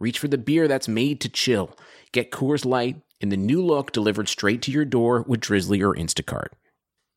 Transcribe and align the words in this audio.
reach 0.00 0.18
for 0.18 0.26
the 0.26 0.38
beer 0.38 0.66
that's 0.66 0.88
made 0.88 1.20
to 1.20 1.28
chill. 1.28 1.78
Get 2.10 2.32
Coors 2.32 2.64
Light 2.64 3.00
in 3.20 3.28
the 3.28 3.36
new 3.36 3.64
look 3.64 3.92
delivered 3.92 4.28
straight 4.28 4.62
to 4.62 4.72
your 4.72 4.84
door 4.84 5.24
with 5.28 5.40
Drizly 5.40 5.80
or 5.86 5.94
Instacart. 5.94 6.48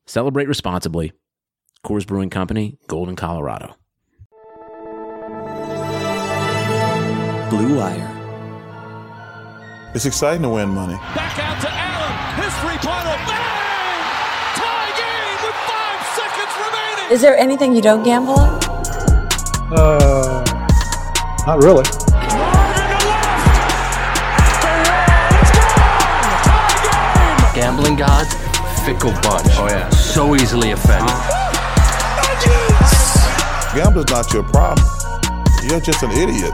Celebrate 0.05 0.47
responsibly. 0.47 1.13
Coors 1.85 2.05
Brewing 2.05 2.29
Company, 2.29 2.77
Golden, 2.87 3.15
Colorado. 3.15 3.75
Blue 7.49 7.77
Wire. 7.77 8.09
It's 9.95 10.05
exciting 10.05 10.41
to 10.41 10.49
win 10.49 10.69
money. 10.69 10.95
Back 11.15 11.39
out 11.39 11.61
to 11.61 11.69
Allen. 11.69 12.43
His 12.43 12.53
three-pointer. 12.61 13.17
Bang! 13.27 14.03
Tie 14.55 14.91
game 14.97 15.39
with 15.45 15.55
five 15.69 16.01
seconds 16.17 16.53
remaining. 16.57 17.11
Is 17.13 17.21
there 17.21 17.37
anything 17.37 17.75
you 17.75 17.81
don't 17.81 18.03
gamble 18.03 18.33
on? 18.33 18.59
Uh, 19.71 20.43
not 21.45 21.61
really. 21.63 21.83
Gambling 27.63 27.95
gods, 27.95 28.33
fickle 28.83 29.13
bunch. 29.21 29.47
Oh 29.51 29.67
yeah. 29.69 29.89
So 29.91 30.35
easily 30.35 30.71
offended. 30.71 31.15
Gambling's 33.73 34.11
not 34.11 34.33
your 34.33 34.43
problem. 34.43 34.85
You're 35.63 35.79
just 35.79 36.03
an 36.03 36.11
idiot. 36.11 36.53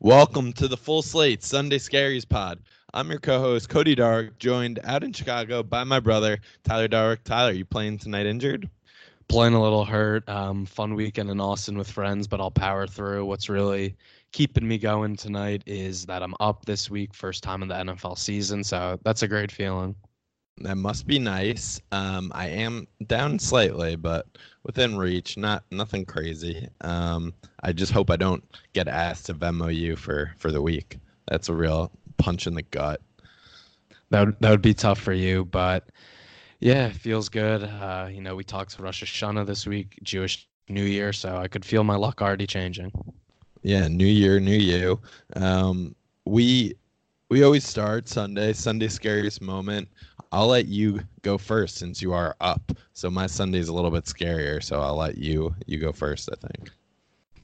Welcome 0.00 0.54
to 0.54 0.68
the 0.68 0.78
Full 0.78 1.02
Slate 1.02 1.42
Sunday 1.42 1.76
Scaries 1.76 2.26
Pod. 2.26 2.60
I'm 2.94 3.10
your 3.10 3.20
co-host 3.20 3.68
Cody 3.68 3.94
Dark, 3.94 4.38
joined 4.38 4.80
out 4.84 5.04
in 5.04 5.12
Chicago 5.12 5.62
by 5.62 5.84
my 5.84 6.00
brother 6.00 6.38
Tyler 6.64 6.88
Dark. 6.88 7.24
Tyler, 7.24 7.52
you 7.52 7.66
playing 7.66 7.98
tonight 7.98 8.24
injured? 8.24 8.70
Playing 9.28 9.52
a 9.52 9.62
little 9.62 9.84
hurt. 9.84 10.26
Um, 10.30 10.64
fun 10.64 10.94
weekend 10.94 11.28
in 11.28 11.42
Austin 11.42 11.76
with 11.76 11.90
friends, 11.90 12.26
but 12.26 12.40
I'll 12.40 12.50
power 12.50 12.86
through. 12.86 13.26
What's 13.26 13.50
really 13.50 13.96
keeping 14.32 14.66
me 14.66 14.78
going 14.78 15.16
tonight 15.16 15.62
is 15.66 16.06
that 16.06 16.22
I'm 16.22 16.34
up 16.40 16.64
this 16.64 16.90
week, 16.90 17.14
first 17.14 17.42
time 17.42 17.62
in 17.62 17.68
the 17.68 17.74
NFL 17.74 18.18
season, 18.18 18.64
so 18.64 18.98
that's 19.04 19.22
a 19.22 19.28
great 19.28 19.52
feeling. 19.52 19.94
That 20.58 20.76
must 20.76 21.06
be 21.06 21.18
nice. 21.18 21.80
Um, 21.92 22.30
I 22.34 22.48
am 22.48 22.86
down 23.06 23.38
slightly, 23.38 23.96
but 23.96 24.26
within 24.64 24.96
reach. 24.96 25.36
Not 25.36 25.64
nothing 25.70 26.04
crazy. 26.04 26.68
Um, 26.82 27.32
I 27.62 27.72
just 27.72 27.92
hope 27.92 28.10
I 28.10 28.16
don't 28.16 28.44
get 28.72 28.86
asked 28.86 29.26
to 29.26 29.34
Venmo 29.34 29.74
you 29.74 29.96
for 29.96 30.34
for 30.38 30.52
the 30.52 30.60
week. 30.60 30.98
That's 31.28 31.48
a 31.48 31.54
real 31.54 31.90
punch 32.18 32.46
in 32.46 32.54
the 32.54 32.62
gut. 32.62 33.00
That 34.10 34.26
would, 34.26 34.36
that 34.40 34.50
would 34.50 34.62
be 34.62 34.74
tough 34.74 35.00
for 35.00 35.14
you, 35.14 35.46
but 35.46 35.88
yeah, 36.60 36.88
it 36.88 36.96
feels 36.96 37.28
good. 37.28 37.64
Uh, 37.64 38.08
you 38.10 38.20
know, 38.20 38.36
we 38.36 38.44
talked 38.44 38.76
to 38.76 38.82
Rosh 38.82 39.02
Hashanah 39.02 39.46
this 39.46 39.66
week, 39.66 39.98
Jewish 40.02 40.46
New 40.68 40.84
Year, 40.84 41.12
so 41.12 41.38
I 41.38 41.48
could 41.48 41.64
feel 41.64 41.82
my 41.82 41.96
luck 41.96 42.20
already 42.20 42.46
changing. 42.46 42.92
Yeah, 43.62 43.86
New 43.88 44.06
Year, 44.06 44.40
New 44.40 44.56
You. 44.56 45.00
Um, 45.36 45.94
we 46.24 46.74
we 47.28 47.44
always 47.44 47.64
start 47.64 48.08
Sunday, 48.08 48.52
Sunday 48.52 48.88
scariest 48.88 49.40
moment. 49.40 49.88
I'll 50.32 50.48
let 50.48 50.66
you 50.66 51.00
go 51.22 51.38
first 51.38 51.76
since 51.76 52.02
you 52.02 52.12
are 52.12 52.34
up. 52.40 52.72
So 52.92 53.10
my 53.10 53.26
Sunday's 53.26 53.68
a 53.68 53.74
little 53.74 53.90
bit 53.90 54.04
scarier, 54.04 54.62
so 54.62 54.80
I'll 54.80 54.96
let 54.96 55.16
you 55.16 55.54
you 55.66 55.78
go 55.78 55.92
first, 55.92 56.28
I 56.32 56.46
think. 56.46 56.70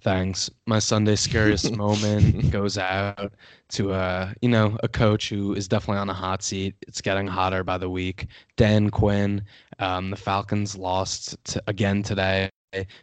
Thanks. 0.01 0.51
My 0.67 0.79
Sunday 0.79 1.17
scariest 1.17 1.71
moment 1.77 2.51
goes 2.51 2.79
out 2.79 3.33
to 3.71 3.93
a 3.93 4.35
you 4.43 4.49
know 4.49 4.77
a 4.83 4.89
coach 4.89 5.29
who 5.29 5.55
is 5.55 5.69
definitely 5.69 6.01
on 6.01 6.11
a 6.11 6.15
hot 6.15 6.43
seat. 6.43 6.75
It's 6.87 7.01
getting 7.01 7.27
hotter 7.27 7.63
by 7.63 7.79
the 7.79 7.91
week. 7.91 8.27
Dan 8.57 8.91
Quinn. 8.91 9.43
Um, 9.79 10.11
the 10.11 10.17
Falcons 10.17 10.77
lost 10.77 11.43
to, 11.45 11.63
again 11.69 12.03
today. 12.03 12.51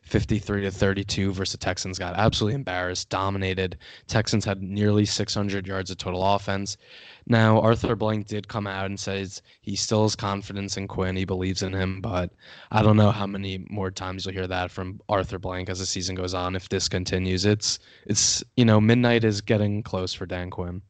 53 0.03 0.61
to 0.61 0.71
32 0.71 1.33
versus 1.33 1.53
the 1.53 1.57
Texans 1.57 1.97
got 1.97 2.15
absolutely 2.15 2.55
embarrassed, 2.55 3.09
dominated. 3.09 3.77
Texans 4.07 4.45
had 4.45 4.61
nearly 4.61 5.05
600 5.05 5.65
yards 5.65 5.89
of 5.89 5.97
total 5.97 6.23
offense. 6.23 6.77
Now, 7.25 7.59
Arthur 7.59 7.95
Blank 7.95 8.27
did 8.27 8.47
come 8.47 8.67
out 8.67 8.85
and 8.85 8.99
says 8.99 9.41
he 9.61 9.75
still 9.75 10.03
has 10.03 10.15
confidence 10.15 10.77
in 10.77 10.87
Quinn. 10.87 11.15
He 11.15 11.25
believes 11.25 11.63
in 11.63 11.73
him, 11.73 11.99
but 11.99 12.31
I 12.71 12.83
don't 12.83 12.97
know 12.97 13.09
how 13.09 13.25
many 13.25 13.65
more 13.69 13.89
times 13.89 14.25
you'll 14.25 14.35
hear 14.35 14.47
that 14.47 14.69
from 14.69 15.01
Arthur 15.09 15.39
Blank 15.39 15.69
as 15.69 15.79
the 15.79 15.85
season 15.87 16.15
goes 16.15 16.35
on. 16.35 16.55
If 16.55 16.69
this 16.69 16.87
continues, 16.87 17.45
it's 17.45 17.79
it's 18.05 18.43
you 18.55 18.65
know 18.65 18.79
midnight 18.79 19.23
is 19.23 19.41
getting 19.41 19.81
close 19.81 20.13
for 20.13 20.27
Dan 20.27 20.51
Quinn. 20.51 20.83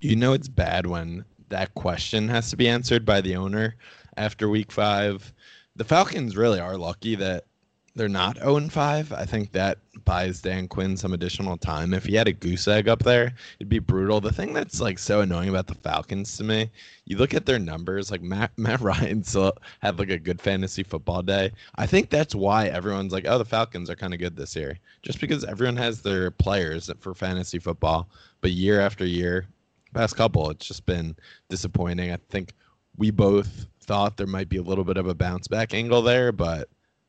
You 0.00 0.16
know 0.16 0.32
it's 0.32 0.48
bad 0.48 0.86
when 0.86 1.26
that 1.50 1.74
question 1.74 2.28
has 2.28 2.48
to 2.50 2.56
be 2.56 2.68
answered 2.68 3.04
by 3.04 3.20
the 3.20 3.36
owner 3.36 3.76
after 4.16 4.48
week 4.48 4.72
five. 4.72 5.32
The 5.76 5.84
Falcons 5.84 6.36
really 6.36 6.60
are 6.60 6.78
lucky 6.78 7.16
that 7.16 7.44
they're 7.96 8.08
not 8.08 8.38
0 8.38 8.68
5. 8.68 9.12
I 9.12 9.24
think 9.24 9.52
that 9.52 9.78
buys 10.04 10.40
Dan 10.40 10.66
Quinn 10.66 10.96
some 10.96 11.12
additional 11.12 11.56
time. 11.56 11.94
If 11.94 12.06
he 12.06 12.14
had 12.14 12.26
a 12.26 12.32
goose 12.32 12.66
egg 12.66 12.88
up 12.88 13.04
there, 13.04 13.32
it'd 13.58 13.68
be 13.68 13.78
brutal. 13.78 14.20
The 14.20 14.32
thing 14.32 14.52
that's 14.52 14.80
like 14.80 14.98
so 14.98 15.20
annoying 15.20 15.48
about 15.48 15.68
the 15.68 15.76
Falcons 15.76 16.36
to 16.36 16.44
me, 16.44 16.70
you 17.04 17.16
look 17.16 17.34
at 17.34 17.46
their 17.46 17.58
numbers, 17.58 18.10
like 18.10 18.20
Matt 18.20 18.50
Matt 18.58 18.80
Ryan 18.80 19.22
still 19.22 19.52
had 19.80 19.98
like 19.98 20.10
a 20.10 20.18
good 20.18 20.40
fantasy 20.40 20.82
football 20.82 21.22
day. 21.22 21.52
I 21.76 21.86
think 21.86 22.10
that's 22.10 22.34
why 22.34 22.66
everyone's 22.66 23.12
like, 23.12 23.26
oh, 23.28 23.38
the 23.38 23.44
Falcons 23.44 23.88
are 23.88 23.96
kind 23.96 24.12
of 24.12 24.20
good 24.20 24.36
this 24.36 24.56
year. 24.56 24.78
Just 25.02 25.20
because 25.20 25.44
everyone 25.44 25.76
has 25.76 26.02
their 26.02 26.30
players 26.32 26.90
for 26.98 27.14
fantasy 27.14 27.60
football, 27.60 28.08
but 28.40 28.50
year 28.50 28.80
after 28.80 29.06
year, 29.06 29.46
past 29.94 30.16
couple, 30.16 30.50
it's 30.50 30.66
just 30.66 30.84
been 30.84 31.14
disappointing. 31.48 32.10
I 32.10 32.18
think 32.28 32.54
we 32.96 33.10
both 33.12 33.66
thought 33.80 34.16
there 34.16 34.26
might 34.26 34.48
be 34.48 34.56
a 34.56 34.62
little 34.62 34.84
bit 34.84 34.96
of 34.96 35.06
a 35.06 35.14
bounce 35.14 35.46
back 35.46 35.74
angle 35.74 36.02
there, 36.02 36.32
but 36.32 36.68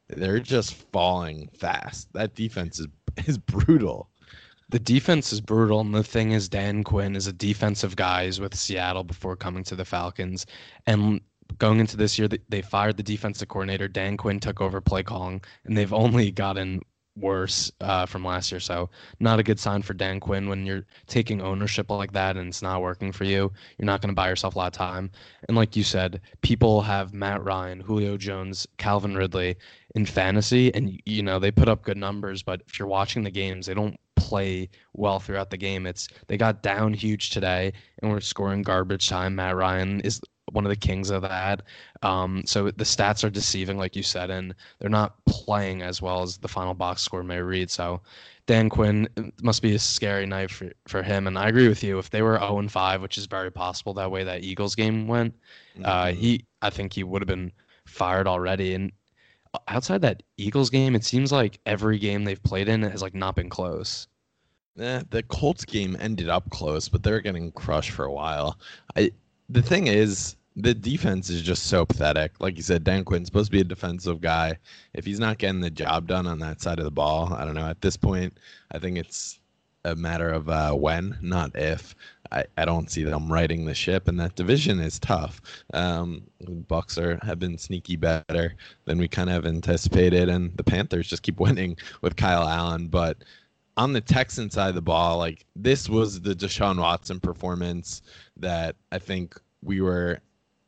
they're 0.10 0.40
just 0.40 0.74
falling 0.92 1.50
fast. 1.58 2.12
That 2.14 2.36
defense 2.36 2.80
is 2.80 2.88
is 3.26 3.38
brutal. 3.38 4.10
The 4.70 4.80
defense 4.80 5.32
is 5.32 5.42
brutal, 5.42 5.80
and 5.80 5.94
the 5.94 6.04
thing 6.04 6.32
is, 6.32 6.50
Dan 6.50 6.84
Quinn 6.84 7.16
is 7.16 7.28
a 7.28 7.34
defensive 7.34 7.96
guy. 7.96 8.26
He's 8.26 8.40
with 8.40 8.56
Seattle 8.56 9.04
before 9.04 9.36
coming 9.36 9.64
to 9.66 9.76
the 9.76 9.86
Falcons, 9.86 10.46
and 10.88 11.22
going 11.60 11.80
into 11.80 11.98
this 11.98 12.18
year, 12.18 12.28
they 12.50 12.62
fired 12.62 12.98
the 12.98 13.04
defensive 13.04 13.48
coordinator. 13.48 13.88
Dan 13.88 14.18
Quinn 14.18 14.40
took 14.40 14.62
over 14.62 14.82
play 14.82 15.04
calling, 15.04 15.42
and 15.66 15.78
they've 15.78 15.94
only 15.94 16.32
gotten 16.32 16.82
worse 17.18 17.72
uh, 17.82 18.06
from 18.06 18.26
last 18.26 18.52
year. 18.52 18.60
So 18.60 18.90
not 19.20 19.40
a 19.40 19.44
good 19.44 19.60
sign 19.60 19.82
for 19.82 19.94
Dan 19.94 20.20
Quinn 20.20 20.50
when 20.50 20.66
you're 20.66 20.86
taking 21.08 21.42
ownership 21.42 21.90
like 21.90 22.12
that 22.14 22.36
and 22.36 22.50
it's 22.50 22.62
not 22.62 22.82
working 22.82 23.12
for 23.12 23.24
you. 23.24 23.52
You're 23.78 23.86
not 23.86 24.02
going 24.02 24.10
to 24.10 24.16
buy 24.16 24.30
yourself 24.30 24.56
a 24.56 24.58
lot 24.58 24.68
of 24.68 24.74
time. 24.74 25.10
And 25.48 25.56
like 25.56 25.76
you 25.76 25.84
said, 25.84 26.22
people 26.42 26.82
have 26.82 27.14
Matt 27.14 27.44
Ryan, 27.44 27.80
Julio 27.80 28.18
Jones, 28.18 28.68
Calvin 28.78 29.16
Ridley 29.16 29.56
in 29.96 30.06
fantasy, 30.06 30.74
and 30.76 31.02
you 31.06 31.24
know 31.24 31.40
they 31.40 31.52
put 31.52 31.68
up 31.68 31.84
good 31.84 31.98
numbers. 31.98 32.44
But 32.44 32.62
if 32.68 32.78
you're 32.78 32.88
watching 32.88 33.24
the 33.24 33.32
games, 33.32 33.66
they 33.66 33.74
don't 33.74 33.98
play 34.16 34.70
well 34.94 35.20
throughout 35.20 35.50
the 35.50 35.58
game. 35.58 35.86
It's 35.86 36.08
they 36.28 36.38
got 36.38 36.62
down 36.62 36.94
huge 36.94 37.30
today 37.30 37.74
and 38.02 38.12
we're 38.12 38.20
scoring 38.20 38.62
garbage 38.62 39.08
time. 39.10 39.36
Matt 39.36 39.56
Ryan 39.56 40.02
is 40.02 40.22
one 40.52 40.66
of 40.66 40.70
the 40.70 40.76
kings 40.76 41.10
of 41.10 41.22
that. 41.24 41.64
Um, 42.02 42.44
so 42.46 42.66
the 42.66 42.84
stats 42.84 43.24
are 43.24 43.30
deceiving, 43.30 43.78
like 43.78 43.96
you 43.96 44.04
said, 44.04 44.30
and 44.30 44.54
they're 44.80 44.90
not 44.90 45.16
playing 45.26 45.82
as 45.82 46.02
well 46.02 46.22
as 46.22 46.38
the 46.38 46.48
final 46.48 46.74
box 46.74 47.02
score 47.02 47.24
may 47.24 47.40
read. 47.40 47.70
So 47.70 48.02
Dan 48.48 48.70
Quinn 48.70 49.08
must 49.42 49.62
be 49.62 49.76
a 49.76 49.80
scary 49.80 50.26
night 50.26 50.52
for, 50.52 50.72
for 50.88 51.02
him. 51.02 51.28
And 51.28 51.38
I 51.38 51.48
agree 51.50 51.68
with 51.68 51.84
you. 51.84 51.98
If 52.00 52.10
they 52.10 52.22
were 52.22 52.38
0 52.38 52.60
and 52.60 52.72
5, 52.72 53.02
which 53.02 53.18
is 53.18 53.26
very 53.26 53.52
possible 53.52 53.94
that 53.96 54.12
way 54.12 54.24
that 54.24 54.44
Eagles 54.44 54.76
game 54.76 55.08
went, 55.08 55.34
uh, 55.78 55.80
mm-hmm. 55.80 55.86
uh, 55.86 56.20
he 56.20 56.46
I 56.62 56.70
think 56.70 56.94
he 56.94 57.04
would 57.04 57.22
have 57.22 57.28
been 57.28 57.52
fired 57.86 58.28
already. 58.28 58.74
And 58.76 58.92
outside 59.68 60.02
that 60.02 60.24
Eagles 60.38 60.70
game, 60.70 60.96
it 60.96 61.04
seems 61.04 61.32
like 61.32 61.60
every 61.66 61.98
game 61.98 62.24
they've 62.24 62.42
played 62.42 62.68
in 62.68 62.82
has 62.84 63.02
like 63.02 63.16
not 63.16 63.36
been 63.36 63.50
close. 63.50 64.08
Yeah, 64.76 65.04
the 65.10 65.24
Colts 65.24 65.64
game 65.64 65.96
ended 66.00 66.30
up 66.30 66.50
close, 66.50 66.90
but 66.90 67.02
they're 67.02 67.22
getting 67.22 67.52
crushed 67.54 67.92
for 67.92 68.06
a 68.06 68.12
while. 68.12 68.60
I 68.96 69.12
the 69.50 69.62
thing 69.62 69.88
is, 69.88 70.36
the 70.56 70.74
defense 70.74 71.30
is 71.30 71.42
just 71.42 71.68
so 71.68 71.86
pathetic. 71.86 72.32
Like 72.40 72.58
you 72.58 72.64
said, 72.64 72.84
Dan 72.84 73.04
Quinn's 73.04 73.28
supposed 73.28 73.48
to 73.48 73.52
be 73.52 73.62
a 73.62 73.66
defensive 73.66 74.22
guy. 74.22 74.58
If 74.94 75.06
he's 75.06 75.20
not 75.20 75.38
getting 75.38 75.62
the 75.62 75.70
job 75.70 76.08
done 76.08 76.28
on 76.28 76.40
that 76.40 76.62
side 76.62 76.80
of 76.80 76.86
the 76.86 76.92
ball, 76.92 77.34
I 77.34 77.46
don't 77.46 77.56
know. 77.56 77.68
At 77.68 77.82
this 77.82 77.98
point, 77.98 78.38
I 78.72 78.80
think 78.80 78.98
it's 78.98 79.40
a 79.86 79.96
matter 79.96 80.30
of 80.30 80.50
uh, 80.50 80.74
when, 80.74 81.18
not 81.22 81.56
if. 81.56 81.96
I, 82.32 82.44
I 82.58 82.66
don't 82.66 82.90
see 82.90 83.04
them 83.04 83.32
riding 83.32 83.66
the 83.66 83.76
ship, 83.76 84.08
and 84.08 84.20
that 84.20 84.36
division 84.36 84.80
is 84.80 85.00
tough. 85.00 85.42
Um, 85.74 86.24
Bucks 86.68 86.98
are 86.98 87.20
have 87.22 87.40
been 87.40 87.58
sneaky 87.58 87.96
better 87.96 88.56
than 88.86 88.98
we 88.98 89.08
kind 89.08 89.30
of 89.30 89.46
anticipated, 89.46 90.28
and 90.28 90.56
the 90.58 90.64
Panthers 90.64 91.08
just 91.08 91.24
keep 91.24 91.40
winning 91.40 91.78
with 92.02 92.16
Kyle 92.16 92.48
Allen. 92.48 92.88
But 92.88 93.24
on 93.78 93.94
the 93.94 94.02
Texan 94.02 94.50
side 94.50 94.70
of 94.70 94.76
the 94.76 94.82
ball, 94.82 95.20
like 95.20 95.46
this 95.56 95.88
was 95.88 96.20
the 96.20 96.36
Deshaun 96.36 96.80
Watson 96.80 97.20
performance 97.20 98.02
that 98.38 98.76
I 98.92 98.98
think 98.98 99.40
we 99.62 99.82
were 99.82 100.20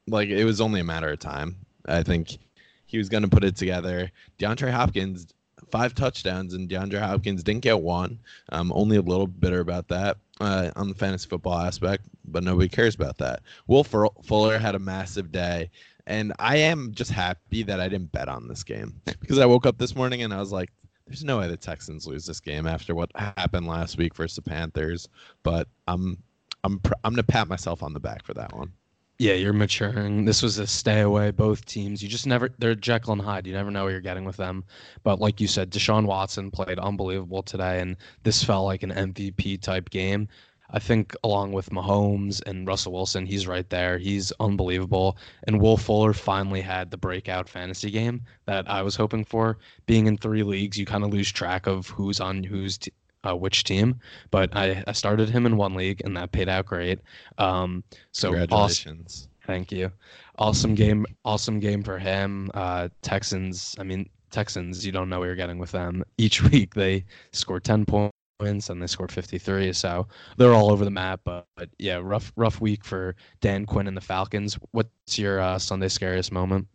like 0.07 0.29
it 0.29 0.45
was 0.45 0.61
only 0.61 0.79
a 0.79 0.85
matter 0.85 1.09
of 1.09 1.19
time. 1.19 1.55
I 1.87 2.03
think 2.03 2.37
he 2.85 2.97
was 2.97 3.09
going 3.09 3.23
to 3.23 3.29
put 3.29 3.43
it 3.43 3.55
together. 3.55 4.11
DeAndre 4.39 4.71
Hopkins 4.71 5.27
five 5.71 5.93
touchdowns 5.95 6.53
and 6.53 6.69
DeAndre 6.69 6.99
Hopkins 6.99 7.43
didn't 7.43 7.61
get 7.61 7.79
one. 7.79 8.19
I'm 8.49 8.71
only 8.73 8.97
a 8.97 9.01
little 9.01 9.27
bitter 9.27 9.59
about 9.59 9.87
that 9.89 10.17
uh, 10.39 10.71
on 10.75 10.89
the 10.89 10.95
fantasy 10.95 11.27
football 11.27 11.59
aspect, 11.59 12.05
but 12.25 12.43
nobody 12.43 12.69
cares 12.69 12.95
about 12.95 13.17
that. 13.17 13.41
Will 13.67 13.83
Fuller 13.83 14.57
had 14.57 14.75
a 14.75 14.79
massive 14.79 15.31
day, 15.31 15.69
and 16.05 16.33
I 16.39 16.57
am 16.57 16.93
just 16.93 17.11
happy 17.11 17.63
that 17.63 17.79
I 17.79 17.89
didn't 17.89 18.11
bet 18.11 18.29
on 18.29 18.47
this 18.47 18.63
game 18.63 19.01
because 19.19 19.39
I 19.39 19.45
woke 19.45 19.65
up 19.65 19.77
this 19.77 19.95
morning 19.95 20.23
and 20.23 20.33
I 20.33 20.39
was 20.39 20.51
like, 20.51 20.71
there's 21.05 21.23
no 21.23 21.39
way 21.39 21.47
the 21.47 21.57
Texans 21.57 22.05
lose 22.05 22.25
this 22.25 22.39
game 22.39 22.67
after 22.67 22.93
what 22.93 23.09
happened 23.15 23.67
last 23.67 23.97
week 23.97 24.13
versus 24.13 24.35
the 24.35 24.41
Panthers. 24.41 25.07
But 25.43 25.67
I'm 25.87 26.17
I'm 26.63 26.81
I'm 27.03 27.13
gonna 27.13 27.23
pat 27.23 27.47
myself 27.47 27.81
on 27.81 27.93
the 27.93 27.99
back 27.99 28.25
for 28.25 28.33
that 28.33 28.53
one. 28.53 28.73
Yeah, 29.19 29.33
you're 29.33 29.53
maturing. 29.53 30.25
This 30.25 30.43
was 30.43 30.59
a 30.59 30.67
stay 30.67 31.01
away. 31.01 31.31
Both 31.31 31.65
teams, 31.65 32.03
you 32.03 32.09
just 32.09 32.27
never. 32.27 32.49
They're 32.59 32.75
Jekyll 32.75 33.13
and 33.13 33.21
Hyde. 33.21 33.47
You 33.47 33.53
never 33.53 33.71
know 33.71 33.83
what 33.85 33.89
you're 33.89 33.99
getting 34.01 34.25
with 34.25 34.37
them. 34.37 34.63
But 35.03 35.19
like 35.19 35.41
you 35.41 35.47
said, 35.47 35.71
Deshaun 35.71 36.05
Watson 36.05 36.51
played 36.51 36.77
unbelievable 36.77 37.41
today, 37.41 37.79
and 37.81 37.97
this 38.23 38.43
felt 38.43 38.65
like 38.65 38.83
an 38.83 38.91
MVP 38.91 39.61
type 39.61 39.89
game. 39.89 40.27
I 40.69 40.79
think 40.79 41.15
along 41.23 41.53
with 41.53 41.69
Mahomes 41.71 42.41
and 42.45 42.67
Russell 42.67 42.91
Wilson, 42.93 43.25
he's 43.25 43.47
right 43.47 43.67
there. 43.69 43.97
He's 43.97 44.31
unbelievable. 44.39 45.17
And 45.47 45.61
Will 45.61 45.77
Fuller 45.77 46.13
finally 46.13 46.61
had 46.61 46.91
the 46.91 46.97
breakout 46.97 47.47
fantasy 47.49 47.89
game 47.89 48.23
that 48.45 48.69
I 48.69 48.81
was 48.83 48.95
hoping 48.95 49.23
for. 49.23 49.57
Being 49.87 50.07
in 50.07 50.17
three 50.17 50.43
leagues, 50.43 50.77
you 50.77 50.85
kind 50.85 51.03
of 51.03 51.11
lose 51.11 51.31
track 51.31 51.67
of 51.67 51.87
who's 51.89 52.19
on 52.19 52.43
who's 52.43 52.77
t- 52.77 52.91
uh, 53.27 53.35
which 53.35 53.63
team. 53.63 53.99
But 54.31 54.55
I, 54.55 54.83
I 54.87 54.91
started 54.91 55.29
him 55.29 55.45
in 55.45 55.57
one 55.57 55.73
league, 55.73 56.01
and 56.05 56.15
that 56.17 56.31
paid 56.31 56.49
out 56.49 56.65
great. 56.65 56.99
Um, 57.37 57.83
so 58.11 58.29
congratulations. 58.29 59.27
Awesome, 59.27 59.45
thank 59.45 59.71
you. 59.71 59.91
Awesome 60.37 60.75
game. 60.75 61.05
Awesome 61.25 61.59
game 61.59 61.83
for 61.83 61.97
him. 61.97 62.49
Uh, 62.53 62.89
Texans. 63.01 63.75
I 63.79 63.83
mean, 63.83 64.09
Texans. 64.31 64.85
You 64.85 64.91
don't 64.91 65.09
know 65.09 65.19
what 65.19 65.25
you're 65.25 65.35
getting 65.35 65.59
with 65.59 65.71
them. 65.71 66.03
Each 66.17 66.41
week 66.51 66.73
they 66.73 67.05
score 67.31 67.59
ten 67.59 67.85
points 67.85 68.13
and 68.39 68.79
they 68.79 68.85
scored 68.85 69.11
53 69.11 69.73
so 69.73 70.05
they're 70.37 70.53
all 70.53 70.71
over 70.71 70.85
the 70.85 70.91
map 70.91 71.21
but, 71.23 71.47
but, 71.55 71.69
yeah 71.79 71.99
rough 71.99 72.31
rough 72.35 72.61
week 72.61 72.85
for 72.85 73.15
dan 73.41 73.65
quinn 73.65 73.87
and 73.87 73.97
the 73.97 74.01
falcons 74.01 74.59
what's 74.73 75.17
your 75.17 75.39
uh, 75.39 75.57
sunday 75.57 75.87
scariest 75.87 76.31
moment 76.31 76.67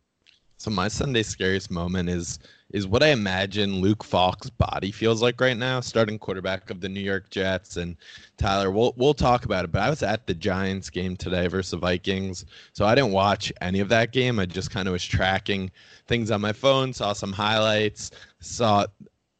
so 0.62 0.70
my 0.70 0.86
sunday 0.86 1.24
scariest 1.24 1.72
moment 1.72 2.08
is 2.08 2.38
is 2.72 2.86
what 2.86 3.02
i 3.02 3.08
imagine 3.08 3.80
luke 3.80 4.04
falk's 4.04 4.48
body 4.48 4.92
feels 4.92 5.20
like 5.20 5.40
right 5.40 5.56
now 5.56 5.80
starting 5.80 6.16
quarterback 6.16 6.70
of 6.70 6.80
the 6.80 6.88
new 6.88 7.00
york 7.00 7.28
jets. 7.30 7.78
And 7.78 7.96
tyler 8.36 8.70
we'll, 8.70 8.94
we'll 8.96 9.12
talk 9.12 9.44
about 9.44 9.64
it 9.64 9.72
but 9.72 9.82
i 9.82 9.90
was 9.90 10.04
at 10.04 10.24
the 10.24 10.34
giants 10.34 10.88
game 10.88 11.16
today 11.16 11.48
versus 11.48 11.72
the 11.72 11.78
vikings 11.78 12.44
so 12.74 12.86
i 12.86 12.94
didn't 12.94 13.10
watch 13.10 13.52
any 13.60 13.80
of 13.80 13.88
that 13.88 14.12
game. 14.12 14.38
I 14.38 14.46
just 14.46 14.70
kind 14.70 14.86
of 14.86 14.92
was 14.92 15.04
tracking 15.04 15.68
things 16.06 16.30
on 16.30 16.40
my 16.40 16.52
phone 16.52 16.92
saw 16.92 17.12
some 17.12 17.32
highlights 17.32 18.12
saw 18.38 18.86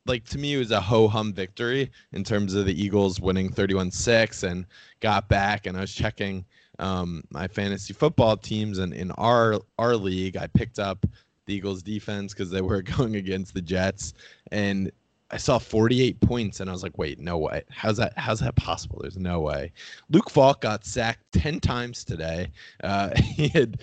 like 0.06 0.24
to 0.24 0.38
me 0.38 0.54
it 0.54 0.58
was 0.58 0.72
a 0.72 0.80
ho 0.80 1.06
hum 1.06 1.32
victory 1.32 1.92
in 2.10 2.24
terms 2.24 2.54
of 2.54 2.66
the 2.66 2.82
Eagles 2.82 3.20
winning 3.20 3.48
31-6 3.48 4.42
and 4.42 4.66
got 4.98 5.28
back 5.28 5.68
and 5.68 5.76
I 5.76 5.82
was 5.82 5.94
checking 5.94 6.44
um, 6.78 7.22
my 7.30 7.46
fantasy 7.46 7.92
football 7.92 8.36
teams 8.36 8.78
and 8.78 8.92
in 8.92 9.10
our 9.12 9.60
our 9.78 9.96
league 9.96 10.36
I 10.36 10.46
picked 10.46 10.78
up 10.78 11.04
the 11.46 11.54
Eagles 11.54 11.82
defense 11.82 12.32
because 12.32 12.50
they 12.50 12.62
were 12.62 12.82
going 12.96 13.16
against 13.16 13.54
the 13.54 13.62
Jets 13.62 14.14
and 14.50 14.90
I 15.32 15.38
saw 15.38 15.58
48 15.58 16.20
points 16.20 16.60
and 16.60 16.68
I 16.68 16.74
was 16.74 16.82
like, 16.82 16.98
wait, 16.98 17.18
no 17.18 17.38
way. 17.38 17.62
How's 17.70 17.96
that? 17.96 18.12
How's 18.18 18.40
that 18.40 18.54
possible? 18.56 18.98
There's 19.00 19.16
no 19.16 19.40
way. 19.40 19.72
Luke 20.10 20.28
Falk 20.28 20.60
got 20.60 20.84
sacked 20.84 21.24
10 21.32 21.58
times 21.60 22.04
today. 22.04 22.50
Uh, 22.84 23.10
he 23.16 23.48
had, 23.48 23.80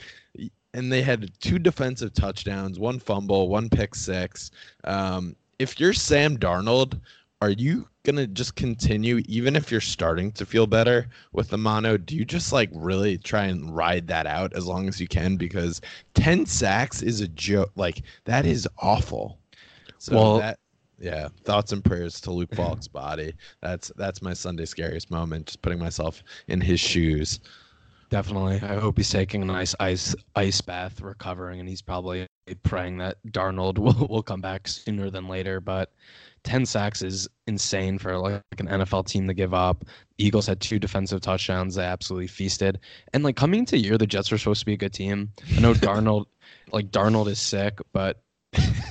and 0.75 0.91
they 0.91 1.01
had 1.01 1.31
two 1.39 1.57
defensive 1.57 2.13
touchdowns, 2.13 2.77
one 2.77 2.99
fumble, 2.99 3.49
one 3.49 3.67
pick 3.67 3.95
six. 3.95 4.51
Um, 4.83 5.35
if 5.57 5.79
you're 5.79 5.93
Sam 5.93 6.37
Darnold, 6.37 6.99
are 7.41 7.49
you 7.49 7.87
gonna 8.03 8.27
just 8.27 8.55
continue 8.55 9.21
even 9.27 9.55
if 9.55 9.71
you're 9.71 9.81
starting 9.81 10.31
to 10.33 10.45
feel 10.45 10.67
better 10.67 11.07
with 11.31 11.49
the 11.49 11.57
mono? 11.57 11.97
Do 11.97 12.15
you 12.15 12.25
just 12.25 12.51
like 12.51 12.69
really 12.73 13.17
try 13.17 13.45
and 13.45 13.75
ride 13.75 14.07
that 14.07 14.25
out 14.25 14.53
as 14.53 14.65
long 14.65 14.87
as 14.87 14.99
you 14.99 15.07
can? 15.07 15.37
Because 15.37 15.81
ten 16.13 16.45
sacks 16.45 17.01
is 17.01 17.21
a 17.21 17.27
joke. 17.29 17.71
Like 17.75 18.03
that 18.25 18.45
is 18.45 18.67
awful. 18.79 19.39
So 19.99 20.15
well, 20.15 20.37
that 20.39 20.59
yeah, 20.99 21.29
thoughts 21.45 21.71
and 21.71 21.83
prayers 21.83 22.19
to 22.21 22.31
Luke 22.31 22.53
Falk's 22.53 22.87
body. 22.89 23.33
That's 23.61 23.91
that's 23.95 24.21
my 24.21 24.33
Sunday 24.33 24.65
scariest 24.65 25.09
moment. 25.09 25.47
Just 25.47 25.61
putting 25.61 25.79
myself 25.79 26.23
in 26.47 26.59
his 26.59 26.79
shoes. 26.79 27.39
Definitely. 28.09 28.55
I 28.67 28.79
hope 28.79 28.97
he's 28.97 29.09
taking 29.09 29.43
a 29.43 29.45
nice 29.45 29.75
ice 29.79 30.15
ice 30.35 30.59
bath, 30.61 30.99
recovering, 30.99 31.59
and 31.59 31.69
he's 31.69 31.81
probably 31.81 32.27
praying 32.63 32.97
that 32.97 33.17
Darnold 33.27 33.77
will, 33.79 34.07
will 34.07 34.23
come 34.23 34.41
back 34.41 34.67
sooner 34.67 35.09
than 35.09 35.27
later. 35.27 35.61
But 35.61 35.91
10 36.43 36.65
sacks 36.65 37.01
is 37.01 37.27
insane 37.47 37.97
for 37.97 38.17
like 38.17 38.41
an 38.57 38.67
NFL 38.67 39.07
team 39.07 39.27
to 39.27 39.33
give 39.33 39.53
up. 39.53 39.85
Eagles 40.17 40.47
had 40.47 40.59
two 40.59 40.79
defensive 40.79 41.21
touchdowns. 41.21 41.75
They 41.75 41.83
absolutely 41.83 42.27
feasted. 42.27 42.79
And 43.13 43.23
like 43.23 43.35
coming 43.35 43.61
into 43.61 43.77
year, 43.77 43.97
the 43.97 44.07
Jets 44.07 44.31
were 44.31 44.37
supposed 44.37 44.61
to 44.61 44.65
be 44.65 44.73
a 44.73 44.77
good 44.77 44.93
team. 44.93 45.31
I 45.55 45.59
know 45.61 45.73
Darnold, 45.75 46.25
like 46.71 46.91
Darnold 46.91 47.27
is 47.27 47.39
sick, 47.39 47.79
but 47.91 48.21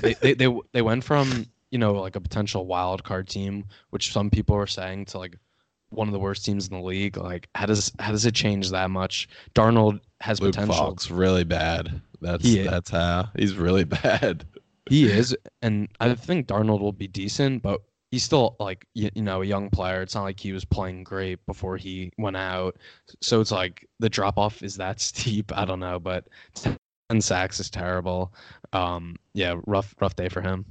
they, 0.02 0.14
they, 0.14 0.34
they, 0.34 0.56
they 0.72 0.82
went 0.82 1.04
from, 1.04 1.46
you 1.70 1.78
know, 1.78 1.92
like 1.92 2.16
a 2.16 2.20
potential 2.20 2.66
wild 2.66 3.04
card 3.04 3.28
team, 3.28 3.66
which 3.90 4.12
some 4.12 4.30
people 4.30 4.56
were 4.56 4.66
saying 4.66 5.06
to 5.06 5.18
like 5.18 5.36
one 5.90 6.08
of 6.08 6.12
the 6.12 6.18
worst 6.18 6.44
teams 6.44 6.68
in 6.68 6.76
the 6.76 6.82
league. 6.82 7.16
Like, 7.16 7.48
how 7.54 7.66
does 7.66 7.92
how 7.98 8.12
does 8.12 8.26
it 8.26 8.34
change 8.34 8.70
that 8.70 8.90
much? 8.90 9.28
Darnold 9.54 10.00
has 10.20 10.40
Luke 10.40 10.52
potential. 10.52 10.74
Falk's 10.74 11.10
really 11.10 11.44
bad. 11.44 12.00
That's 12.20 12.44
he 12.44 12.62
that's 12.62 12.90
how 12.90 13.28
he's 13.36 13.54
really 13.54 13.84
bad. 13.84 14.44
He 14.88 15.06
is, 15.10 15.36
and 15.62 15.88
I 16.00 16.14
think 16.14 16.46
Darnold 16.46 16.80
will 16.80 16.92
be 16.92 17.08
decent, 17.08 17.62
but 17.62 17.80
he's 18.10 18.22
still 18.22 18.56
like 18.58 18.86
you, 18.94 19.10
you 19.14 19.22
know 19.22 19.42
a 19.42 19.46
young 19.46 19.70
player. 19.70 20.02
It's 20.02 20.14
not 20.14 20.22
like 20.22 20.40
he 20.40 20.52
was 20.52 20.64
playing 20.64 21.04
great 21.04 21.44
before 21.46 21.76
he 21.76 22.12
went 22.18 22.36
out. 22.36 22.76
So 23.20 23.40
it's 23.40 23.50
like 23.52 23.86
the 23.98 24.08
drop 24.08 24.38
off 24.38 24.62
is 24.62 24.76
that 24.76 25.00
steep. 25.00 25.56
I 25.56 25.64
don't 25.64 25.80
know, 25.80 25.98
but 25.98 26.28
ten 26.54 27.20
sacks 27.20 27.60
is 27.60 27.70
terrible. 27.70 28.32
Um, 28.72 29.16
yeah, 29.34 29.56
rough 29.66 29.94
rough 30.00 30.16
day 30.16 30.28
for 30.28 30.40
him. 30.40 30.64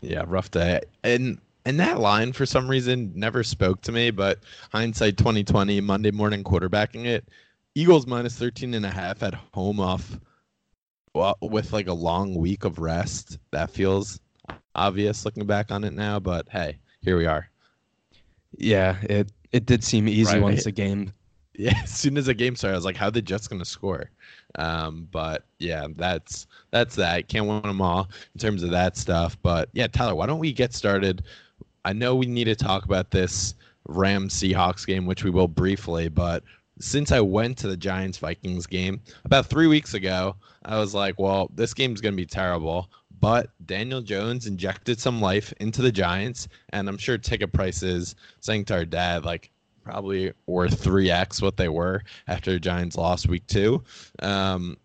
Yeah, 0.00 0.24
rough 0.26 0.50
day. 0.50 0.80
And 1.04 1.40
and 1.64 1.78
that 1.78 2.00
line 2.00 2.32
for 2.32 2.44
some 2.44 2.68
reason 2.68 3.12
never 3.14 3.44
spoke 3.44 3.82
to 3.82 3.92
me, 3.92 4.10
but 4.10 4.40
hindsight 4.72 5.16
2020, 5.16 5.80
Monday 5.80 6.10
morning 6.10 6.42
quarterbacking 6.42 7.06
it, 7.06 7.28
Eagles 7.74 8.06
minus 8.06 8.36
13 8.36 8.74
and 8.74 8.84
a 8.84 8.90
half 8.90 9.22
at 9.22 9.34
home 9.54 9.78
off 9.78 10.18
well, 11.14 11.36
with 11.40 11.72
like 11.72 11.88
a 11.88 11.92
long 11.92 12.34
week 12.34 12.64
of 12.64 12.78
rest. 12.78 13.38
That 13.50 13.70
feels 13.70 14.20
obvious 14.74 15.24
looking 15.24 15.46
back 15.46 15.70
on 15.70 15.84
it 15.84 15.92
now, 15.92 16.18
but 16.18 16.48
hey, 16.50 16.78
here 17.02 17.16
we 17.16 17.26
are. 17.26 17.48
Yeah, 18.56 18.96
it 19.02 19.32
it 19.52 19.66
did 19.66 19.84
seem 19.84 20.08
easy 20.08 20.34
Right. 20.34 20.42
once 20.42 20.64
the 20.64 20.72
game. 20.72 21.12
Yeah, 21.54 21.78
as 21.82 21.90
soon 21.90 22.16
as 22.16 22.24
the 22.26 22.34
game 22.34 22.56
started, 22.56 22.72
I 22.74 22.78
was 22.78 22.86
like, 22.86 22.96
"How 22.96 23.10
the 23.10 23.20
Jets 23.20 23.46
gonna 23.46 23.66
score?" 23.66 24.08
Um, 24.54 25.06
but 25.12 25.44
yeah, 25.58 25.86
that's 25.96 26.46
that's 26.70 26.94
that. 26.96 27.28
Can't 27.28 27.46
win 27.46 27.60
them 27.60 27.82
all 27.82 28.08
in 28.34 28.40
terms 28.40 28.62
of 28.62 28.70
that 28.70 28.96
stuff. 28.96 29.36
But 29.42 29.68
yeah, 29.74 29.86
Tyler, 29.86 30.14
why 30.14 30.24
don't 30.24 30.38
we 30.38 30.50
get 30.54 30.72
started? 30.72 31.24
I 31.84 31.92
know 31.92 32.16
we 32.16 32.24
need 32.24 32.44
to 32.44 32.54
talk 32.56 32.86
about 32.86 33.10
this 33.10 33.54
Rams 33.86 34.32
Seahawks 34.32 34.86
game, 34.86 35.04
which 35.04 35.24
we 35.24 35.30
will 35.30 35.46
briefly. 35.46 36.08
But 36.08 36.42
since 36.82 37.12
I 37.12 37.20
went 37.20 37.56
to 37.58 37.68
the 37.68 37.76
Giants 37.76 38.18
Vikings 38.18 38.66
game 38.66 39.00
about 39.24 39.46
three 39.46 39.68
weeks 39.68 39.94
ago, 39.94 40.34
I 40.64 40.78
was 40.78 40.94
like, 40.94 41.18
"Well, 41.18 41.48
this 41.54 41.74
game's 41.74 42.00
gonna 42.00 42.16
be 42.16 42.26
terrible." 42.26 42.90
But 43.20 43.50
Daniel 43.66 44.00
Jones 44.00 44.48
injected 44.48 44.98
some 44.98 45.20
life 45.20 45.54
into 45.60 45.80
the 45.80 45.92
Giants, 45.92 46.48
and 46.70 46.88
I'm 46.88 46.98
sure 46.98 47.18
ticket 47.18 47.52
prices 47.52 48.16
saying 48.40 48.64
to 48.66 48.74
our 48.74 48.84
dad 48.84 49.24
like 49.24 49.52
probably 49.84 50.32
worth 50.46 50.82
three 50.82 51.08
x 51.08 51.40
what 51.40 51.56
they 51.56 51.68
were 51.68 52.02
after 52.26 52.52
the 52.52 52.60
Giants 52.60 52.96
lost 52.96 53.28
week 53.28 53.46
two. 53.46 53.84
Um, 54.20 54.76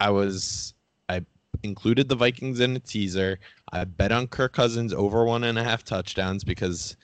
I 0.00 0.10
was 0.10 0.74
I 1.08 1.24
included 1.62 2.08
the 2.08 2.16
Vikings 2.16 2.58
in 2.58 2.74
a 2.74 2.80
teaser. 2.80 3.38
I 3.72 3.84
bet 3.84 4.10
on 4.10 4.26
Kirk 4.26 4.54
Cousins 4.54 4.92
over 4.92 5.24
one 5.24 5.44
and 5.44 5.58
a 5.58 5.62
half 5.64 5.84
touchdowns 5.84 6.42
because 6.42 6.96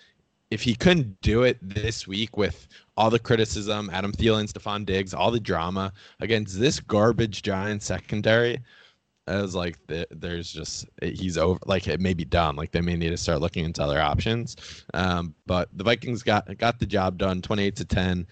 if 0.50 0.62
he 0.62 0.74
couldn't 0.74 1.20
do 1.20 1.42
it 1.42 1.58
this 1.62 2.06
week 2.06 2.36
with 2.36 2.68
all 2.96 3.10
the 3.10 3.18
criticism, 3.18 3.90
Adam 3.92 4.12
Thielen, 4.12 4.50
Stefon 4.50 4.86
Diggs, 4.86 5.14
all 5.14 5.30
the 5.30 5.40
drama 5.40 5.92
against 6.20 6.58
this 6.58 6.80
garbage 6.80 7.42
giant 7.42 7.82
secondary, 7.82 8.60
I 9.26 9.40
was 9.40 9.54
like, 9.54 9.78
there's 10.10 10.52
just 10.52 10.86
he's 11.02 11.38
over. 11.38 11.58
Like 11.66 11.88
it 11.88 12.00
may 12.00 12.14
be 12.14 12.24
done. 12.24 12.56
Like 12.56 12.72
they 12.72 12.82
may 12.82 12.96
need 12.96 13.10
to 13.10 13.16
start 13.16 13.40
looking 13.40 13.64
into 13.64 13.82
other 13.82 14.00
options. 14.00 14.56
Um, 14.92 15.34
but 15.46 15.68
the 15.72 15.84
Vikings 15.84 16.22
got 16.22 16.56
got 16.58 16.78
the 16.78 16.86
job 16.86 17.18
done, 17.18 17.40
28 17.40 17.76
to 17.76 17.84
10. 17.84 18.26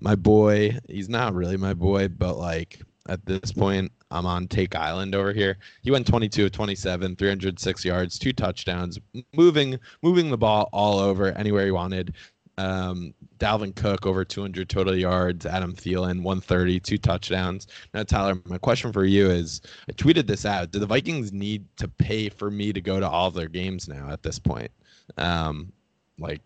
My 0.00 0.14
boy, 0.14 0.78
he's 0.88 1.08
not 1.08 1.34
really 1.34 1.56
my 1.56 1.74
boy, 1.74 2.08
but 2.08 2.36
like 2.36 2.80
at 3.08 3.24
this 3.26 3.52
point, 3.52 3.90
I'm 4.10 4.26
on 4.26 4.46
Take 4.46 4.76
Island 4.76 5.14
over 5.14 5.32
here. 5.32 5.58
He 5.82 5.90
went 5.90 6.06
22 6.06 6.46
of 6.46 6.52
27, 6.52 7.16
306 7.16 7.84
yards, 7.84 8.18
two 8.18 8.32
touchdowns, 8.32 9.00
moving 9.34 9.78
moving 10.02 10.30
the 10.30 10.38
ball 10.38 10.68
all 10.72 11.00
over 11.00 11.32
anywhere 11.32 11.64
he 11.64 11.72
wanted. 11.72 12.14
Um, 12.58 13.12
Dalvin 13.38 13.74
Cook 13.76 14.06
over 14.06 14.24
200 14.24 14.68
total 14.68 14.96
yards. 14.96 15.44
Adam 15.46 15.74
Thielen 15.74 16.22
130, 16.22 16.80
two 16.80 16.98
touchdowns. 16.98 17.66
Now, 17.92 18.02
Tyler, 18.02 18.40
my 18.46 18.58
question 18.58 18.92
for 18.92 19.04
you 19.04 19.30
is: 19.30 19.60
I 19.88 19.92
tweeted 19.92 20.26
this 20.26 20.46
out. 20.46 20.70
Do 20.70 20.78
the 20.78 20.86
Vikings 20.86 21.32
need 21.32 21.66
to 21.76 21.88
pay 21.88 22.28
for 22.30 22.50
me 22.50 22.72
to 22.72 22.80
go 22.80 22.98
to 23.00 23.08
all 23.08 23.28
of 23.28 23.34
their 23.34 23.48
games 23.48 23.88
now 23.88 24.08
at 24.10 24.22
this 24.22 24.38
point? 24.38 24.70
Um, 25.18 25.72
like, 26.18 26.40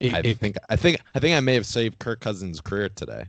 It, 0.00 0.14
I 0.14 0.22
it, 0.24 0.38
think 0.38 0.56
I 0.68 0.76
think 0.76 1.00
I 1.14 1.18
think 1.20 1.36
I 1.36 1.40
may 1.40 1.54
have 1.54 1.66
saved 1.66 1.98
Kirk 1.98 2.20
Cousins' 2.20 2.60
career 2.60 2.88
today. 2.90 3.26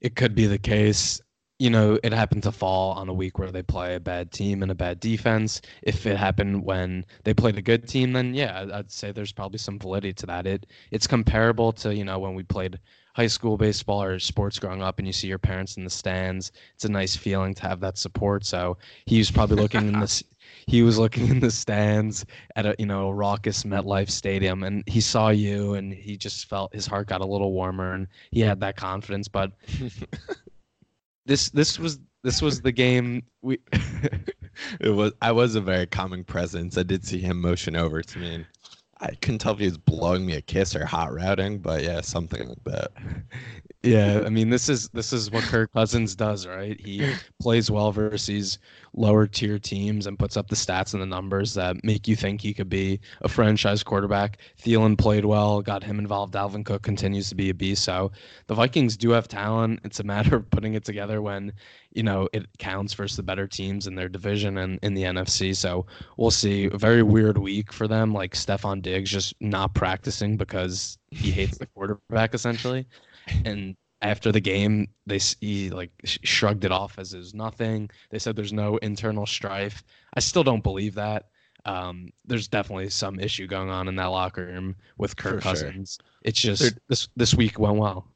it 0.00 0.14
could 0.16 0.34
be 0.34 0.46
the 0.46 0.58
case. 0.58 1.20
You 1.58 1.70
know, 1.70 1.98
it 2.04 2.12
happened 2.12 2.44
to 2.44 2.52
fall 2.52 2.92
on 2.92 3.08
a 3.08 3.12
week 3.12 3.36
where 3.38 3.50
they 3.50 3.64
play 3.64 3.96
a 3.96 4.00
bad 4.00 4.30
team 4.30 4.62
and 4.62 4.70
a 4.70 4.76
bad 4.76 5.00
defense. 5.00 5.60
If 5.82 6.06
it 6.06 6.16
happened 6.16 6.62
when 6.62 7.04
they 7.24 7.34
played 7.34 7.58
a 7.58 7.62
good 7.62 7.88
team, 7.88 8.12
then 8.12 8.32
yeah, 8.32 8.66
I'd- 8.72 8.92
say 8.92 9.10
there's 9.10 9.32
probably 9.32 9.58
some 9.58 9.76
validity 9.78 10.12
to 10.14 10.26
that. 10.26 10.46
It 10.46 10.66
it's 10.92 11.08
comparable 11.08 11.72
to 11.72 11.92
you 11.94 12.04
know 12.04 12.20
when 12.20 12.34
we 12.34 12.44
played 12.44 12.78
high 13.14 13.26
school 13.26 13.56
baseball 13.56 14.00
or 14.00 14.20
sports 14.20 14.60
growing 14.60 14.82
up, 14.82 14.98
and 14.98 15.06
you 15.08 15.12
see 15.12 15.26
your 15.26 15.38
parents 15.38 15.76
in 15.76 15.82
the 15.82 15.90
stands. 15.90 16.52
It's 16.74 16.84
a 16.84 16.88
nice 16.88 17.16
feeling 17.16 17.54
to 17.54 17.62
have 17.62 17.80
that 17.80 17.98
support. 17.98 18.46
So 18.46 18.78
he 19.06 19.18
was 19.18 19.30
probably 19.32 19.56
looking 19.56 19.88
in 19.88 19.98
this. 20.00 20.22
He 20.66 20.82
was 20.82 20.98
looking 20.98 21.28
in 21.28 21.40
the 21.40 21.50
stands 21.50 22.24
at 22.56 22.64
a 22.66 22.74
you 22.78 22.86
know 22.86 23.08
a 23.08 23.14
raucous 23.14 23.64
MetLife 23.64 24.10
Stadium, 24.10 24.62
and 24.62 24.82
he 24.86 25.00
saw 25.00 25.28
you, 25.30 25.74
and 25.74 25.92
he 25.92 26.16
just 26.16 26.46
felt 26.48 26.72
his 26.74 26.86
heart 26.86 27.08
got 27.08 27.20
a 27.20 27.26
little 27.26 27.52
warmer, 27.52 27.92
and 27.94 28.06
he 28.30 28.40
had 28.40 28.60
that 28.60 28.76
confidence. 28.76 29.28
But 29.28 29.52
this 31.28 31.50
this 31.50 31.78
was 31.78 32.00
this 32.24 32.42
was 32.42 32.60
the 32.62 32.72
game 32.72 33.22
we 33.42 33.58
It 34.80 34.90
was 34.90 35.12
I 35.22 35.32
was 35.32 35.54
a 35.54 35.60
very 35.60 35.86
calming 35.86 36.24
presence. 36.24 36.76
I 36.76 36.82
did 36.82 37.04
see 37.04 37.18
him 37.18 37.40
motion 37.40 37.76
over 37.76 38.02
to 38.02 38.18
me. 38.18 38.44
I 39.00 39.14
couldn't 39.20 39.38
tell 39.38 39.52
if 39.52 39.58
he 39.60 39.66
was 39.66 39.78
blowing 39.78 40.26
me 40.26 40.34
a 40.34 40.40
kiss 40.40 40.74
or 40.74 40.84
hot 40.84 41.12
routing, 41.12 41.58
but 41.58 41.82
yeah, 41.82 42.00
something 42.00 42.48
like 42.48 42.64
that. 42.64 42.92
yeah 43.84 44.22
i 44.26 44.28
mean 44.28 44.50
this 44.50 44.68
is 44.68 44.88
this 44.88 45.12
is 45.12 45.30
what 45.30 45.44
kirk 45.44 45.72
cousins 45.72 46.16
does 46.16 46.48
right? 46.48 46.80
He 46.80 47.14
plays 47.40 47.70
well 47.70 47.92
versus 47.92 48.58
lower 48.94 49.26
tier 49.26 49.58
teams 49.58 50.06
and 50.06 50.18
puts 50.18 50.36
up 50.36 50.48
the 50.48 50.56
stats 50.56 50.92
and 50.92 51.02
the 51.02 51.06
numbers 51.06 51.54
that 51.54 51.84
make 51.84 52.08
you 52.08 52.16
think 52.16 52.40
he 52.40 52.52
could 52.52 52.68
be 52.68 53.00
a 53.20 53.28
franchise 53.28 53.82
quarterback. 53.82 54.38
Thielen 54.60 54.98
played 54.98 55.24
well 55.24 55.62
got 55.62 55.84
him 55.84 55.98
involved. 55.98 56.34
Dalvin 56.34 56.64
cook 56.64 56.82
continues 56.82 57.28
to 57.28 57.34
be 57.34 57.50
a 57.50 57.54
beast. 57.54 57.84
So 57.84 58.10
the 58.48 58.54
vikings 58.54 58.96
do 58.96 59.10
have 59.10 59.28
talent. 59.28 59.80
It's 59.84 60.00
a 60.00 60.04
matter 60.04 60.36
of 60.36 60.50
putting 60.50 60.74
it 60.74 60.84
together 60.84 61.22
when 61.22 61.52
you 61.92 62.02
know 62.02 62.28
it 62.32 62.46
counts 62.58 62.92
versus 62.94 63.16
the 63.16 63.22
better 63.22 63.46
teams 63.46 63.86
in 63.86 63.94
their 63.94 64.08
division 64.08 64.58
and 64.58 64.78
in 64.82 64.92
the 64.94 65.04
nfc 65.04 65.56
so 65.56 65.86
we'll 66.16 66.30
see. 66.30 66.66
A 66.66 66.76
very 66.78 67.02
weird 67.02 67.38
week 67.38 67.72
for 67.72 67.88
them. 67.88 68.12
Like 68.12 68.34
stefon 68.34 68.82
diggs 68.82 69.10
just 69.10 69.34
not 69.40 69.74
practicing 69.74 70.36
because 70.36 70.98
he 71.10 71.30
hates 71.30 71.56
the 71.58 71.66
quarterback 71.66 72.34
essentially. 72.34 72.86
And 73.44 73.74
after 74.02 74.30
the 74.30 74.40
game 74.40 74.88
they 75.06 75.18
he 75.40 75.70
like 75.70 75.90
shrugged 76.04 76.64
it 76.64 76.72
off 76.72 76.98
as 76.98 77.14
is 77.14 77.34
nothing. 77.34 77.88
They 78.10 78.18
said 78.18 78.36
there's 78.36 78.52
no 78.52 78.76
internal 78.78 79.26
strife. 79.26 79.82
I 80.14 80.20
still 80.20 80.44
don't 80.44 80.62
believe 80.62 80.94
that. 80.94 81.28
Um, 81.64 82.08
there's 82.24 82.48
definitely 82.48 82.88
some 82.90 83.18
issue 83.18 83.46
going 83.46 83.68
on 83.70 83.88
in 83.88 83.96
that 83.96 84.06
locker 84.06 84.46
room 84.46 84.76
with 84.96 85.16
kirk 85.16 85.36
For 85.36 85.40
sure. 85.40 85.50
cousins. 85.50 85.98
It's 86.22 86.40
just 86.40 86.62
They're- 86.62 86.78
this 86.88 87.08
this 87.16 87.34
week 87.34 87.58
went 87.58 87.76
well 87.76 88.06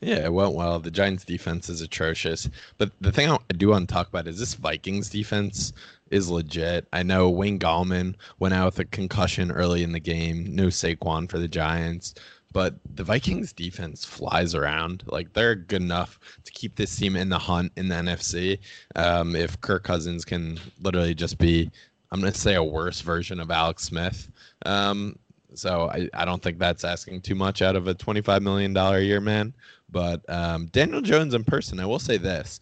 Yeah, 0.00 0.24
it 0.24 0.32
went 0.32 0.54
well. 0.54 0.80
The 0.80 0.90
Giants' 0.90 1.24
defense 1.24 1.68
is 1.68 1.82
atrocious. 1.82 2.48
But 2.78 2.90
the 3.02 3.12
thing 3.12 3.30
I 3.30 3.38
do 3.56 3.68
want 3.68 3.88
to 3.88 3.92
talk 3.92 4.08
about 4.08 4.26
is 4.26 4.38
this 4.38 4.54
Vikings 4.54 5.10
defense 5.10 5.74
is 6.10 6.30
legit. 6.30 6.88
I 6.92 7.02
know 7.02 7.28
Wayne 7.28 7.58
Gallman 7.58 8.14
went 8.38 8.54
out 8.54 8.66
with 8.66 8.78
a 8.78 8.84
concussion 8.86 9.50
early 9.50 9.82
in 9.82 9.92
the 9.92 10.00
game. 10.00 10.54
No 10.54 10.68
Saquon 10.68 11.30
for 11.30 11.38
the 11.38 11.48
Giants. 11.48 12.14
But 12.52 12.74
the 12.94 13.04
Vikings 13.04 13.52
defense 13.52 14.04
flies 14.04 14.54
around. 14.54 15.04
Like 15.06 15.32
they're 15.34 15.54
good 15.54 15.82
enough 15.82 16.18
to 16.44 16.52
keep 16.52 16.76
this 16.76 16.96
team 16.96 17.14
in 17.14 17.28
the 17.28 17.38
hunt 17.38 17.70
in 17.76 17.88
the 17.88 17.94
NFC. 17.94 18.58
Um, 18.96 19.36
if 19.36 19.60
Kirk 19.60 19.84
Cousins 19.84 20.24
can 20.24 20.58
literally 20.80 21.14
just 21.14 21.38
be, 21.38 21.70
I'm 22.10 22.20
going 22.20 22.32
to 22.32 22.38
say 22.38 22.54
a 22.54 22.64
worse 22.64 23.02
version 23.02 23.38
of 23.38 23.50
Alex 23.50 23.84
Smith. 23.84 24.30
Um, 24.66 25.16
so 25.54 25.90
I, 25.90 26.08
I 26.14 26.24
don't 26.24 26.42
think 26.42 26.58
that's 26.58 26.84
asking 26.84 27.20
too 27.20 27.34
much 27.34 27.62
out 27.62 27.76
of 27.76 27.86
a 27.86 27.94
$25 27.94 28.40
million 28.42 28.76
a 28.76 28.98
year 29.00 29.20
man. 29.20 29.52
But 29.90 30.22
um, 30.28 30.66
Daniel 30.66 31.00
Jones 31.00 31.34
in 31.34 31.44
person, 31.44 31.80
I 31.80 31.86
will 31.86 31.98
say 31.98 32.16
this. 32.16 32.60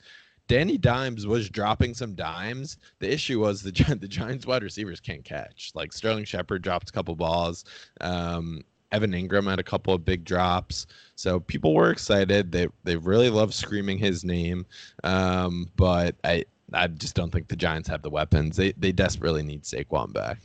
Danny 0.49 0.79
Dimes 0.79 1.27
was 1.27 1.51
dropping 1.51 1.93
some 1.95 2.15
dimes. 2.15 2.79
The 3.01 3.13
issue 3.13 3.41
was 3.41 3.63
the 3.63 3.71
the 4.01 4.09
Giants 4.09 4.47
wide 4.47 4.63
receivers 4.63 5.01
can't 5.01 5.25
catch. 5.25 5.73
Like 5.75 5.93
Sterling 5.93 6.25
Shepard 6.25 6.63
dropped 6.63 6.89
a 6.89 6.93
couple 6.93 7.15
balls. 7.17 7.65
Um, 8.01 8.63
Evan 8.91 9.13
Engram 9.13 9.49
had 9.51 9.59
a 9.59 9.63
couple 9.65 9.93
of 9.93 10.05
big 10.07 10.25
drops. 10.25 10.87
So 11.17 11.41
people 11.41 11.75
were 11.75 11.91
excited. 11.91 12.51
They 12.53 12.69
they 12.85 12.97
really 12.97 13.29
love 13.31 13.53
screaming 13.55 13.99
his 13.99 14.25
name. 14.25 14.65
Um, 15.05 15.69
but 15.77 16.17
I 16.25 16.45
I 16.73 16.87
just 16.89 17.15
don't 17.15 17.31
think 17.31 17.49
the 17.49 17.57
Giants 17.57 17.89
have 17.89 18.03
the 18.03 18.11
weapons. 18.11 18.57
They 18.57 18.73
they 18.73 18.93
desperately 18.93 19.43
need 19.43 19.65
Saquon 19.65 20.13
back. 20.15 20.39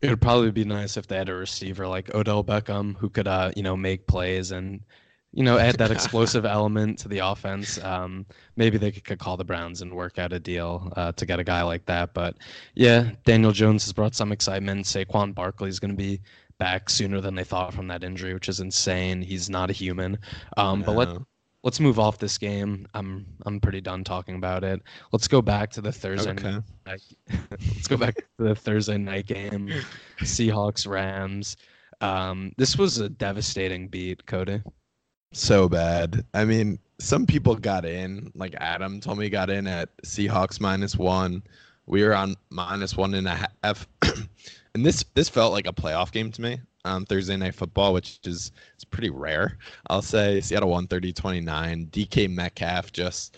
it 0.00 0.10
would 0.10 0.20
probably 0.20 0.50
be 0.50 0.64
nice 0.64 0.96
if 0.96 1.06
they 1.06 1.16
had 1.16 1.28
a 1.28 1.34
receiver 1.34 1.86
like 1.88 2.14
odell 2.14 2.44
beckham 2.44 2.96
who 2.98 3.08
could 3.08 3.26
uh 3.26 3.50
you 3.56 3.62
know 3.62 3.76
make 3.76 4.06
plays 4.06 4.50
and 4.52 4.80
you 5.34 5.42
know 5.44 5.58
add 5.58 5.78
that 5.78 5.90
explosive 5.98 6.46
element 6.46 6.98
to 7.00 7.08
the 7.08 7.18
offense. 7.18 7.78
Um 7.82 8.26
maybe 8.56 8.78
they 8.78 8.92
could, 8.92 9.04
could 9.04 9.18
call 9.18 9.36
the 9.36 9.44
browns 9.44 9.82
and 9.82 9.92
work 9.92 10.18
out 10.18 10.32
a 10.32 10.40
deal 10.40 10.92
uh, 10.96 11.12
to 11.12 11.26
get 11.26 11.40
a 11.40 11.44
guy 11.44 11.62
like 11.62 11.86
that. 11.86 12.14
But 12.14 12.36
yeah 12.74 13.10
daniel 13.24 13.52
jones 13.52 13.84
has 13.84 13.92
brought 13.92 14.14
some 14.14 14.32
excitement. 14.32 14.86
Saquon 14.86 15.34
barkley 15.34 15.68
is 15.68 15.80
going 15.80 15.90
to 15.90 15.96
be 15.96 16.20
back 16.58 16.88
sooner 16.88 17.20
than 17.20 17.34
they 17.34 17.44
thought 17.44 17.74
from 17.74 17.88
that 17.88 18.04
injury 18.04 18.34
which 18.34 18.48
is 18.48 18.60
insane. 18.60 19.22
He's 19.22 19.50
not 19.50 19.70
a 19.70 19.74
human. 19.74 20.18
Um 20.56 20.82
but 20.82 20.92
let 20.92 21.08
let's 21.64 21.80
move 21.80 21.98
off 21.98 22.18
this 22.18 22.38
game. 22.38 22.86
I'm 22.94 23.26
i'm 23.46 23.60
pretty 23.60 23.80
done 23.80 24.04
talking 24.04 24.36
about 24.36 24.64
it. 24.64 24.82
Let's 25.12 25.28
go 25.28 25.42
back 25.42 25.70
to 25.72 25.80
the 25.80 25.92
thursday 25.92 26.32
Okay. 26.32 26.58
night. 26.86 27.02
Let's 27.74 27.88
go 27.88 27.96
back 27.96 28.16
to 28.16 28.44
the 28.44 28.54
thursday 28.54 28.98
night 28.98 29.26
game. 29.26 29.74
Seahawks 30.22 30.86
rams. 30.86 31.56
Um 32.00 32.52
this 32.56 32.76
was 32.78 32.98
a 32.98 33.08
devastating 33.08 33.88
beat 33.88 34.26
cody 34.26 34.62
so 35.34 35.68
bad. 35.68 36.24
I 36.34 36.44
mean, 36.44 36.78
some 36.98 37.26
people 37.26 37.56
got 37.56 37.84
in, 37.84 38.30
like 38.34 38.54
Adam 38.58 39.00
told 39.00 39.18
me 39.18 39.28
got 39.28 39.50
in 39.50 39.66
at 39.66 39.96
Seahawks 39.98 40.60
minus 40.60 40.96
one. 40.96 41.42
We 41.86 42.02
were 42.02 42.14
on 42.14 42.36
minus 42.50 42.96
one 42.96 43.14
and 43.14 43.26
a 43.26 43.48
half. 43.62 43.86
and 44.74 44.86
this 44.86 45.04
this 45.14 45.28
felt 45.28 45.52
like 45.52 45.66
a 45.66 45.72
playoff 45.72 46.12
game 46.12 46.30
to 46.32 46.42
me 46.42 46.60
on 46.84 47.04
Thursday 47.04 47.36
night 47.36 47.54
football, 47.54 47.92
which 47.92 48.20
is 48.24 48.52
it's 48.74 48.84
pretty 48.84 49.10
rare. 49.10 49.58
I'll 49.90 50.02
say 50.02 50.40
Seattle 50.40 50.70
130 50.70 51.12
29. 51.12 51.86
DK 51.88 52.30
Metcalf 52.30 52.92
just 52.92 53.36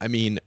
I 0.00 0.08
mean, 0.08 0.38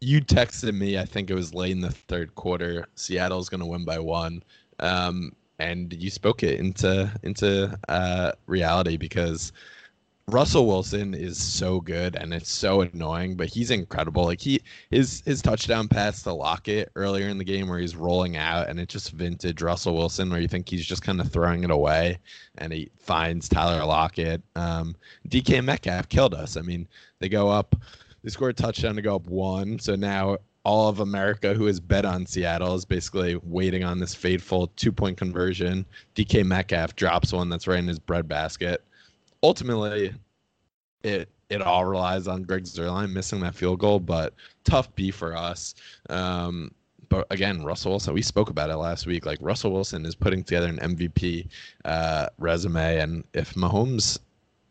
you 0.00 0.20
texted 0.20 0.74
me. 0.74 0.98
I 0.98 1.04
think 1.04 1.30
it 1.30 1.34
was 1.34 1.54
late 1.54 1.72
in 1.72 1.80
the 1.80 1.90
third 1.90 2.34
quarter. 2.34 2.86
Seattle's 2.96 3.48
going 3.48 3.60
to 3.60 3.66
win 3.66 3.84
by 3.84 3.98
one, 3.98 4.42
um, 4.80 5.32
and 5.58 5.92
you 5.92 6.10
spoke 6.10 6.42
it 6.42 6.58
into 6.60 7.10
into 7.22 7.78
uh, 7.88 8.32
reality 8.46 8.96
because 8.96 9.52
Russell 10.28 10.66
Wilson 10.66 11.14
is 11.14 11.38
so 11.38 11.80
good 11.80 12.16
and 12.16 12.34
it's 12.34 12.50
so 12.50 12.80
annoying, 12.80 13.36
but 13.36 13.46
he's 13.46 13.70
incredible. 13.70 14.24
Like 14.24 14.40
he 14.40 14.60
his 14.90 15.22
his 15.24 15.40
touchdown 15.40 15.86
pass 15.86 16.24
to 16.24 16.32
Lockett 16.32 16.90
earlier 16.96 17.28
in 17.28 17.38
the 17.38 17.44
game 17.44 17.68
where 17.68 17.78
he's 17.78 17.94
rolling 17.94 18.36
out 18.36 18.68
and 18.68 18.80
it's 18.80 18.92
just 18.92 19.12
vintage 19.12 19.62
Russell 19.62 19.94
Wilson 19.94 20.28
where 20.28 20.40
you 20.40 20.48
think 20.48 20.68
he's 20.68 20.84
just 20.84 21.02
kind 21.02 21.20
of 21.20 21.30
throwing 21.30 21.62
it 21.62 21.70
away 21.70 22.18
and 22.58 22.72
he 22.72 22.90
finds 22.98 23.48
Tyler 23.48 23.84
Lockett. 23.84 24.42
Um, 24.56 24.96
DK 25.28 25.62
Metcalf 25.62 26.08
killed 26.08 26.34
us. 26.34 26.56
I 26.56 26.62
mean, 26.62 26.88
they 27.20 27.28
go 27.28 27.48
up, 27.48 27.76
they 28.24 28.30
score 28.30 28.48
a 28.48 28.52
touchdown 28.52 28.96
to 28.96 29.02
go 29.02 29.14
up 29.14 29.28
one. 29.28 29.78
So 29.78 29.94
now 29.94 30.38
all 30.64 30.88
of 30.88 30.98
America 30.98 31.54
who 31.54 31.66
has 31.66 31.78
bet 31.78 32.04
on 32.04 32.26
Seattle 32.26 32.74
is 32.74 32.84
basically 32.84 33.36
waiting 33.44 33.84
on 33.84 34.00
this 34.00 34.16
fateful 34.16 34.72
two 34.74 34.90
point 34.90 35.18
conversion. 35.18 35.86
DK 36.16 36.44
Metcalf 36.44 36.96
drops 36.96 37.32
one 37.32 37.48
that's 37.48 37.68
right 37.68 37.78
in 37.78 37.86
his 37.86 38.00
breadbasket 38.00 38.82
ultimately, 39.46 40.12
it 41.02 41.28
it 41.48 41.62
all 41.62 41.84
relies 41.84 42.26
on 42.26 42.42
Greg 42.42 42.64
Zuerlein 42.64 43.12
missing 43.12 43.40
that 43.40 43.54
field 43.54 43.78
goal, 43.78 44.00
but 44.00 44.34
tough 44.64 44.92
B 44.96 45.12
for 45.12 45.36
us. 45.36 45.76
Um, 46.10 46.72
but 47.08 47.24
again, 47.30 47.62
Russell 47.62 47.92
Wilson, 47.92 48.14
we 48.14 48.22
spoke 48.22 48.50
about 48.50 48.70
it 48.70 48.76
last 48.76 49.06
week. 49.06 49.24
Like 49.24 49.38
Russell 49.40 49.70
Wilson 49.70 50.04
is 50.04 50.16
putting 50.16 50.42
together 50.42 50.66
an 50.66 50.78
MVP 50.78 51.46
uh, 51.84 52.28
resume, 52.38 52.98
and 52.98 53.22
if 53.32 53.54
Mahomes 53.54 54.18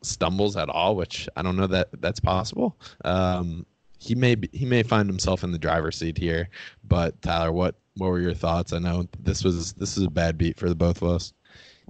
stumbles 0.01 0.57
at 0.57 0.67
all, 0.67 0.97
which 0.97 1.29
I 1.37 1.41
don't 1.41 1.55
know 1.55 1.67
that 1.67 1.87
that's 2.01 2.19
possible, 2.19 2.75
um, 3.05 3.65
he 3.97 4.13
may 4.13 4.35
be, 4.35 4.49
he 4.51 4.65
may 4.65 4.83
find 4.83 5.07
himself 5.07 5.45
in 5.45 5.53
the 5.53 5.57
driver's 5.57 5.97
seat 5.97 6.17
here. 6.17 6.49
But 6.83 7.21
Tyler, 7.21 7.53
what 7.53 7.75
what 7.95 8.09
were 8.09 8.19
your 8.19 8.33
thoughts? 8.33 8.73
I 8.73 8.79
know 8.79 9.07
this 9.21 9.45
was 9.45 9.71
this 9.73 9.97
is 9.97 10.03
a 10.03 10.09
bad 10.09 10.37
beat 10.37 10.59
for 10.59 10.67
the 10.67 10.75
both 10.75 11.01
of 11.01 11.07
us. 11.07 11.31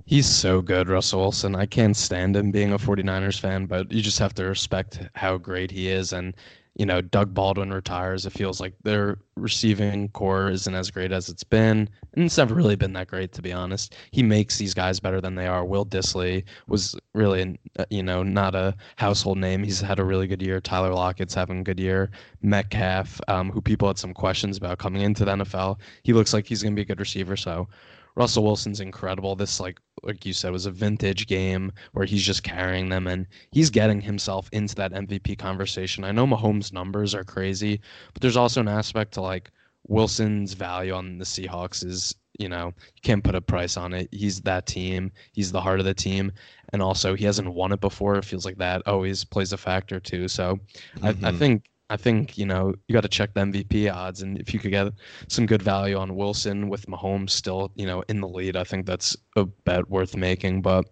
He's 0.07 0.27
so 0.27 0.61
good, 0.61 0.87
Russell 0.87 1.21
Wilson. 1.21 1.55
I 1.55 1.65
can't 1.65 1.97
stand 1.97 2.35
him 2.35 2.51
being 2.51 2.71
a 2.73 2.77
49ers 2.77 3.39
fan, 3.39 3.65
but 3.65 3.91
you 3.91 4.03
just 4.03 4.19
have 4.19 4.35
to 4.35 4.45
respect 4.45 4.99
how 5.15 5.37
great 5.39 5.71
he 5.71 5.89
is. 5.89 6.13
And, 6.13 6.35
you 6.75 6.85
know, 6.85 7.01
Doug 7.01 7.33
Baldwin 7.33 7.73
retires. 7.73 8.27
It 8.27 8.33
feels 8.33 8.61
like 8.61 8.75
their 8.83 9.17
receiving 9.35 10.09
corps 10.09 10.51
isn't 10.51 10.75
as 10.75 10.91
great 10.91 11.11
as 11.11 11.27
it's 11.27 11.43
been. 11.43 11.89
And 12.13 12.23
it's 12.23 12.37
never 12.37 12.53
really 12.53 12.75
been 12.75 12.93
that 12.93 13.07
great, 13.07 13.31
to 13.31 13.41
be 13.41 13.51
honest. 13.51 13.95
He 14.11 14.21
makes 14.21 14.59
these 14.59 14.75
guys 14.75 14.99
better 14.99 15.19
than 15.19 15.33
they 15.33 15.47
are. 15.47 15.65
Will 15.65 15.87
Dissly 15.87 16.43
was 16.67 16.95
really, 17.15 17.57
uh, 17.79 17.85
you 17.89 18.03
know, 18.03 18.21
not 18.21 18.53
a 18.53 18.75
household 18.97 19.39
name. 19.39 19.63
He's 19.63 19.81
had 19.81 19.97
a 19.97 20.05
really 20.05 20.27
good 20.27 20.41
year. 20.41 20.61
Tyler 20.61 20.93
Lockett's 20.93 21.33
having 21.33 21.61
a 21.61 21.63
good 21.63 21.79
year. 21.79 22.11
Metcalf, 22.43 23.19
um, 23.27 23.49
who 23.49 23.59
people 23.59 23.87
had 23.87 23.97
some 23.97 24.13
questions 24.13 24.55
about 24.55 24.77
coming 24.77 25.01
into 25.01 25.25
the 25.25 25.31
NFL, 25.31 25.79
he 26.03 26.13
looks 26.13 26.31
like 26.31 26.45
he's 26.45 26.61
going 26.61 26.73
to 26.73 26.79
be 26.79 26.83
a 26.83 26.85
good 26.85 26.99
receiver. 26.99 27.35
So, 27.35 27.67
Russell 28.15 28.43
Wilson's 28.43 28.79
incredible. 28.79 29.35
This 29.35 29.59
like 29.59 29.79
like 30.03 30.25
you 30.25 30.33
said 30.33 30.51
was 30.51 30.65
a 30.65 30.71
vintage 30.71 31.27
game 31.27 31.71
where 31.93 32.05
he's 32.05 32.23
just 32.23 32.43
carrying 32.43 32.89
them 32.89 33.07
and 33.07 33.27
he's 33.51 33.69
getting 33.69 34.01
himself 34.01 34.49
into 34.51 34.75
that 34.75 34.93
MVP 34.93 35.37
conversation. 35.37 36.03
I 36.03 36.11
know 36.11 36.27
Mahomes' 36.27 36.71
numbers 36.71 37.13
are 37.15 37.23
crazy, 37.23 37.81
but 38.13 38.21
there's 38.21 38.37
also 38.37 38.61
an 38.61 38.67
aspect 38.67 39.13
to 39.15 39.21
like 39.21 39.51
Wilson's 39.87 40.53
value 40.53 40.93
on 40.93 41.17
the 41.17 41.25
Seahawks 41.25 41.85
is, 41.85 42.15
you 42.39 42.49
know, 42.49 42.67
you 42.67 43.01
can't 43.03 43.23
put 43.23 43.35
a 43.35 43.41
price 43.41 43.77
on 43.77 43.93
it. 43.93 44.09
He's 44.11 44.41
that 44.41 44.65
team. 44.65 45.11
He's 45.33 45.51
the 45.51 45.61
heart 45.61 45.79
of 45.79 45.85
the 45.85 45.93
team. 45.93 46.31
And 46.73 46.81
also 46.81 47.15
he 47.15 47.25
hasn't 47.25 47.53
won 47.53 47.71
it 47.71 47.81
before. 47.81 48.17
It 48.17 48.25
feels 48.25 48.45
like 48.45 48.57
that 48.57 48.83
always 48.87 49.23
plays 49.23 49.53
a 49.53 49.57
factor 49.57 49.99
too. 49.99 50.27
So 50.27 50.55
mm-hmm. 50.97 51.05
I, 51.05 51.09
I 51.09 51.13
mm-hmm. 51.13 51.37
think 51.37 51.69
I 51.89 51.97
think 51.97 52.37
you 52.37 52.45
know 52.45 52.73
you 52.87 52.93
got 52.93 53.01
to 53.01 53.07
check 53.07 53.33
the 53.33 53.41
MVP 53.41 53.93
odds, 53.93 54.21
and 54.21 54.37
if 54.39 54.53
you 54.53 54.59
could 54.59 54.71
get 54.71 54.91
some 55.27 55.45
good 55.45 55.61
value 55.61 55.97
on 55.97 56.15
Wilson 56.15 56.67
with 56.67 56.87
Mahomes 56.87 57.29
still 57.29 57.71
you 57.75 57.85
know 57.85 58.03
in 58.09 58.21
the 58.21 58.27
lead, 58.27 58.55
I 58.55 58.63
think 58.63 58.85
that's 58.85 59.15
a 59.35 59.45
bet 59.45 59.89
worth 59.89 60.15
making. 60.15 60.61
But 60.61 60.85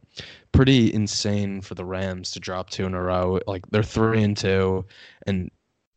pretty 0.52 0.94
insane 0.94 1.62
for 1.62 1.74
the 1.74 1.86
Rams 1.86 2.32
to 2.32 2.40
drop 2.40 2.70
two 2.70 2.86
in 2.86 2.94
a 2.94 3.02
row. 3.02 3.40
Like 3.48 3.64
they're 3.72 3.84
three 3.84 4.24
and 4.24 4.38
two, 4.38 4.86
and 5.26 5.50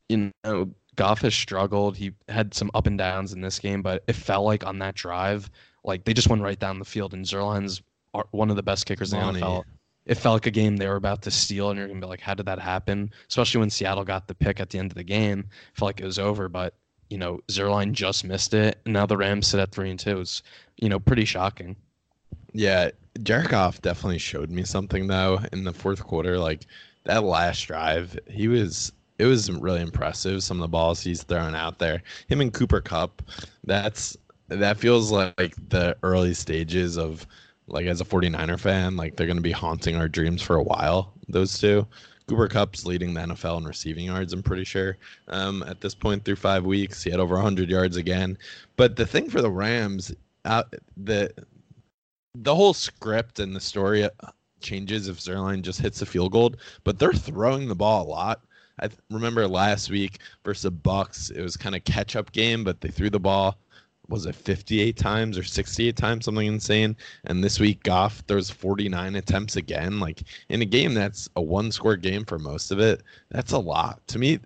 you 0.08 0.32
know 0.44 0.70
Goff 0.96 1.20
has 1.20 1.34
struggled. 1.34 1.96
He 1.96 2.12
had 2.28 2.54
some 2.54 2.70
up 2.74 2.86
and 2.86 2.96
downs 2.96 3.34
in 3.34 3.42
this 3.42 3.58
game, 3.58 3.82
but 3.82 4.02
it 4.08 4.16
felt 4.16 4.46
like 4.46 4.64
on 4.66 4.78
that 4.78 4.94
drive, 4.94 5.50
like 5.84 6.04
they 6.04 6.14
just 6.14 6.30
went 6.30 6.42
right 6.42 6.58
down 6.58 6.78
the 6.78 6.86
field, 6.86 7.12
and 7.12 7.24
Zuerlein's 7.24 7.82
one 8.30 8.48
of 8.48 8.56
the 8.56 8.62
best 8.62 8.86
kickers 8.86 9.12
in 9.12 9.20
the 9.20 9.40
NFL 9.40 9.64
it 10.06 10.16
felt 10.16 10.34
like 10.34 10.46
a 10.46 10.50
game 10.50 10.76
they 10.76 10.86
were 10.86 10.96
about 10.96 11.22
to 11.22 11.30
steal, 11.30 11.70
and 11.70 11.78
you're 11.78 11.88
gonna 11.88 12.00
be 12.00 12.06
like, 12.06 12.20
how 12.20 12.34
did 12.34 12.46
that 12.46 12.60
happen? 12.60 13.12
Especially 13.28 13.58
when 13.58 13.70
Seattle 13.70 14.04
got 14.04 14.28
the 14.28 14.34
pick 14.34 14.60
at 14.60 14.70
the 14.70 14.78
end 14.78 14.90
of 14.90 14.96
the 14.96 15.04
game, 15.04 15.40
it 15.40 15.78
felt 15.78 15.88
like 15.88 16.00
it 16.00 16.04
was 16.04 16.18
over. 16.18 16.48
But 16.48 16.74
you 17.10 17.18
know, 17.18 17.40
Zuerlein 17.48 17.92
just 17.92 18.24
missed 18.24 18.54
it, 18.54 18.78
and 18.84 18.94
now 18.94 19.06
the 19.06 19.16
Rams 19.16 19.48
sit 19.48 19.60
at 19.60 19.72
three 19.72 19.90
and 19.90 19.98
two. 19.98 20.20
It's 20.20 20.42
you 20.76 20.88
know 20.88 21.00
pretty 21.00 21.24
shocking. 21.24 21.76
Yeah, 22.52 22.90
Jared 23.22 23.48
Goff 23.48 23.82
definitely 23.82 24.18
showed 24.18 24.50
me 24.50 24.64
something 24.64 25.06
though 25.06 25.40
in 25.52 25.64
the 25.64 25.72
fourth 25.72 26.02
quarter. 26.02 26.38
Like 26.38 26.66
that 27.04 27.24
last 27.24 27.62
drive, 27.62 28.18
he 28.28 28.48
was 28.48 28.92
it 29.18 29.26
was 29.26 29.50
really 29.50 29.80
impressive. 29.80 30.42
Some 30.42 30.58
of 30.58 30.62
the 30.62 30.68
balls 30.68 31.00
he's 31.00 31.22
throwing 31.22 31.54
out 31.54 31.78
there, 31.78 32.02
him 32.28 32.40
and 32.40 32.52
Cooper 32.52 32.80
Kupp, 32.80 33.22
that's 33.64 34.16
that 34.48 34.78
feels 34.78 35.10
like 35.10 35.54
the 35.68 35.96
early 36.02 36.34
stages 36.34 36.96
of 36.96 37.26
like 37.68 37.86
as 37.86 38.00
a 38.00 38.04
49er 38.04 38.58
fan, 38.58 38.96
like 38.96 39.16
they're 39.16 39.26
going 39.26 39.36
to 39.36 39.42
be 39.42 39.52
haunting 39.52 39.96
our 39.96 40.08
dreams 40.08 40.42
for 40.42 40.56
a 40.56 40.62
while. 40.62 41.12
Those 41.28 41.58
two. 41.58 41.86
Cooper 42.28 42.48
Kupp's 42.48 42.84
leading 42.84 43.14
the 43.14 43.20
NFL 43.20 43.58
in 43.58 43.64
receiving 43.64 44.06
yards, 44.06 44.32
I'm 44.32 44.42
pretty 44.42 44.64
sure. 44.64 44.96
Um, 45.28 45.62
at 45.62 45.80
this 45.80 45.94
point, 45.94 46.24
through 46.24 46.36
five 46.36 46.64
weeks, 46.64 47.04
he 47.04 47.10
had 47.10 47.20
over 47.20 47.36
100 47.36 47.70
yards 47.70 47.96
again. 47.96 48.36
But 48.76 48.96
the 48.96 49.06
thing 49.06 49.30
for 49.30 49.40
the 49.40 49.50
Rams, 49.50 50.12
uh, 50.44 50.64
the 50.96 51.32
the 52.34 52.54
whole 52.54 52.74
script 52.74 53.38
and 53.38 53.54
the 53.54 53.60
story 53.60 54.04
uh, 54.04 54.08
changes 54.60 55.08
if 55.08 55.18
Zuerlein 55.18 55.62
just 55.62 55.80
hits 55.80 56.02
a 56.02 56.06
field 56.06 56.32
goal. 56.32 56.54
But 56.84 56.98
they're 56.98 57.12
throwing 57.12 57.68
the 57.68 57.74
ball 57.74 58.06
a 58.06 58.10
lot. 58.10 58.42
I 58.80 58.90
remember 59.10 59.46
last 59.48 59.88
week 59.88 60.18
versus 60.44 60.64
the 60.64 60.70
Bucks, 60.70 61.30
it 61.30 61.40
was 61.40 61.56
kind 61.56 61.74
of 61.74 61.84
catch 61.84 62.14
up 62.14 62.32
game, 62.32 62.62
but 62.62 62.80
they 62.80 62.88
threw 62.88 63.08
the 63.08 63.20
ball 63.20 63.56
was 64.08 64.26
it 64.26 64.34
58 64.34 64.96
times 64.96 65.38
or 65.38 65.42
68 65.42 65.96
times, 65.96 66.24
something 66.24 66.46
insane. 66.46 66.96
And 67.24 67.42
this 67.42 67.58
week, 67.58 67.82
Goff 67.82 68.22
throws 68.28 68.50
49 68.50 69.16
attempts 69.16 69.56
again. 69.56 69.98
Like 70.00 70.22
in 70.48 70.62
a 70.62 70.66
game 70.66 70.94
that's 70.94 71.28
a 71.36 71.42
one 71.42 71.72
score 71.72 71.96
game 71.96 72.24
for 72.24 72.38
most 72.38 72.70
of 72.70 72.78
it, 72.78 73.02
that's 73.30 73.52
a 73.52 73.58
lot. 73.58 74.06
To 74.08 74.18
me, 74.18 74.38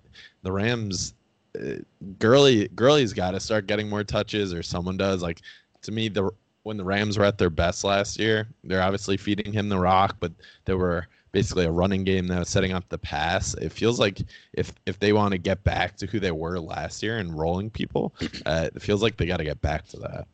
the 0.42 0.53
Rams, 0.53 1.14
uh, 1.61 1.77
Gurley, 2.18 2.68
Gurley's 2.68 3.12
got 3.12 3.33
to 3.33 3.40
start 3.40 3.66
getting 3.66 3.88
more 3.88 4.05
touches, 4.05 4.55
or 4.55 4.62
someone 4.62 4.96
does. 4.96 5.23
Like 5.23 5.40
to 5.83 5.92
me, 5.92 6.09
the 6.09 6.31
when 6.62 6.77
the 6.77 6.85
Rams 6.85 7.18
were 7.18 7.25
at 7.25 7.38
their 7.38 7.51
best 7.51 7.85
last 7.85 8.18
year, 8.18 8.49
they're 8.64 8.83
obviously 8.83 9.16
feeding 9.16 9.53
him 9.53 9.68
the 9.68 9.79
rock, 9.79 10.16
but 10.20 10.33
there 10.66 10.77
were 10.77 11.07
basically 11.33 11.64
a 11.64 11.71
running 11.71 12.05
game 12.05 12.27
that 12.29 12.38
was 12.38 12.49
setting 12.49 12.73
up 12.73 12.88
the 12.88 12.99
pass. 12.99 13.55
It 13.55 13.73
feels 13.73 13.99
like 14.01 14.21
if 14.53 14.73
if 14.87 14.99
they 14.99 15.12
want 15.12 15.33
to 15.33 15.38
get 15.38 15.62
back 15.64 15.97
to 15.99 16.07
who 16.07 16.21
they 16.21 16.31
were 16.31 16.59
last 16.59 17.03
year 17.03 17.19
and 17.19 17.38
rolling 17.38 17.71
people, 17.71 18.14
uh, 18.47 18.69
it 18.75 18.83
feels 18.83 19.03
like 19.03 19.16
they 19.16 19.27
got 19.27 19.38
to 19.38 19.45
get 19.45 19.61
back 19.61 19.87
to 19.88 19.99
that. 19.99 20.27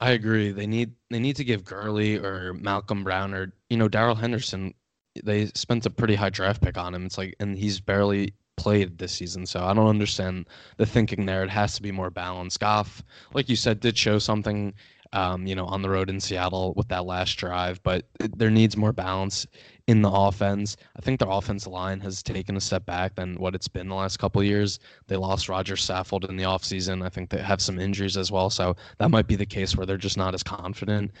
I 0.00 0.10
agree. 0.10 0.50
They 0.50 0.66
need 0.66 0.92
they 1.10 1.20
need 1.20 1.36
to 1.36 1.44
give 1.44 1.64
Gurley 1.64 2.18
or 2.18 2.54
Malcolm 2.54 3.04
Brown 3.04 3.34
or 3.34 3.52
you 3.70 3.76
know 3.76 3.88
Darrell 3.88 4.16
Henderson. 4.16 4.74
They 5.22 5.46
spent 5.54 5.86
a 5.86 5.90
pretty 5.90 6.14
high 6.14 6.30
draft 6.30 6.62
pick 6.62 6.78
on 6.78 6.94
him. 6.94 7.06
It's 7.06 7.18
like 7.18 7.34
and 7.38 7.56
he's 7.56 7.80
barely 7.80 8.34
played 8.56 8.98
this 8.98 9.12
season. 9.12 9.46
So 9.46 9.64
I 9.64 9.74
don't 9.74 9.88
understand 9.88 10.48
the 10.76 10.86
thinking 10.86 11.26
there. 11.26 11.42
It 11.42 11.50
has 11.50 11.74
to 11.76 11.82
be 11.82 11.92
more 11.92 12.10
balanced. 12.10 12.60
Goff, 12.60 13.02
like 13.32 13.48
you 13.48 13.56
said, 13.56 13.80
did 13.80 13.96
show 13.96 14.18
something 14.18 14.74
um, 15.12 15.46
you 15.46 15.54
know, 15.54 15.66
on 15.66 15.82
the 15.82 15.90
road 15.90 16.08
in 16.08 16.20
Seattle 16.20 16.72
with 16.74 16.88
that 16.88 17.04
last 17.04 17.34
drive, 17.34 17.82
but 17.82 18.06
there 18.18 18.50
needs 18.50 18.76
more 18.76 18.92
balance 18.92 19.46
in 19.86 20.02
the 20.02 20.10
offense. 20.10 20.76
I 20.96 21.00
think 21.00 21.18
their 21.18 21.30
offensive 21.30 21.72
line 21.72 22.00
has 22.00 22.22
taken 22.22 22.56
a 22.56 22.60
step 22.60 22.86
back 22.86 23.14
than 23.14 23.36
what 23.36 23.54
it's 23.54 23.68
been 23.68 23.88
the 23.88 23.94
last 23.94 24.18
couple 24.18 24.42
years. 24.42 24.78
They 25.08 25.16
lost 25.16 25.48
Roger 25.48 25.74
Saffold 25.74 26.28
in 26.28 26.36
the 26.36 26.44
offseason. 26.44 27.04
I 27.04 27.08
think 27.08 27.30
they 27.30 27.38
have 27.38 27.60
some 27.60 27.78
injuries 27.78 28.16
as 28.16 28.30
well. 28.30 28.50
So 28.50 28.76
that 28.98 29.10
might 29.10 29.26
be 29.26 29.36
the 29.36 29.46
case 29.46 29.76
where 29.76 29.86
they're 29.86 29.96
just 29.96 30.16
not 30.16 30.34
as 30.34 30.42
confident 30.42 31.12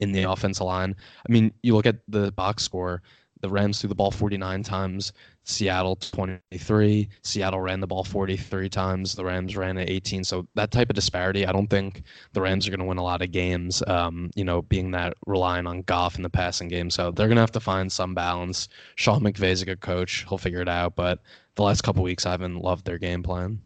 in 0.00 0.12
the 0.12 0.24
offensive 0.24 0.66
line. 0.66 0.94
I 1.28 1.32
mean, 1.32 1.52
you 1.62 1.74
look 1.74 1.86
at 1.86 1.98
the 2.08 2.32
box 2.32 2.62
score, 2.62 3.02
the 3.42 3.50
Rams 3.50 3.80
threw 3.80 3.88
the 3.88 3.94
ball 3.94 4.10
49 4.10 4.62
times. 4.62 5.12
Seattle 5.44 5.96
23. 5.96 7.08
Seattle 7.22 7.60
ran 7.60 7.80
the 7.80 7.86
ball 7.88 8.04
43 8.04 8.68
times. 8.68 9.14
The 9.14 9.24
Rams 9.24 9.56
ran 9.56 9.76
it 9.76 9.90
18. 9.90 10.22
So 10.22 10.46
that 10.54 10.70
type 10.70 10.88
of 10.88 10.94
disparity, 10.94 11.44
I 11.44 11.52
don't 11.52 11.66
think 11.66 12.04
the 12.32 12.40
Rams 12.40 12.66
are 12.66 12.70
going 12.70 12.80
to 12.80 12.86
win 12.86 12.98
a 12.98 13.02
lot 13.02 13.20
of 13.20 13.32
games. 13.32 13.82
Um, 13.88 14.30
you 14.36 14.44
know, 14.44 14.62
being 14.62 14.92
that 14.92 15.14
relying 15.26 15.66
on 15.66 15.82
Goff 15.82 16.16
in 16.16 16.22
the 16.22 16.30
passing 16.30 16.68
game, 16.68 16.88
so 16.88 17.10
they're 17.10 17.26
going 17.26 17.36
to 17.36 17.42
have 17.42 17.52
to 17.52 17.60
find 17.60 17.90
some 17.90 18.14
balance. 18.14 18.68
Sean 18.94 19.20
McVay's 19.20 19.60
a 19.60 19.66
good 19.66 19.80
coach; 19.80 20.24
he'll 20.28 20.38
figure 20.38 20.60
it 20.60 20.68
out. 20.68 20.94
But 20.94 21.18
the 21.56 21.64
last 21.64 21.82
couple 21.82 22.04
weeks, 22.04 22.24
I 22.24 22.30
haven't 22.30 22.62
loved 22.62 22.84
their 22.84 22.98
game 22.98 23.24
plan. 23.24 23.60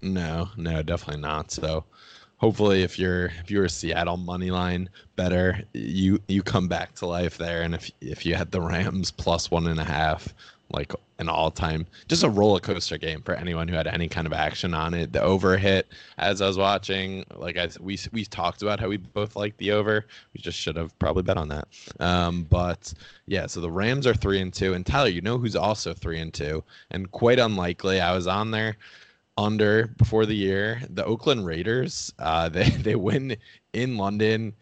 No, 0.00 0.48
no, 0.56 0.82
definitely 0.82 1.20
not. 1.20 1.50
So 1.50 1.84
hopefully 2.38 2.82
if 2.82 2.98
you're 2.98 3.26
if 3.26 3.50
you're 3.50 3.66
a 3.66 3.70
Seattle 3.70 4.16
money 4.16 4.50
line 4.50 4.88
bettor, 5.16 5.62
you 5.74 6.18
you 6.28 6.42
come 6.42 6.68
back 6.68 6.94
to 6.96 7.06
life 7.06 7.36
there. 7.36 7.62
And 7.62 7.74
if 7.74 7.90
if 8.00 8.24
you 8.24 8.34
had 8.34 8.50
the 8.50 8.60
Rams 8.60 9.10
plus 9.10 9.50
one 9.50 9.66
and 9.66 9.78
a 9.78 9.84
half, 9.84 10.34
like 10.70 10.92
an 11.18 11.28
all 11.28 11.50
time 11.50 11.86
just 12.08 12.22
a 12.22 12.28
roller 12.28 12.60
coaster 12.60 12.96
game 12.96 13.22
for 13.22 13.34
anyone 13.34 13.66
who 13.66 13.74
had 13.74 13.88
any 13.88 14.06
kind 14.06 14.26
of 14.26 14.32
action 14.32 14.72
on 14.74 14.94
it. 14.94 15.12
The 15.12 15.20
over 15.20 15.56
hit 15.56 15.88
as 16.18 16.40
I 16.40 16.46
was 16.46 16.58
watching, 16.58 17.24
like 17.34 17.56
I 17.56 17.68
we 17.80 17.98
we 18.12 18.24
talked 18.24 18.62
about 18.62 18.80
how 18.80 18.88
we 18.88 18.98
both 18.98 19.34
like 19.34 19.56
the 19.56 19.72
over. 19.72 20.06
We 20.34 20.40
just 20.40 20.58
should 20.58 20.76
have 20.76 20.96
probably 20.98 21.22
bet 21.22 21.36
on 21.36 21.48
that. 21.48 21.68
Um, 22.00 22.44
but 22.44 22.92
yeah, 23.26 23.46
so 23.46 23.60
the 23.60 23.70
Rams 23.70 24.06
are 24.06 24.14
three 24.14 24.40
and 24.40 24.52
two, 24.52 24.74
and 24.74 24.86
Tyler, 24.86 25.08
you 25.08 25.20
know 25.20 25.38
who's 25.38 25.56
also 25.56 25.92
three 25.92 26.20
and 26.20 26.32
two, 26.32 26.62
and 26.90 27.10
quite 27.10 27.38
unlikely. 27.38 28.00
I 28.00 28.12
was 28.14 28.26
on 28.26 28.50
there 28.50 28.76
under 29.38 29.86
before 29.96 30.26
the 30.26 30.34
year. 30.34 30.82
The 30.90 31.04
Oakland 31.04 31.46
Raiders, 31.46 32.12
uh, 32.18 32.48
they 32.50 32.68
they 32.68 32.96
win 32.96 33.36
in 33.72 33.96
London. 33.96 34.52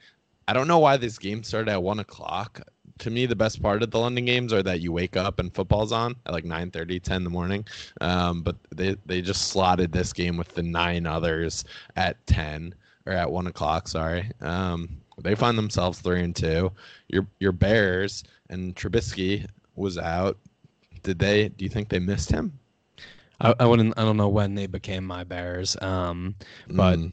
I 0.46 0.52
don't 0.52 0.68
know 0.68 0.78
why 0.78 0.96
this 0.96 1.18
game 1.18 1.42
started 1.42 1.72
at 1.72 1.82
one 1.82 1.98
o'clock. 1.98 2.60
To 3.00 3.10
me, 3.10 3.26
the 3.26 3.36
best 3.36 3.60
part 3.60 3.82
of 3.82 3.90
the 3.90 3.98
London 3.98 4.24
games 4.24 4.52
are 4.52 4.62
that 4.62 4.80
you 4.80 4.92
wake 4.92 5.16
up 5.16 5.38
and 5.38 5.52
football's 5.54 5.92
on 5.92 6.14
at 6.24 6.32
like 6.32 6.44
9 6.44 6.70
30, 6.70 7.00
10 7.00 7.16
in 7.16 7.24
the 7.24 7.30
morning. 7.30 7.66
Um, 8.00 8.42
but 8.42 8.56
they, 8.74 8.96
they 9.04 9.20
just 9.20 9.48
slotted 9.48 9.92
this 9.92 10.14
game 10.14 10.38
with 10.38 10.48
the 10.54 10.62
nine 10.62 11.04
others 11.04 11.64
at 11.96 12.24
10 12.26 12.74
or 13.04 13.12
at 13.12 13.30
one 13.30 13.48
o'clock. 13.48 13.88
Sorry. 13.88 14.30
Um, 14.40 14.88
they 15.18 15.34
find 15.34 15.58
themselves 15.58 16.00
three 16.00 16.22
and 16.22 16.34
two. 16.34 16.72
Your 17.08 17.26
your 17.40 17.52
Bears 17.52 18.24
and 18.50 18.74
Trubisky 18.74 19.46
was 19.74 19.98
out. 19.98 20.38
Did 21.02 21.18
they? 21.18 21.48
Do 21.48 21.64
you 21.64 21.70
think 21.70 21.88
they 21.88 21.98
missed 21.98 22.30
him? 22.30 22.58
I, 23.40 23.54
I 23.60 23.66
wouldn't. 23.66 23.94
I 23.98 24.04
don't 24.04 24.16
know 24.16 24.28
when 24.28 24.54
they 24.54 24.66
became 24.66 25.04
my 25.04 25.24
Bears, 25.24 25.76
um, 25.82 26.36
but 26.70 27.00
Mm. 27.00 27.12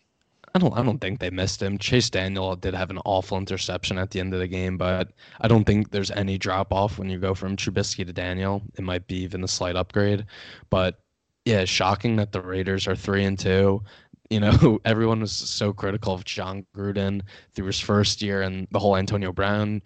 I 0.56 0.60
don't. 0.60 0.74
I 0.78 0.84
don't 0.84 1.00
think 1.00 1.20
they 1.20 1.30
missed 1.32 1.62
him. 1.62 1.78
Chase 1.80 2.10
Daniel 2.10 2.56
did 2.56 2.74
have 2.76 2.90
an 2.92 3.00
awful 3.06 3.38
interception 3.38 3.98
at 3.98 4.12
the 4.12 4.20
end 4.20 4.34
of 4.34 4.40
the 4.40 4.48
game, 4.48 4.78
but 4.78 5.12
I 5.42 5.48
don't 5.48 5.64
think 5.66 5.92
there's 5.92 6.12
any 6.12 6.38
drop 6.38 6.72
off 6.74 6.98
when 7.00 7.10
you 7.10 7.20
go 7.20 7.34
from 7.34 7.56
Trubisky 7.58 8.06
to 8.06 8.14
Daniel. 8.14 8.62
It 8.78 8.84
might 8.84 9.08
be 9.08 9.18
even 9.18 9.44
a 9.44 9.48
slight 9.48 9.76
upgrade, 9.76 10.26
but 10.70 11.00
yeah, 11.46 11.66
shocking 11.66 12.16
that 12.18 12.32
the 12.32 12.42
Raiders 12.42 12.88
are 12.88 12.96
three 12.96 13.26
and 13.26 13.38
two. 13.40 13.84
You 14.30 14.40
know, 14.42 14.80
everyone 14.86 15.22
was 15.22 15.32
so 15.32 15.74
critical 15.74 16.14
of 16.14 16.24
Jon 16.26 16.66
Gruden 16.76 17.22
through 17.54 17.68
his 17.68 17.80
first 17.80 18.22
year 18.22 18.42
and 18.44 18.68
the 18.72 18.80
whole 18.80 18.96
Antonio 18.98 19.32
Brown 19.34 19.82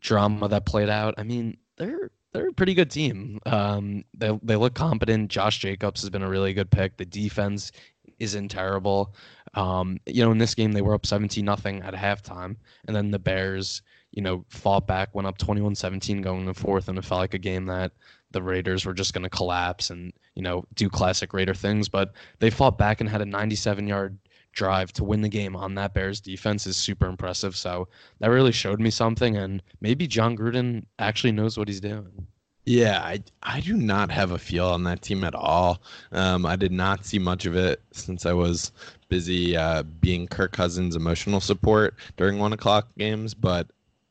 drama 0.00 0.48
that 0.48 0.66
played 0.66 0.88
out. 0.88 1.14
I 1.18 1.22
mean, 1.24 1.56
they're 1.76 2.10
they're 2.32 2.48
a 2.48 2.52
pretty 2.52 2.74
good 2.74 2.90
team. 2.90 3.38
Um, 3.46 4.04
they 4.14 4.38
they 4.42 4.56
look 4.56 4.74
competent. 4.74 5.30
Josh 5.30 5.58
Jacobs 5.58 6.00
has 6.00 6.10
been 6.10 6.22
a 6.22 6.28
really 6.28 6.54
good 6.54 6.70
pick. 6.70 6.96
The 6.96 7.04
defense 7.04 7.72
isn't 8.18 8.48
terrible. 8.48 9.14
Um, 9.54 9.98
you 10.06 10.24
know, 10.24 10.30
in 10.30 10.38
this 10.38 10.54
game 10.54 10.72
they 10.72 10.82
were 10.82 10.94
up 10.94 11.04
17 11.06 11.44
nothing 11.44 11.82
at 11.82 11.94
halftime, 11.94 12.56
and 12.86 12.96
then 12.96 13.10
the 13.10 13.18
Bears, 13.18 13.82
you 14.12 14.22
know, 14.22 14.44
fought 14.48 14.86
back, 14.86 15.14
went 15.14 15.26
up 15.26 15.38
21-17 15.38 16.22
going 16.22 16.46
to 16.46 16.54
fourth, 16.54 16.88
and 16.88 16.96
it 16.98 17.04
felt 17.04 17.20
like 17.20 17.34
a 17.34 17.38
game 17.38 17.66
that 17.66 17.92
the 18.30 18.42
Raiders 18.42 18.86
were 18.86 18.94
just 18.94 19.12
going 19.12 19.24
to 19.24 19.30
collapse 19.30 19.90
and 19.90 20.12
you 20.34 20.42
know 20.42 20.64
do 20.74 20.88
classic 20.88 21.34
Raider 21.34 21.54
things. 21.54 21.88
But 21.88 22.12
they 22.38 22.50
fought 22.50 22.78
back 22.78 23.00
and 23.00 23.10
had 23.10 23.20
a 23.20 23.26
97 23.26 23.86
yard 23.86 24.18
drive 24.52 24.92
to 24.92 25.04
win 25.04 25.22
the 25.22 25.28
game 25.28 25.56
on 25.56 25.74
that 25.74 25.94
Bears 25.94 26.20
defense 26.20 26.66
is 26.66 26.76
super 26.76 27.06
impressive. 27.06 27.56
So 27.56 27.88
that 28.20 28.28
really 28.28 28.52
showed 28.52 28.80
me 28.80 28.90
something, 28.90 29.36
and 29.36 29.62
maybe 29.80 30.06
Jon 30.06 30.36
Gruden 30.36 30.84
actually 30.98 31.32
knows 31.32 31.58
what 31.58 31.68
he's 31.68 31.80
doing. 31.80 32.21
Yeah, 32.64 33.00
I 33.02 33.22
I 33.42 33.60
do 33.60 33.76
not 33.76 34.10
have 34.12 34.30
a 34.30 34.38
feel 34.38 34.68
on 34.68 34.84
that 34.84 35.02
team 35.02 35.24
at 35.24 35.34
all. 35.34 35.82
Um, 36.12 36.46
I 36.46 36.54
did 36.56 36.70
not 36.72 37.04
see 37.04 37.18
much 37.18 37.44
of 37.44 37.56
it 37.56 37.82
since 37.92 38.24
I 38.24 38.32
was 38.32 38.70
busy 39.08 39.56
uh, 39.56 39.82
being 39.82 40.28
Kirk 40.28 40.52
Cousins' 40.52 40.94
emotional 40.96 41.40
support 41.40 41.96
during 42.16 42.38
one 42.38 42.52
o'clock 42.52 42.88
games, 42.96 43.34
but 43.34 43.68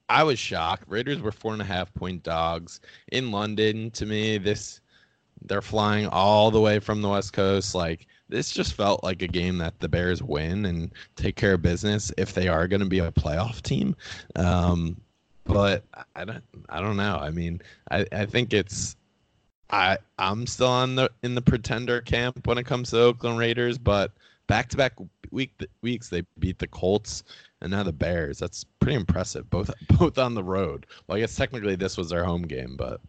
I 0.10 0.24
was 0.24 0.38
shocked. 0.38 0.84
Raiders 0.88 1.22
were 1.22 1.32
four 1.32 1.54
and 1.54 1.62
a 1.62 1.66
half 1.66 1.94
point 1.94 2.24
dogs 2.24 2.82
in 3.12 3.32
London. 3.32 3.90
To 3.92 4.06
me, 4.06 4.38
this 4.38 4.82
they're 5.44 5.62
flying 5.62 6.08
all 6.08 6.52
the 6.52 6.62
way 6.62 6.80
from 6.80 7.02
the 7.02 7.10
West 7.10 7.34
Coast. 7.34 7.76
Like 7.76 8.08
this 8.30 8.52
just 8.52 8.74
felt 8.74 9.04
like 9.04 9.22
a 9.22 9.28
game 9.28 9.58
that 9.60 9.80
the 9.80 9.90
Bears 9.90 10.22
win 10.24 10.66
and 10.66 10.92
take 11.16 11.36
care 11.38 11.54
of 11.56 11.62
business 11.62 12.12
if 12.18 12.34
they 12.34 12.48
are 12.50 12.68
going 12.68 12.82
to 12.82 12.86
be 12.88 13.00
a 13.00 13.12
playoff 13.12 13.62
team. 13.62 13.96
Um, 14.36 14.98
but 15.46 15.84
I 16.16 16.26
don't 16.26 16.44
I 16.70 16.82
don't 16.82 16.98
know. 16.98 17.18
I 17.20 17.30
mean, 17.30 17.62
I, 17.90 18.06
I 18.12 18.26
think 18.26 18.54
it's 18.54 18.96
I 19.70 19.98
I'm 20.20 20.48
still 20.48 20.68
on 20.68 20.96
the 20.96 21.10
in 21.24 21.36
the 21.36 21.42
pretender 21.42 22.02
camp 22.02 22.46
when 22.48 22.58
it 22.58 22.66
comes 22.66 22.92
to 22.92 23.00
Oakland 23.00 23.38
Raiders, 23.38 23.78
but 23.78 24.12
back 24.48 24.70
to 24.70 24.78
back 24.78 24.94
week 25.32 25.54
weeks 25.82 26.10
they 26.10 26.24
beat 26.40 26.60
the 26.60 26.68
Colts 26.68 27.24
and 27.62 27.72
now 27.72 27.84
the 27.84 27.94
Bears. 27.94 28.40
That's 28.40 28.66
pretty 28.80 28.96
impressive. 28.96 29.50
Both 29.50 29.72
both 30.00 30.18
on 30.18 30.34
the 30.34 30.44
road. 30.44 30.86
Well, 31.08 31.18
I 31.18 31.22
guess 31.22 31.36
technically 31.36 31.76
this 31.76 31.98
was 31.98 32.10
their 32.10 32.24
home 32.24 32.44
game, 32.44 32.76
but 32.78 33.02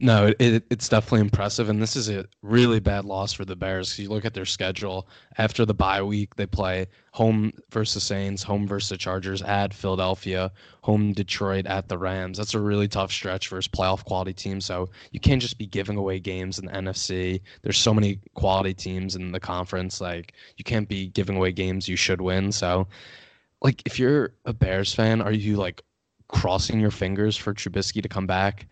No, 0.00 0.26
it, 0.28 0.36
it, 0.40 0.64
it's 0.70 0.88
definitely 0.88 1.22
impressive, 1.22 1.68
and 1.68 1.82
this 1.82 1.96
is 1.96 2.08
a 2.08 2.24
really 2.42 2.78
bad 2.78 3.04
loss 3.04 3.32
for 3.32 3.44
the 3.44 3.56
Bears. 3.56 3.98
You 3.98 4.08
look 4.10 4.24
at 4.24 4.32
their 4.32 4.44
schedule 4.44 5.08
after 5.38 5.64
the 5.64 5.74
bye 5.74 6.00
week; 6.02 6.36
they 6.36 6.46
play 6.46 6.86
home 7.10 7.52
versus 7.70 8.04
Saints, 8.04 8.44
home 8.44 8.68
versus 8.68 8.96
Chargers, 8.98 9.42
at 9.42 9.74
Philadelphia, 9.74 10.52
home 10.82 11.12
Detroit, 11.14 11.66
at 11.66 11.88
the 11.88 11.98
Rams. 11.98 12.38
That's 12.38 12.54
a 12.54 12.60
really 12.60 12.86
tough 12.86 13.10
stretch 13.10 13.48
versus 13.48 13.66
playoff 13.66 14.04
quality 14.04 14.32
teams. 14.32 14.64
So 14.64 14.88
you 15.10 15.18
can't 15.18 15.42
just 15.42 15.58
be 15.58 15.66
giving 15.66 15.96
away 15.96 16.20
games 16.20 16.60
in 16.60 16.66
the 16.66 16.72
NFC. 16.72 17.40
There's 17.62 17.78
so 17.78 17.92
many 17.92 18.20
quality 18.34 18.74
teams 18.74 19.16
in 19.16 19.32
the 19.32 19.40
conference. 19.40 20.00
Like 20.00 20.32
you 20.56 20.64
can't 20.64 20.88
be 20.88 21.08
giving 21.08 21.36
away 21.36 21.50
games 21.50 21.88
you 21.88 21.96
should 21.96 22.20
win. 22.20 22.52
So, 22.52 22.86
like 23.62 23.82
if 23.84 23.98
you're 23.98 24.34
a 24.44 24.52
Bears 24.52 24.94
fan, 24.94 25.20
are 25.20 25.32
you 25.32 25.56
like 25.56 25.82
crossing 26.28 26.80
your 26.80 26.90
fingers 26.90 27.36
for 27.36 27.54
Trubisky 27.54 28.02
to 28.02 28.08
come 28.08 28.26
back? 28.26 28.66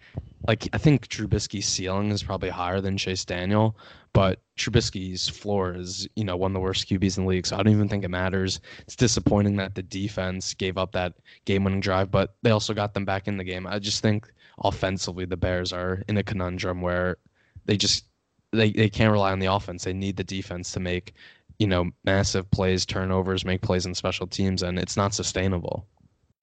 like 0.47 0.69
I 0.73 0.79
think 0.79 1.09
Trubisky's 1.09 1.66
ceiling 1.66 2.11
is 2.11 2.23
probably 2.23 2.51
higher 2.51 2.81
than 2.81 2.97
Chase 2.97 3.25
Daniel, 3.25 3.77
but 4.12 4.40
Trubisky's 4.57 5.29
floor 5.29 5.75
is, 5.75 6.09
you 6.14 6.25
know, 6.25 6.37
one 6.37 6.53
of 6.53 6.55
the 6.55 6.61
worst 6.61 6.88
QBs 6.88 7.19
in 7.19 7.25
the 7.25 7.29
league. 7.29 7.47
So 7.47 7.57
I 7.57 7.62
don't 7.62 7.73
even 7.73 7.88
think 7.88 8.05
it 8.05 8.11
matters. 8.11 8.61
It's 8.81 8.97
disappointing 8.97 9.57
that 9.57 9.75
the 9.75 9.83
defense 9.83 10.55
gave 10.55 10.79
up 10.79 10.92
that 10.92 11.14
game-winning 11.45 11.81
drive, 11.81 12.11
but 12.11 12.37
they 12.42 12.51
also 12.51 12.75
got 12.75 12.95
them 12.95 13.05
back 13.05 13.29
in 13.29 13.37
the 13.37 13.45
game. 13.45 13.66
I 13.66 13.79
just 13.79 14.03
think 14.03 14.33
offensively 14.62 15.25
the 15.25 15.37
Bears 15.37 15.73
are 15.73 16.03
in 16.09 16.16
a 16.16 16.23
conundrum 16.23 16.81
where 16.81 17.16
they 17.64 17.77
just 17.77 18.05
they, 18.53 18.71
they 18.71 18.88
can't 18.88 19.12
rely 19.12 19.33
on 19.33 19.40
the 19.40 19.53
offense. 19.53 19.85
They 19.85 19.92
need 19.92 20.16
the 20.16 20.25
defense 20.25 20.73
to 20.73 20.81
make, 20.81 21.14
you 21.59 21.66
know, 21.66 21.90
massive 22.05 22.51
plays, 22.51 22.87
turnovers, 22.87 23.45
make 23.45 23.61
plays 23.61 23.87
in 23.87 23.95
special 23.95 24.27
teams, 24.27 24.62
and 24.62 24.79
it's 24.79 24.97
not 24.97 25.12
sustainable. 25.12 25.87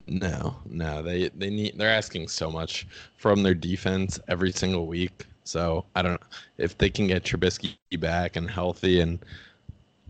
No, 0.06 0.56
no, 0.66 1.02
they 1.02 1.28
they 1.30 1.48
need 1.50 1.78
they're 1.78 1.90
asking 1.90 2.28
so 2.28 2.50
much 2.50 2.86
from 3.16 3.42
their 3.42 3.54
defense 3.54 4.20
every 4.28 4.52
single 4.52 4.86
week. 4.86 5.26
So 5.44 5.86
I 5.94 6.02
don't 6.02 6.20
know 6.20 6.26
if 6.58 6.76
they 6.78 6.90
can 6.90 7.06
get 7.06 7.24
Trubisky 7.24 7.76
back 7.98 8.36
and 8.36 8.50
healthy 8.50 9.00
and 9.00 9.24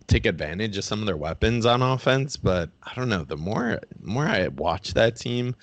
take 0.07 0.27
advantage 0.27 0.77
of 0.77 0.85
some 0.85 1.01
of 1.01 1.07
their 1.07 1.17
weapons 1.17 1.65
on 1.67 1.81
offense. 1.83 2.37
But 2.37 2.71
I 2.83 2.93
don't 2.97 3.09
know. 3.09 3.25
The 3.25 3.37
more 3.37 3.81
more 4.01 4.27
I 4.27 4.49
watch 4.49 4.95
that 4.95 5.17
team 5.17 5.55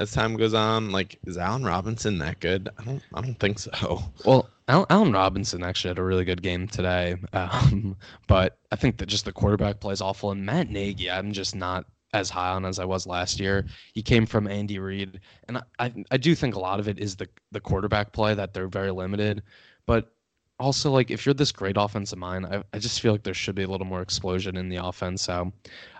as 0.00 0.12
time 0.12 0.36
goes 0.36 0.54
on, 0.54 0.90
like 0.90 1.18
is 1.26 1.36
Allen 1.38 1.64
Robinson 1.64 2.18
that 2.18 2.40
good? 2.40 2.70
I 2.78 2.84
don't 2.84 3.02
I 3.14 3.20
don't 3.20 3.38
think 3.38 3.58
so. 3.58 4.02
Well, 4.24 4.48
Allen 4.68 5.12
Robinson 5.12 5.62
actually 5.62 5.90
had 5.90 5.98
a 5.98 6.04
really 6.04 6.24
good 6.24 6.42
game 6.42 6.68
today, 6.68 7.16
um, 7.34 7.96
but 8.28 8.56
I 8.72 8.76
think 8.76 8.96
that 8.98 9.06
just 9.06 9.26
the 9.26 9.32
quarterback 9.32 9.80
plays 9.80 10.00
awful. 10.00 10.30
And 10.30 10.46
Matt 10.46 10.70
Nagy, 10.70 11.10
I'm 11.10 11.32
just 11.32 11.54
not 11.54 11.84
as 12.14 12.30
high 12.30 12.50
on 12.50 12.64
as 12.64 12.78
I 12.78 12.84
was 12.86 13.06
last 13.06 13.38
year. 13.40 13.66
He 13.92 14.02
came 14.02 14.24
from 14.24 14.46
Andy 14.46 14.78
Reid, 14.78 15.20
and 15.48 15.58
I, 15.58 15.62
I, 15.78 15.94
I 16.12 16.16
do 16.16 16.34
think 16.34 16.54
a 16.54 16.60
lot 16.60 16.80
of 16.80 16.88
it 16.88 16.98
is 16.98 17.16
the 17.16 17.28
the 17.52 17.60
quarterback 17.60 18.12
play 18.12 18.34
that 18.34 18.54
they're 18.54 18.68
very 18.68 18.90
limited, 18.92 19.42
but 19.86 20.12
also 20.58 20.90
like 20.90 21.10
if 21.10 21.26
you're 21.26 21.34
this 21.34 21.52
great 21.52 21.76
offensive 21.78 22.18
mind, 22.18 22.46
I, 22.46 22.62
I 22.72 22.78
just 22.78 23.00
feel 23.00 23.12
like 23.12 23.24
there 23.24 23.34
should 23.34 23.56
be 23.56 23.64
a 23.64 23.68
little 23.68 23.86
more 23.86 24.02
explosion 24.02 24.56
in 24.56 24.68
the 24.68 24.76
offense. 24.76 25.22
So 25.22 25.52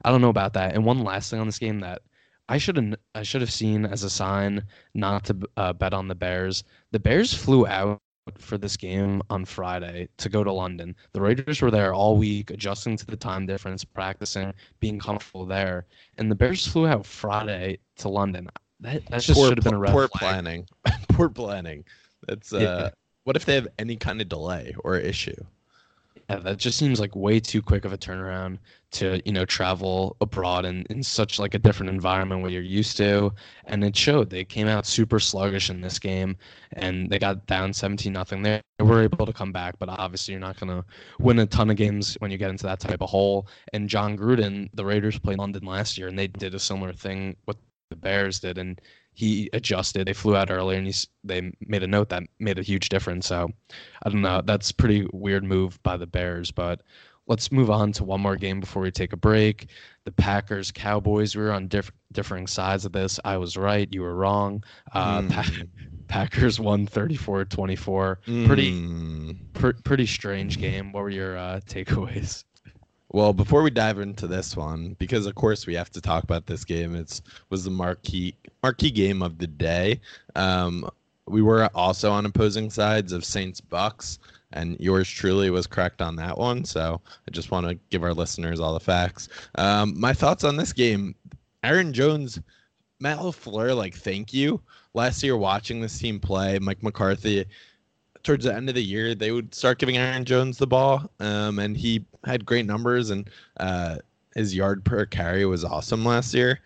I 0.04 0.10
don't 0.10 0.20
know 0.20 0.28
about 0.30 0.52
that. 0.54 0.74
And 0.74 0.84
one 0.84 1.00
last 1.04 1.30
thing 1.30 1.40
on 1.40 1.46
this 1.46 1.58
game 1.58 1.80
that 1.80 2.02
I 2.48 2.58
should 2.58 2.76
have 2.76 2.94
I 3.14 3.22
should 3.22 3.40
have 3.40 3.52
seen 3.52 3.84
as 3.86 4.04
a 4.04 4.10
sign 4.10 4.64
not 4.94 5.24
to 5.26 5.36
uh, 5.56 5.72
bet 5.72 5.94
on 5.94 6.08
the 6.08 6.14
Bears. 6.14 6.64
The 6.92 7.00
Bears 7.00 7.34
flew 7.34 7.66
out 7.66 8.00
for 8.38 8.56
this 8.58 8.76
game 8.76 9.22
on 9.30 9.44
Friday 9.44 10.08
to 10.16 10.28
go 10.28 10.42
to 10.42 10.52
London. 10.52 10.96
The 11.12 11.20
Raiders 11.20 11.60
were 11.60 11.70
there 11.70 11.92
all 11.92 12.16
week, 12.16 12.50
adjusting 12.50 12.96
to 12.96 13.06
the 13.06 13.16
time 13.16 13.46
difference, 13.46 13.84
practicing, 13.84 14.52
being 14.80 14.98
comfortable 14.98 15.44
there, 15.44 15.86
and 16.18 16.30
the 16.30 16.34
Bears 16.34 16.66
flew 16.66 16.86
out 16.86 17.04
Friday 17.04 17.78
to 17.96 18.08
London. 18.08 18.48
That 18.80 19.04
that 19.10 19.20
just 19.22 19.38
should 19.38 19.58
have 19.58 19.64
been 19.64 19.74
a 19.74 19.78
red 19.78 19.92
poor 19.92 20.08
flag. 20.08 20.20
planning. 20.20 20.66
poor 21.10 21.28
planning. 21.28 21.84
That's 22.26 22.52
uh 22.52 22.58
Yeah. 22.58 22.90
what 23.24 23.36
if 23.36 23.44
they 23.44 23.54
have 23.54 23.68
any 23.78 23.96
kind 23.96 24.20
of 24.20 24.28
delay 24.28 24.74
or 24.84 24.96
issue? 24.96 25.36
Yeah, 26.30 26.38
that 26.38 26.56
just 26.56 26.78
seems 26.78 27.00
like 27.00 27.14
way 27.14 27.38
too 27.40 27.60
quick 27.60 27.84
of 27.84 27.92
a 27.92 27.98
turnaround 27.98 28.58
to 28.94 29.20
you 29.24 29.32
know 29.32 29.44
travel 29.44 30.16
abroad 30.20 30.64
and 30.64 30.86
in 30.86 31.02
such 31.02 31.38
like 31.38 31.54
a 31.54 31.58
different 31.58 31.90
environment 31.90 32.40
where 32.40 32.50
you're 32.50 32.62
used 32.62 32.96
to 32.96 33.32
and 33.66 33.84
it 33.84 33.96
showed 33.96 34.30
they 34.30 34.44
came 34.44 34.68
out 34.68 34.86
super 34.86 35.18
sluggish 35.18 35.68
in 35.68 35.80
this 35.80 35.98
game 35.98 36.36
and 36.74 37.10
they 37.10 37.18
got 37.18 37.44
down 37.46 37.72
17 37.72 38.12
nothing 38.12 38.42
they 38.42 38.60
were 38.80 39.02
able 39.02 39.26
to 39.26 39.32
come 39.32 39.52
back 39.52 39.74
but 39.78 39.88
obviously 39.88 40.32
you're 40.32 40.40
not 40.40 40.58
going 40.58 40.70
to 40.70 40.84
win 41.18 41.38
a 41.40 41.46
ton 41.46 41.70
of 41.70 41.76
games 41.76 42.14
when 42.20 42.30
you 42.30 42.38
get 42.38 42.50
into 42.50 42.64
that 42.64 42.80
type 42.80 43.02
of 43.02 43.10
hole 43.10 43.46
and 43.72 43.88
jon 43.88 44.16
Gruden 44.16 44.68
the 44.74 44.84
Raiders 44.84 45.18
played 45.18 45.38
London 45.38 45.64
last 45.64 45.98
year 45.98 46.08
and 46.08 46.18
they 46.18 46.28
did 46.28 46.54
a 46.54 46.58
similar 46.58 46.92
thing 46.92 47.36
what 47.44 47.56
the 47.90 47.96
Bears 47.96 48.40
did 48.40 48.58
and 48.58 48.80
he 49.14 49.48
adjusted. 49.52 50.06
They 50.06 50.12
flew 50.12 50.36
out 50.36 50.50
earlier, 50.50 50.76
and 50.76 50.86
he's, 50.86 51.06
they 51.22 51.52
made 51.60 51.84
a 51.84 51.86
note 51.86 52.08
that 52.08 52.24
made 52.40 52.58
a 52.58 52.62
huge 52.62 52.88
difference. 52.88 53.28
So, 53.28 53.48
I 54.02 54.10
don't 54.10 54.22
know. 54.22 54.42
That's 54.44 54.72
pretty 54.72 55.06
weird 55.12 55.44
move 55.44 55.80
by 55.84 55.96
the 55.96 56.06
Bears, 56.06 56.50
but 56.50 56.80
let's 57.26 57.50
move 57.50 57.70
on 57.70 57.92
to 57.92 58.04
one 58.04 58.20
more 58.20 58.36
game 58.36 58.60
before 58.60 58.82
we 58.82 58.90
take 58.90 59.12
a 59.12 59.16
break. 59.16 59.68
The 60.04 60.12
Packers 60.12 60.70
Cowboys. 60.70 61.34
We 61.34 61.42
were 61.42 61.52
on 61.52 61.68
diff- 61.68 61.92
differing 62.12 62.46
sides 62.46 62.84
of 62.84 62.92
this. 62.92 63.18
I 63.24 63.36
was 63.38 63.56
right. 63.56 63.88
You 63.92 64.02
were 64.02 64.14
wrong. 64.14 64.62
Uh, 64.92 65.22
mm. 65.22 65.30
pa- 65.30 65.84
Packers 66.08 66.60
won 66.60 66.86
34 66.86 67.46
24. 67.46 68.20
Pretty, 68.46 68.72
Mm. 68.72 69.36
pr- 69.54 69.70
pretty 69.84 70.06
strange 70.06 70.58
game. 70.58 70.92
What 70.92 71.02
were 71.02 71.10
your 71.10 71.36
uh, 71.38 71.60
takeaways? 71.66 72.44
Well, 73.10 73.32
before 73.32 73.62
we 73.62 73.70
dive 73.70 74.00
into 74.00 74.26
this 74.26 74.56
one, 74.56 74.96
because 74.98 75.26
of 75.26 75.34
course 75.36 75.66
we 75.66 75.74
have 75.76 75.90
to 75.90 76.00
talk 76.00 76.24
about 76.24 76.46
this 76.46 76.64
game, 76.64 76.96
it's 76.96 77.22
was 77.48 77.62
the 77.64 77.70
marquee 77.70 78.34
marquee 78.62 78.90
game 78.90 79.22
of 79.22 79.38
the 79.38 79.46
day. 79.46 80.00
Um, 80.34 80.88
we 81.26 81.40
were 81.40 81.70
also 81.74 82.10
on 82.10 82.26
opposing 82.26 82.70
sides 82.70 83.12
of 83.12 83.24
Saints 83.24 83.60
Bucks, 83.60 84.18
and 84.54 84.76
yours 84.80 85.08
truly 85.08 85.50
was 85.50 85.66
correct 85.66 86.00
on 86.00 86.16
that 86.16 86.38
one. 86.38 86.64
So 86.64 87.00
I 87.28 87.30
just 87.30 87.50
want 87.50 87.68
to 87.68 87.78
give 87.90 88.02
our 88.02 88.14
listeners 88.14 88.60
all 88.60 88.72
the 88.72 88.80
facts. 88.80 89.28
Um, 89.56 89.98
my 89.98 90.14
thoughts 90.14 90.44
on 90.44 90.56
this 90.56 90.72
game: 90.72 91.14
Aaron 91.62 91.92
Jones, 91.92 92.40
Matt 93.00 93.18
Lafleur, 93.18 93.76
like 93.76 93.94
thank 93.94 94.32
you. 94.32 94.60
Last 94.94 95.22
year, 95.22 95.36
watching 95.36 95.80
this 95.80 95.98
team 95.98 96.18
play, 96.18 96.58
Mike 96.58 96.82
McCarthy. 96.82 97.44
Towards 98.22 98.46
the 98.46 98.54
end 98.54 98.70
of 98.70 98.74
the 98.74 98.82
year, 98.82 99.14
they 99.14 99.32
would 99.32 99.54
start 99.54 99.78
giving 99.78 99.98
Aaron 99.98 100.24
Jones 100.24 100.56
the 100.56 100.66
ball, 100.66 101.10
um, 101.20 101.58
and 101.58 101.76
he 101.76 102.06
had 102.24 102.46
great 102.46 102.64
numbers, 102.64 103.10
and 103.10 103.28
uh, 103.60 103.96
his 104.34 104.54
yard 104.54 104.82
per 104.82 105.04
carry 105.04 105.44
was 105.44 105.62
awesome 105.62 106.06
last 106.06 106.32
year 106.32 106.60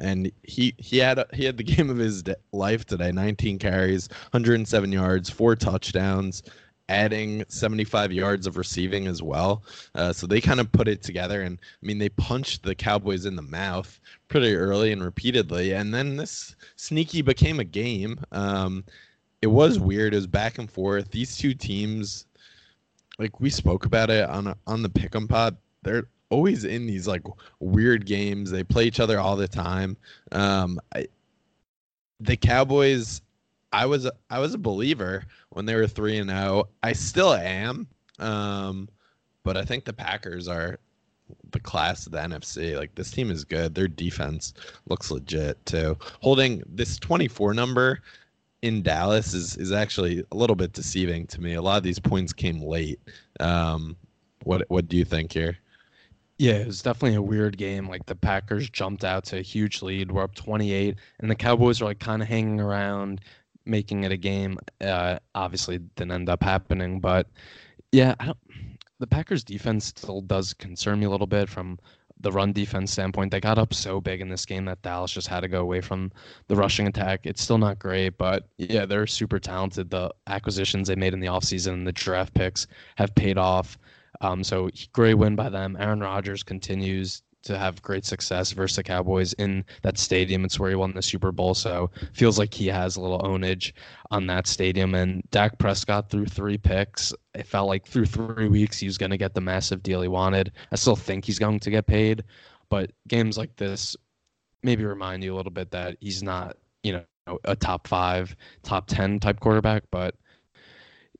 and 0.00 0.30
he 0.42 0.74
he 0.78 0.98
had 0.98 1.24
he 1.32 1.44
had 1.44 1.56
the 1.56 1.62
game 1.62 1.88
of 1.88 1.96
his 1.96 2.24
life 2.52 2.84
today 2.84 3.12
19 3.12 3.58
carries 3.60 4.08
107 4.32 4.90
yards 4.90 5.30
four 5.30 5.54
touchdowns 5.54 6.42
adding 6.88 7.44
75 7.48 8.12
yards 8.12 8.46
of 8.46 8.56
receiving 8.56 9.06
as 9.06 9.22
well. 9.22 9.62
Uh, 9.94 10.12
so 10.12 10.26
they 10.26 10.40
kind 10.40 10.60
of 10.60 10.70
put 10.72 10.88
it 10.88 11.02
together 11.02 11.42
and 11.42 11.58
i 11.82 11.86
mean 11.86 11.98
they 11.98 12.10
punched 12.10 12.62
the 12.62 12.74
cowboys 12.74 13.24
in 13.24 13.36
the 13.36 13.42
mouth 13.42 14.00
pretty 14.28 14.54
early 14.54 14.92
and 14.92 15.02
repeatedly 15.02 15.72
and 15.72 15.94
then 15.94 16.16
this 16.16 16.56
sneaky 16.76 17.22
became 17.22 17.60
a 17.60 17.64
game. 17.64 18.18
Um, 18.32 18.84
it 19.42 19.46
was 19.48 19.78
weird. 19.78 20.14
It 20.14 20.16
was 20.16 20.26
back 20.26 20.58
and 20.58 20.70
forth. 20.70 21.10
These 21.10 21.36
two 21.36 21.54
teams 21.54 22.26
like 23.18 23.40
we 23.40 23.50
spoke 23.50 23.86
about 23.86 24.10
it 24.10 24.28
on 24.28 24.54
on 24.66 24.82
the 24.82 24.88
pick'em 24.88 25.28
pod. 25.28 25.56
They're 25.82 26.08
always 26.30 26.64
in 26.64 26.86
these 26.86 27.06
like 27.06 27.22
weird 27.60 28.06
games. 28.06 28.50
They 28.50 28.64
play 28.64 28.84
each 28.84 29.00
other 29.00 29.20
all 29.20 29.36
the 29.36 29.48
time. 29.48 29.96
Um, 30.32 30.80
I, 30.94 31.06
the 32.20 32.36
Cowboys, 32.36 33.20
I 33.74 33.86
was 33.86 34.08
I 34.30 34.38
was 34.38 34.54
a 34.54 34.58
believer 34.58 35.24
when 35.50 35.66
they 35.66 35.74
were 35.74 35.88
three 35.88 36.18
and 36.18 36.30
zero. 36.30 36.68
I 36.84 36.92
still 36.92 37.34
am, 37.34 37.88
um, 38.20 38.88
but 39.42 39.56
I 39.56 39.64
think 39.64 39.84
the 39.84 39.92
Packers 39.92 40.46
are 40.46 40.78
the 41.50 41.58
class 41.58 42.06
of 42.06 42.12
the 42.12 42.18
NFC. 42.18 42.76
Like 42.76 42.94
this 42.94 43.10
team 43.10 43.32
is 43.32 43.44
good. 43.44 43.74
Their 43.74 43.88
defense 43.88 44.54
looks 44.88 45.10
legit 45.10 45.64
too. 45.66 45.98
Holding 46.20 46.62
this 46.68 47.00
twenty 47.00 47.26
four 47.26 47.52
number 47.52 48.00
in 48.62 48.80
Dallas 48.80 49.34
is 49.34 49.56
is 49.56 49.72
actually 49.72 50.24
a 50.30 50.36
little 50.36 50.56
bit 50.56 50.72
deceiving 50.72 51.26
to 51.26 51.40
me. 51.40 51.54
A 51.54 51.62
lot 51.62 51.76
of 51.76 51.82
these 51.82 51.98
points 51.98 52.32
came 52.32 52.62
late. 52.62 53.00
Um, 53.40 53.96
what 54.44 54.64
what 54.68 54.86
do 54.86 54.96
you 54.96 55.04
think 55.04 55.32
here? 55.32 55.58
Yeah, 56.38 56.54
it 56.54 56.66
was 56.68 56.82
definitely 56.82 57.16
a 57.16 57.22
weird 57.22 57.58
game. 57.58 57.88
Like 57.88 58.06
the 58.06 58.14
Packers 58.14 58.70
jumped 58.70 59.04
out 59.04 59.24
to 59.26 59.38
a 59.38 59.42
huge 59.42 59.82
lead. 59.82 60.12
We're 60.12 60.22
up 60.22 60.36
28, 60.36 60.96
and 61.18 61.30
the 61.30 61.34
Cowboys 61.34 61.80
are 61.80 61.86
like 61.86 62.00
kind 62.00 62.22
of 62.22 62.28
hanging 62.28 62.60
around, 62.60 63.20
making 63.66 64.04
it 64.04 64.12
a 64.12 64.16
game. 64.16 64.58
Uh, 64.80 65.18
obviously, 65.34 65.78
didn't 65.96 66.12
end 66.12 66.28
up 66.28 66.42
happening, 66.42 67.00
but 67.00 67.28
yeah. 67.92 68.14
The 69.00 69.06
Packers 69.08 69.42
defense 69.42 69.86
still 69.86 70.20
does 70.20 70.54
concern 70.54 71.00
me 71.00 71.06
a 71.06 71.10
little 71.10 71.26
bit 71.26 71.48
from 71.48 71.78
the 72.20 72.30
run 72.30 72.52
defense 72.52 72.92
standpoint. 72.92 73.30
They 73.30 73.40
got 73.40 73.58
up 73.58 73.74
so 73.74 74.00
big 74.00 74.20
in 74.20 74.28
this 74.28 74.46
game 74.46 74.64
that 74.66 74.82
Dallas 74.82 75.10
just 75.10 75.28
had 75.28 75.40
to 75.40 75.48
go 75.48 75.60
away 75.60 75.80
from 75.80 76.12
the 76.46 76.56
rushing 76.56 76.86
attack. 76.86 77.20
It's 77.24 77.42
still 77.42 77.58
not 77.58 77.78
great, 77.78 78.16
but 78.16 78.48
yeah, 78.56 78.86
they're 78.86 79.06
super 79.06 79.38
talented. 79.38 79.90
The 79.90 80.10
acquisitions 80.28 80.88
they 80.88 80.96
made 80.96 81.12
in 81.12 81.20
the 81.20 81.26
offseason 81.26 81.72
and 81.74 81.86
the 81.86 81.92
draft 81.92 82.32
picks 82.34 82.66
have 82.96 83.14
paid 83.14 83.36
off. 83.36 83.76
Um, 84.20 84.44
so 84.44 84.70
great 84.92 85.14
win 85.14 85.34
by 85.34 85.48
them. 85.48 85.76
Aaron 85.78 86.00
Rodgers 86.00 86.42
continues 86.42 87.22
to 87.44 87.58
have 87.58 87.82
great 87.82 88.04
success 88.04 88.52
versus 88.52 88.76
the 88.76 88.82
Cowboys 88.82 89.32
in 89.34 89.64
that 89.82 89.98
stadium. 89.98 90.44
It's 90.44 90.58
where 90.58 90.70
he 90.70 90.76
won 90.76 90.92
the 90.92 91.02
Super 91.02 91.32
Bowl, 91.32 91.54
so 91.54 91.90
feels 92.12 92.38
like 92.38 92.52
he 92.52 92.66
has 92.66 92.96
a 92.96 93.00
little 93.00 93.20
ownage 93.20 93.72
on 94.10 94.26
that 94.26 94.46
stadium. 94.46 94.94
And 94.94 95.22
Dak 95.30 95.58
Prescott 95.58 96.10
threw 96.10 96.26
three 96.26 96.58
picks. 96.58 97.12
It 97.34 97.46
felt 97.46 97.68
like 97.68 97.86
through 97.86 98.06
three 98.06 98.48
weeks 98.48 98.78
he 98.78 98.86
was 98.86 98.98
going 98.98 99.10
to 99.10 99.18
get 99.18 99.34
the 99.34 99.40
massive 99.40 99.82
deal 99.82 100.02
he 100.02 100.08
wanted. 100.08 100.52
I 100.72 100.76
still 100.76 100.96
think 100.96 101.24
he's 101.24 101.38
going 101.38 101.60
to 101.60 101.70
get 101.70 101.86
paid, 101.86 102.24
but 102.68 102.92
games 103.08 103.38
like 103.38 103.56
this 103.56 103.96
maybe 104.62 104.84
remind 104.84 105.22
you 105.22 105.34
a 105.34 105.36
little 105.36 105.52
bit 105.52 105.70
that 105.72 105.96
he's 106.00 106.22
not, 106.22 106.56
you 106.82 106.92
know, 106.92 107.38
a 107.44 107.56
top 107.56 107.86
five, 107.86 108.34
top 108.62 108.86
ten 108.86 109.18
type 109.18 109.40
quarterback, 109.40 109.84
but 109.90 110.14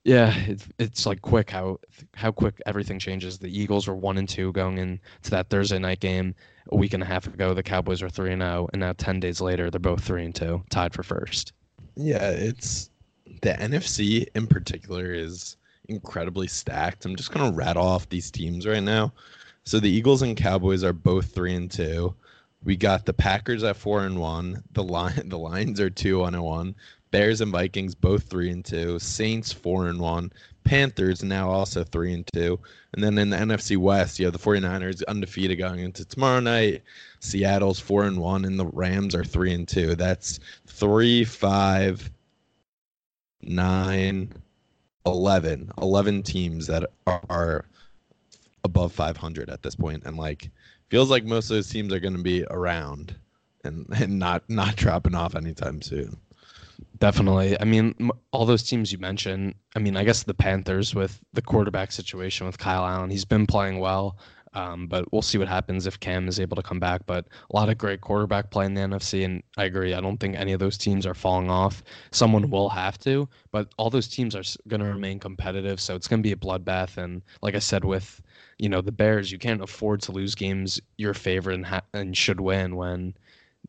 yeah, 0.05 0.35
it's 0.45 0.67
it's 0.77 1.05
like 1.07 1.23
quick 1.23 1.49
how 1.49 1.79
how 2.13 2.31
quick 2.31 2.61
everything 2.67 2.99
changes. 2.99 3.39
The 3.39 3.49
Eagles 3.49 3.87
were 3.87 3.95
one 3.95 4.19
and 4.19 4.29
two 4.29 4.51
going 4.51 4.77
into 4.77 5.31
that 5.31 5.49
Thursday 5.49 5.79
night 5.79 5.99
game 5.99 6.35
a 6.71 6.75
week 6.75 6.93
and 6.93 7.01
a 7.01 7.05
half 7.07 7.25
ago. 7.25 7.55
The 7.55 7.63
Cowboys 7.63 8.03
were 8.03 8.09
three 8.09 8.31
and 8.31 8.41
zero, 8.41 8.69
and 8.71 8.79
now 8.79 8.93
ten 8.93 9.19
days 9.19 9.41
later 9.41 9.71
they're 9.71 9.79
both 9.79 10.03
three 10.03 10.23
and 10.23 10.33
two, 10.33 10.63
tied 10.69 10.93
for 10.93 11.01
first. 11.01 11.53
Yeah, 11.95 12.29
it's 12.29 12.91
the 13.41 13.53
NFC 13.53 14.27
in 14.35 14.45
particular 14.45 15.11
is 15.11 15.57
incredibly 15.89 16.47
stacked. 16.47 17.03
I'm 17.05 17.15
just 17.15 17.31
gonna 17.31 17.51
rattle 17.51 17.85
off 17.85 18.07
these 18.07 18.29
teams 18.29 18.67
right 18.67 18.83
now. 18.83 19.11
So 19.63 19.79
the 19.79 19.89
Eagles 19.89 20.21
and 20.21 20.37
Cowboys 20.37 20.83
are 20.83 20.93
both 20.93 21.33
three 21.33 21.55
and 21.55 21.69
two. 21.69 22.13
We 22.63 22.75
got 22.75 23.05
the 23.05 23.13
Packers 23.13 23.63
at 23.63 23.75
four 23.75 24.05
and 24.05 24.19
one. 24.19 24.63
The 24.73 24.83
line 24.83 25.19
the 25.29 25.39
Lions 25.39 25.79
are 25.79 25.89
two 25.89 26.19
one 26.19 26.35
and 26.35 26.43
one. 26.43 26.75
Bears 27.15 27.39
and 27.39 27.49
Vikings 27.49 27.95
both 27.95 28.23
three 28.23 28.49
and 28.51 28.65
two. 28.65 28.99
Saints 28.99 29.49
four 29.49 29.87
and 29.87 30.01
one. 30.01 30.33
Panthers 30.65 31.23
now 31.23 31.49
also 31.49 31.81
three 31.81 32.11
and 32.13 32.27
two. 32.33 32.59
And 32.91 33.01
then 33.01 33.17
in 33.17 33.29
the 33.29 33.37
NFC 33.37 33.77
West, 33.77 34.19
you 34.19 34.25
have 34.25 34.33
the 34.33 34.39
49ers 34.39 35.01
undefeated 35.07 35.57
going 35.57 35.79
into 35.79 36.03
tomorrow 36.03 36.41
night. 36.41 36.83
Seattle's 37.21 37.79
four 37.79 38.03
and 38.03 38.19
one, 38.19 38.43
and 38.43 38.59
the 38.59 38.65
Rams 38.65 39.15
are 39.15 39.23
three 39.23 39.53
and 39.53 39.65
two. 39.65 39.95
That's 39.95 40.41
three, 40.67 41.23
five, 41.23 42.11
nine, 43.41 44.33
11. 45.05 45.71
11 45.81 46.21
teams 46.21 46.67
that 46.67 46.83
are, 47.07 47.21
are 47.29 47.65
above 48.65 48.91
500 48.91 49.49
at 49.49 49.63
this 49.63 49.75
point, 49.75 50.03
and 50.05 50.17
like 50.17 50.49
feels 50.89 51.09
like 51.09 51.23
most 51.23 51.49
of 51.49 51.55
those 51.55 51.69
teams 51.69 51.93
are 51.93 52.01
going 52.01 52.17
to 52.17 52.21
be 52.21 52.43
around 52.49 53.15
and 53.63 53.87
and 53.95 54.19
not 54.19 54.43
not 54.49 54.75
dropping 54.75 55.15
off 55.15 55.33
anytime 55.33 55.81
soon. 55.81 56.17
Definitely. 56.99 57.59
I 57.59 57.65
mean, 57.65 58.09
all 58.31 58.45
those 58.45 58.63
teams 58.63 58.91
you 58.91 58.97
mentioned. 58.99 59.55
I 59.75 59.79
mean, 59.79 59.97
I 59.97 60.03
guess 60.03 60.23
the 60.23 60.33
Panthers 60.33 60.95
with 60.95 61.19
the 61.33 61.41
quarterback 61.41 61.91
situation 61.91 62.45
with 62.45 62.57
Kyle 62.57 62.85
Allen, 62.85 63.09
he's 63.09 63.25
been 63.25 63.45
playing 63.45 63.79
well. 63.79 64.17
Um, 64.53 64.87
but 64.87 65.11
we'll 65.11 65.21
see 65.21 65.37
what 65.37 65.49
happens 65.49 65.85
if 65.85 65.99
Cam 65.99 66.29
is 66.29 66.39
able 66.39 66.55
to 66.55 66.63
come 66.63 66.79
back. 66.79 67.05
But 67.05 67.27
a 67.51 67.55
lot 67.55 67.67
of 67.67 67.77
great 67.77 67.99
quarterback 67.99 68.51
play 68.51 68.65
in 68.65 68.73
the 68.73 68.81
NFC, 68.81 69.25
and 69.25 69.43
I 69.57 69.65
agree. 69.65 69.93
I 69.93 69.99
don't 69.99 70.17
think 70.17 70.37
any 70.37 70.53
of 70.53 70.61
those 70.61 70.77
teams 70.77 71.05
are 71.05 71.13
falling 71.13 71.49
off. 71.49 71.83
Someone 72.11 72.49
will 72.49 72.69
have 72.69 72.97
to, 72.99 73.27
but 73.51 73.73
all 73.77 73.89
those 73.89 74.07
teams 74.07 74.33
are 74.33 74.43
going 74.69 74.79
to 74.79 74.87
remain 74.87 75.19
competitive. 75.19 75.81
So 75.81 75.95
it's 75.95 76.07
going 76.07 76.21
to 76.21 76.27
be 76.27 76.31
a 76.31 76.37
bloodbath. 76.37 76.95
And 76.95 77.21
like 77.41 77.55
I 77.55 77.59
said, 77.59 77.83
with 77.83 78.21
you 78.57 78.69
know 78.69 78.79
the 78.79 78.93
Bears, 78.93 79.29
you 79.29 79.37
can't 79.37 79.61
afford 79.61 80.01
to 80.03 80.13
lose 80.13 80.35
games 80.35 80.79
your 80.97 81.13
favorite 81.13 81.55
and 81.55 81.65
ha- 81.65 81.81
and 81.93 82.15
should 82.15 82.39
win 82.39 82.77
when 82.77 83.13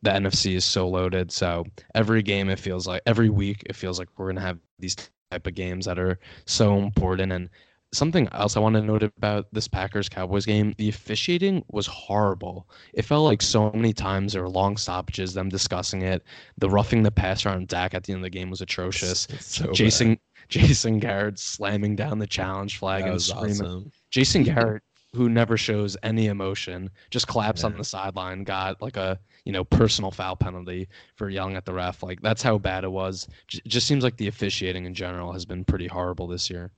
the 0.01 0.11
NFC 0.11 0.55
is 0.55 0.65
so 0.65 0.87
loaded. 0.87 1.31
So 1.31 1.65
every 1.95 2.21
game, 2.21 2.49
it 2.49 2.59
feels 2.59 2.87
like 2.87 3.01
every 3.05 3.29
week, 3.29 3.63
it 3.65 3.75
feels 3.75 3.99
like 3.99 4.09
we're 4.17 4.27
gonna 4.27 4.41
have 4.41 4.59
these 4.79 4.95
type 5.31 5.47
of 5.47 5.55
games 5.55 5.85
that 5.85 5.99
are 5.99 6.19
so 6.45 6.77
important. 6.77 7.31
And 7.31 7.49
something 7.93 8.27
else 8.33 8.57
I 8.57 8.59
want 8.59 8.75
to 8.75 8.81
note 8.81 9.03
about 9.03 9.47
this 9.53 9.67
Packers 9.67 10.09
Cowboys 10.09 10.45
game, 10.45 10.73
the 10.77 10.89
officiating 10.89 11.63
was 11.71 11.87
horrible. 11.87 12.67
It 12.93 13.03
felt 13.05 13.25
like 13.25 13.41
so 13.41 13.71
many 13.71 13.93
times 13.93 14.33
there 14.33 14.41
were 14.41 14.49
long 14.49 14.77
stoppages, 14.77 15.33
them 15.33 15.49
discussing 15.49 16.01
it. 16.01 16.23
The 16.57 16.69
roughing 16.69 17.03
the 17.03 17.11
passer 17.11 17.49
on 17.49 17.65
Dak 17.65 17.93
at 17.93 18.03
the 18.03 18.13
end 18.13 18.19
of 18.19 18.23
the 18.23 18.29
game 18.29 18.49
was 18.49 18.61
atrocious. 18.61 19.27
So 19.39 19.71
Jason 19.71 20.19
Jason 20.49 20.99
Garrett 20.99 21.39
slamming 21.39 21.95
down 21.95 22.19
the 22.19 22.27
challenge 22.27 22.77
flag 22.77 23.01
That 23.01 23.07
and 23.07 23.13
was 23.15 23.25
screaming. 23.27 23.61
awesome. 23.61 23.91
Jason 24.11 24.43
Garrett 24.43 24.83
who 25.15 25.29
never 25.29 25.57
shows 25.57 25.95
any 26.03 26.27
emotion, 26.27 26.89
just 27.09 27.27
claps 27.27 27.61
Yeah. 27.61 27.67
on 27.67 27.77
the 27.77 27.83
sideline, 27.83 28.43
got 28.43 28.81
like 28.81 28.97
a 28.97 29.19
you 29.45 29.51
know 29.53 29.63
personal 29.63 30.11
foul 30.11 30.35
penalty 30.35 30.87
for 31.15 31.29
yelling 31.29 31.55
at 31.55 31.65
the 31.65 31.73
ref. 31.73 32.03
Like 32.03 32.21
that's 32.21 32.43
how 32.43 32.57
bad 32.57 32.83
it 32.83 32.91
was. 32.91 33.27
J- 33.47 33.61
just 33.67 33.87
seems 33.87 34.03
like 34.03 34.17
the 34.17 34.27
officiating 34.27 34.85
in 34.85 34.93
general 34.93 35.31
has 35.31 35.45
been 35.45 35.63
pretty 35.63 35.87
horrible 35.87 36.27
this 36.27 36.49
year. 36.49 36.71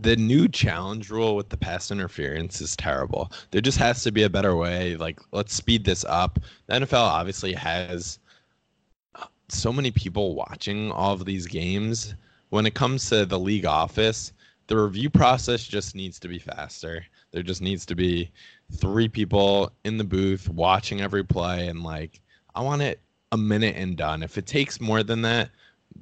the 0.00 0.14
new 0.14 0.46
challenge 0.46 1.10
rule 1.10 1.34
with 1.34 1.48
the 1.48 1.56
pass 1.56 1.90
interference 1.90 2.60
is 2.60 2.76
terrible. 2.76 3.32
There 3.50 3.60
just 3.60 3.78
has 3.78 4.04
to 4.04 4.12
be 4.12 4.22
a 4.22 4.30
better 4.30 4.54
way. 4.54 4.94
Like, 4.96 5.18
let's 5.32 5.52
speed 5.52 5.84
this 5.84 6.04
up. 6.04 6.38
The 6.66 6.74
NFL 6.74 7.02
obviously 7.02 7.52
has 7.54 8.20
uh, 9.16 9.24
so 9.48 9.72
many 9.72 9.90
people 9.90 10.36
watching 10.36 10.92
all 10.92 11.12
of 11.14 11.24
these 11.24 11.46
games. 11.48 12.14
When 12.50 12.66
it 12.66 12.74
comes 12.74 13.08
to 13.08 13.26
the 13.26 13.38
league 13.38 13.66
office, 13.66 14.32
the 14.68 14.76
review 14.78 15.10
process 15.10 15.64
just 15.64 15.96
needs 15.96 16.20
to 16.20 16.28
be 16.28 16.38
faster. 16.38 17.04
There 17.32 17.42
just 17.42 17.62
needs 17.62 17.86
to 17.86 17.94
be 17.94 18.30
three 18.72 19.08
people 19.08 19.72
in 19.84 19.98
the 19.98 20.04
booth 20.04 20.48
watching 20.48 21.00
every 21.00 21.24
play, 21.24 21.68
and 21.68 21.82
like, 21.82 22.20
I 22.54 22.62
want 22.62 22.82
it 22.82 23.00
a 23.32 23.36
minute 23.36 23.76
and 23.76 23.96
done. 23.96 24.22
If 24.22 24.38
it 24.38 24.46
takes 24.46 24.80
more 24.80 25.02
than 25.02 25.22
that, 25.22 25.50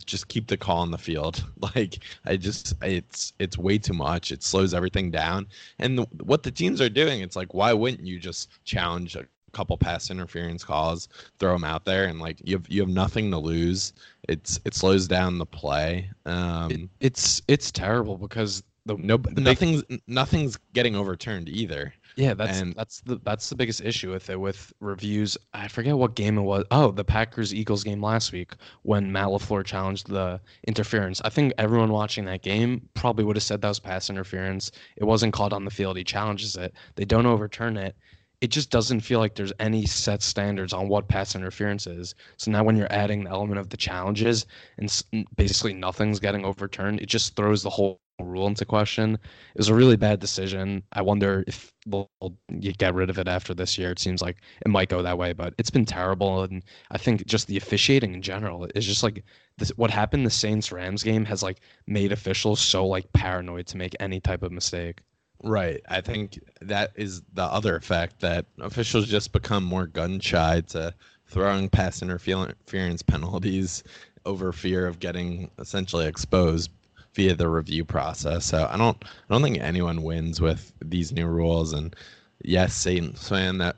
just 0.04 0.28
keep 0.28 0.46
the 0.46 0.56
call 0.56 0.78
on 0.78 0.90
the 0.90 0.98
field. 0.98 1.44
Like 1.74 1.98
I 2.24 2.36
just 2.36 2.74
it's 2.82 3.32
it's 3.38 3.58
way 3.58 3.78
too 3.78 3.92
much. 3.92 4.32
It 4.32 4.42
slows 4.42 4.72
everything 4.72 5.10
down. 5.10 5.46
And 5.78 5.98
the, 5.98 6.02
what 6.22 6.42
the 6.42 6.50
teams 6.50 6.80
are 6.80 6.88
doing, 6.88 7.20
it's 7.20 7.36
like 7.36 7.52
why 7.52 7.72
wouldn't 7.72 8.06
you 8.06 8.18
just 8.18 8.64
challenge 8.64 9.16
a 9.16 9.26
couple 9.52 9.76
pass 9.76 10.10
interference 10.10 10.64
calls, 10.64 11.08
throw 11.38 11.52
them 11.52 11.64
out 11.64 11.84
there, 11.84 12.04
and 12.04 12.20
like 12.20 12.40
you 12.44 12.56
have 12.56 12.68
you 12.68 12.80
have 12.80 12.88
nothing 12.90 13.30
to 13.32 13.38
lose. 13.38 13.92
It's 14.28 14.60
it 14.64 14.74
slows 14.74 15.08
down 15.08 15.38
the 15.38 15.46
play. 15.46 16.10
Um, 16.26 16.70
It, 16.70 16.80
it's 17.00 17.42
it's 17.48 17.70
terrible 17.70 18.16
because 18.16 18.62
the 18.88 18.96
no, 18.96 19.16
the 19.16 19.30
big- 19.30 19.44
nothing's 19.44 19.82
nothing's 20.06 20.56
getting 20.74 20.96
overturned 20.96 21.48
either. 21.48 21.94
Yeah, 22.16 22.34
that's 22.34 22.58
And- 22.58 22.74
that's 22.74 23.00
the 23.02 23.20
that's 23.22 23.48
the 23.48 23.54
biggest 23.54 23.80
issue 23.82 24.10
with 24.10 24.28
it 24.30 24.40
with 24.40 24.72
reviews. 24.80 25.38
I 25.54 25.68
forget 25.68 25.96
what 25.96 26.16
game 26.16 26.36
it 26.36 26.42
was. 26.42 26.64
Oh, 26.72 26.90
the 26.90 27.04
Packers 27.04 27.54
Eagles 27.54 27.84
game 27.84 28.02
last 28.02 28.32
week 28.32 28.52
when 28.82 29.12
Matt 29.12 29.28
LaFleur 29.28 29.64
challenged 29.64 30.08
the 30.08 30.40
interference. 30.66 31.20
I 31.24 31.28
think 31.28 31.52
everyone 31.58 31.92
watching 31.92 32.24
that 32.24 32.42
game 32.42 32.88
probably 32.94 33.24
would 33.24 33.36
have 33.36 33.42
said 33.44 33.60
that 33.60 33.68
was 33.68 33.78
pass 33.78 34.10
interference. 34.10 34.72
It 34.96 35.04
wasn't 35.04 35.32
called 35.32 35.52
on 35.52 35.64
the 35.64 35.70
field. 35.70 35.96
He 35.96 36.02
challenges 36.04 36.56
it. 36.56 36.72
They 36.96 37.04
don't 37.04 37.26
overturn 37.26 37.76
it. 37.76 37.94
It 38.40 38.48
just 38.48 38.70
doesn't 38.70 39.00
feel 39.00 39.18
like 39.18 39.34
there's 39.34 39.52
any 39.58 39.84
set 39.86 40.22
standards 40.22 40.72
on 40.72 40.88
what 40.88 41.08
pass 41.08 41.34
interference 41.34 41.86
is. 41.86 42.14
So 42.36 42.50
now 42.50 42.62
when 42.62 42.76
you're 42.76 42.92
adding 42.92 43.24
the 43.24 43.30
element 43.30 43.58
of 43.58 43.68
the 43.68 43.76
challenges 43.76 44.46
and 44.78 45.02
basically 45.36 45.74
nothing's 45.74 46.20
getting 46.20 46.44
overturned, 46.44 47.00
it 47.00 47.08
just 47.08 47.34
throws 47.34 47.62
the 47.62 47.70
whole 47.70 48.00
rule 48.20 48.46
into 48.46 48.64
question. 48.64 49.14
It 49.14 49.58
was 49.58 49.68
a 49.68 49.74
really 49.74 49.96
bad 49.96 50.20
decision. 50.20 50.82
I 50.92 51.02
wonder 51.02 51.44
if 51.46 51.72
they'll 51.86 52.10
you 52.48 52.72
get 52.72 52.94
rid 52.94 53.10
of 53.10 53.18
it 53.18 53.28
after 53.28 53.54
this 53.54 53.78
year. 53.78 53.90
It 53.90 53.98
seems 53.98 54.22
like 54.22 54.38
it 54.64 54.68
might 54.68 54.88
go 54.88 55.02
that 55.02 55.18
way, 55.18 55.32
but 55.32 55.54
it's 55.58 55.70
been 55.70 55.84
terrible. 55.84 56.42
And 56.42 56.64
I 56.90 56.98
think 56.98 57.26
just 57.26 57.46
the 57.46 57.56
officiating 57.56 58.14
in 58.14 58.22
general 58.22 58.66
is 58.74 58.86
just 58.86 59.02
like 59.02 59.24
this, 59.58 59.70
what 59.76 59.90
happened. 59.90 60.26
The 60.26 60.30
Saints 60.30 60.72
Rams 60.72 61.02
game 61.02 61.24
has 61.24 61.42
like 61.42 61.60
made 61.86 62.12
officials 62.12 62.60
so 62.60 62.86
like 62.86 63.12
paranoid 63.12 63.66
to 63.68 63.76
make 63.76 63.94
any 64.00 64.20
type 64.20 64.42
of 64.42 64.52
mistake. 64.52 65.00
Right. 65.42 65.80
I 65.88 66.00
think 66.00 66.40
that 66.60 66.92
is 66.96 67.22
the 67.34 67.44
other 67.44 67.76
effect 67.76 68.20
that 68.20 68.46
officials 68.60 69.06
just 69.06 69.32
become 69.32 69.62
more 69.62 69.86
gun 69.86 70.18
shy 70.18 70.62
to 70.68 70.92
throwing 71.28 71.68
pass 71.68 72.02
interference 72.02 73.02
penalties 73.02 73.84
over 74.26 74.52
fear 74.52 74.86
of 74.86 74.98
getting 74.98 75.50
essentially 75.58 76.06
exposed 76.06 76.70
via 77.14 77.34
the 77.34 77.48
review 77.48 77.84
process. 77.84 78.46
So 78.46 78.68
I 78.70 78.76
don't 78.76 78.96
I 79.04 79.32
don't 79.32 79.42
think 79.42 79.58
anyone 79.58 80.02
wins 80.02 80.40
with 80.40 80.72
these 80.84 81.12
new 81.12 81.26
rules 81.26 81.72
and 81.72 81.94
yes, 82.42 82.74
Saints 82.74 83.28
fan 83.28 83.58
that 83.58 83.76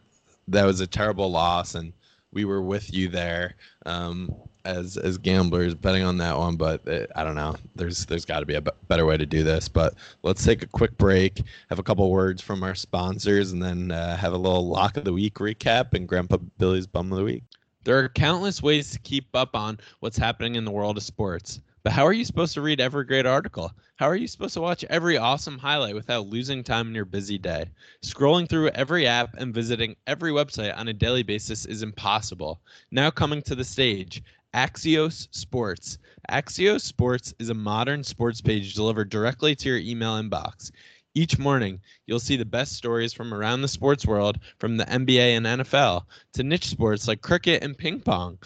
that 0.49 0.65
was 0.65 0.81
a 0.81 0.87
terrible 0.87 1.31
loss 1.31 1.75
and 1.75 1.93
we 2.33 2.45
were 2.45 2.63
with 2.63 2.93
you 2.93 3.09
there 3.09 3.55
um, 3.87 4.35
as 4.65 4.97
as 4.97 5.19
gamblers 5.19 5.75
betting 5.75 6.03
on 6.03 6.17
that 6.19 6.37
one, 6.37 6.57
but 6.57 6.87
uh, 6.89 7.07
I 7.17 7.25
don't 7.25 7.35
know. 7.35 7.57
There's 7.75 8.07
there's 8.07 8.25
got 8.25 8.41
to 8.41 8.47
be 8.47 8.55
a 8.55 8.61
b- 8.61 8.71
better 8.89 9.07
way 9.07 9.17
to 9.17 9.27
do 9.27 9.43
this. 9.43 9.69
But 9.69 9.95
let's 10.23 10.45
take 10.45 10.63
a 10.63 10.67
quick 10.67 10.97
break, 10.99 11.43
have 11.69 11.79
a 11.79 11.83
couple 11.83 12.11
words 12.11 12.43
from 12.43 12.63
our 12.63 12.75
sponsors, 12.75 13.53
and 13.53 13.63
then 13.63 13.91
uh, 13.91 14.17
have 14.17 14.33
a 14.33 14.39
little 14.39 14.67
lock 14.67 14.97
of 14.97 15.05
the 15.05 15.13
week 15.13 15.35
recap 15.35 15.95
and 15.95 16.09
Grandpa 16.09 16.39
Billy's 16.59 16.87
bum 16.87 17.13
of 17.13 17.19
the 17.19 17.25
week. 17.25 17.45
There 17.85 17.99
are 17.99 18.09
countless 18.09 18.63
ways 18.63 18.91
to 18.91 18.99
keep 18.99 19.27
up 19.35 19.57
on 19.57 19.79
what's 20.01 20.19
happening 20.19 20.55
in 20.55 20.65
the 20.65 20.71
world 20.71 20.97
of 20.97 21.03
sports. 21.03 21.61
But 21.83 21.93
how 21.93 22.05
are 22.05 22.13
you 22.13 22.27
supposed 22.27 22.53
to 22.55 22.61
read 22.61 22.79
every 22.79 23.07
great 23.07 23.25
article? 23.25 23.73
How 23.97 24.07
are 24.07 24.17
you 24.17 24.29
supposed 24.29 24.53
to 24.53 24.61
watch 24.61 24.85
every 24.91 25.17
awesome 25.17 25.57
highlight 25.57 25.95
without 25.95 26.27
losing 26.27 26.63
time 26.63 26.89
in 26.89 26.95
your 26.95 27.07
busy 27.07 27.39
day? 27.39 27.65
Scrolling 28.03 28.47
through 28.47 28.69
every 28.71 29.07
app 29.07 29.35
and 29.39 29.55
visiting 29.55 29.97
every 30.07 30.31
website 30.31 30.77
on 30.77 30.89
a 30.89 30.93
daily 30.93 31.23
basis 31.23 31.65
is 31.65 31.83
impossible. 31.83 32.61
Now 32.91 33.11
coming 33.11 33.41
to 33.43 33.55
the 33.55 33.65
stage, 33.65 34.23
Axios 34.55 35.29
Sports. 35.31 35.99
Axios 36.29 36.81
Sports 36.81 37.33
is 37.39 37.51
a 37.51 37.55
modern 37.55 38.03
sports 38.03 38.41
page 38.41 38.75
delivered 38.75 39.09
directly 39.09 39.55
to 39.55 39.69
your 39.69 39.79
email 39.79 40.21
inbox. 40.21 40.73
Each 41.15 41.39
morning, 41.39 41.81
you'll 42.07 42.19
see 42.21 42.37
the 42.37 42.45
best 42.45 42.73
stories 42.73 43.13
from 43.13 43.33
around 43.33 43.63
the 43.63 43.69
sports 43.69 44.05
world, 44.07 44.41
from 44.59 44.77
the 44.77 44.85
NBA 44.87 45.37
and 45.37 45.47
NFL 45.47 46.05
to 46.33 46.43
niche 46.43 46.69
sports 46.69 47.07
like 47.07 47.21
cricket 47.21 47.63
and 47.63 47.79
ping 47.79 48.01
pong. 48.01 48.39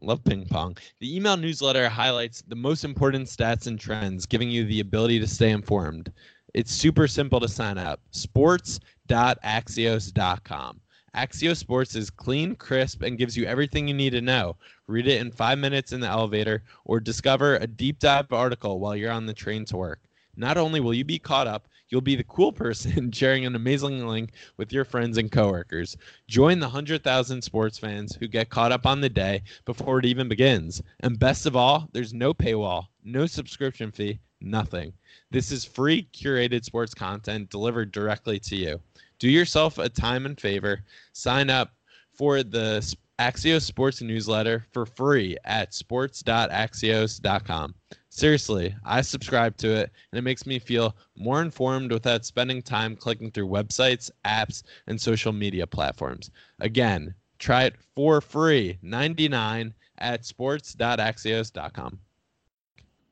Love 0.00 0.22
ping 0.24 0.46
pong. 0.46 0.76
The 1.00 1.16
email 1.16 1.36
newsletter 1.36 1.88
highlights 1.88 2.42
the 2.42 2.54
most 2.54 2.84
important 2.84 3.26
stats 3.26 3.66
and 3.66 3.80
trends, 3.80 4.26
giving 4.26 4.50
you 4.50 4.64
the 4.64 4.78
ability 4.80 5.18
to 5.18 5.26
stay 5.26 5.50
informed. 5.50 6.12
It's 6.54 6.72
super 6.72 7.08
simple 7.08 7.40
to 7.40 7.48
sign 7.48 7.78
up. 7.78 8.00
Sports.axios.com. 8.12 10.80
Axios 11.16 11.56
Sports 11.56 11.96
is 11.96 12.10
clean, 12.10 12.54
crisp, 12.54 13.02
and 13.02 13.18
gives 13.18 13.36
you 13.36 13.44
everything 13.44 13.88
you 13.88 13.94
need 13.94 14.10
to 14.10 14.20
know. 14.20 14.54
Read 14.88 15.06
it 15.06 15.20
in 15.20 15.30
five 15.30 15.58
minutes 15.58 15.92
in 15.92 16.00
the 16.00 16.08
elevator 16.08 16.62
or 16.86 16.98
discover 16.98 17.56
a 17.56 17.66
deep 17.66 17.98
dive 17.98 18.32
article 18.32 18.80
while 18.80 18.96
you're 18.96 19.12
on 19.12 19.26
the 19.26 19.34
train 19.34 19.66
to 19.66 19.76
work. 19.76 20.00
Not 20.34 20.56
only 20.56 20.80
will 20.80 20.94
you 20.94 21.04
be 21.04 21.18
caught 21.18 21.46
up, 21.46 21.68
you'll 21.90 22.00
be 22.00 22.16
the 22.16 22.24
cool 22.24 22.52
person 22.52 23.10
sharing 23.12 23.44
an 23.44 23.54
amazing 23.54 24.06
link 24.06 24.30
with 24.56 24.72
your 24.72 24.86
friends 24.86 25.18
and 25.18 25.30
coworkers. 25.30 25.94
Join 26.26 26.58
the 26.58 26.66
100,000 26.66 27.42
sports 27.42 27.78
fans 27.78 28.16
who 28.16 28.28
get 28.28 28.48
caught 28.48 28.72
up 28.72 28.86
on 28.86 29.02
the 29.02 29.10
day 29.10 29.42
before 29.66 29.98
it 29.98 30.06
even 30.06 30.26
begins. 30.26 30.82
And 31.00 31.18
best 31.18 31.44
of 31.44 31.54
all, 31.54 31.88
there's 31.92 32.14
no 32.14 32.32
paywall, 32.32 32.86
no 33.04 33.26
subscription 33.26 33.92
fee, 33.92 34.20
nothing. 34.40 34.94
This 35.30 35.52
is 35.52 35.66
free 35.66 36.08
curated 36.14 36.64
sports 36.64 36.94
content 36.94 37.50
delivered 37.50 37.92
directly 37.92 38.38
to 38.40 38.56
you. 38.56 38.80
Do 39.18 39.28
yourself 39.28 39.76
a 39.76 39.90
time 39.90 40.24
and 40.24 40.40
favor. 40.40 40.80
Sign 41.12 41.50
up 41.50 41.74
for 42.14 42.42
the 42.42 42.96
Axios 43.18 43.62
Sports 43.62 44.00
newsletter 44.00 44.64
for 44.70 44.86
free 44.86 45.36
at 45.44 45.74
sports.axios.com. 45.74 47.74
Seriously, 48.10 48.74
I 48.84 49.00
subscribe 49.02 49.56
to 49.58 49.74
it 49.74 49.92
and 50.12 50.18
it 50.18 50.22
makes 50.22 50.46
me 50.46 50.58
feel 50.58 50.96
more 51.16 51.42
informed 51.42 51.92
without 51.92 52.24
spending 52.24 52.62
time 52.62 52.96
clicking 52.96 53.30
through 53.30 53.48
websites, 53.48 54.10
apps, 54.24 54.62
and 54.86 55.00
social 55.00 55.32
media 55.32 55.66
platforms. 55.66 56.30
Again, 56.60 57.14
try 57.38 57.64
it 57.64 57.76
for 57.94 58.20
free, 58.20 58.78
99 58.82 59.74
at 59.98 60.24
sports.axios.com. 60.24 61.98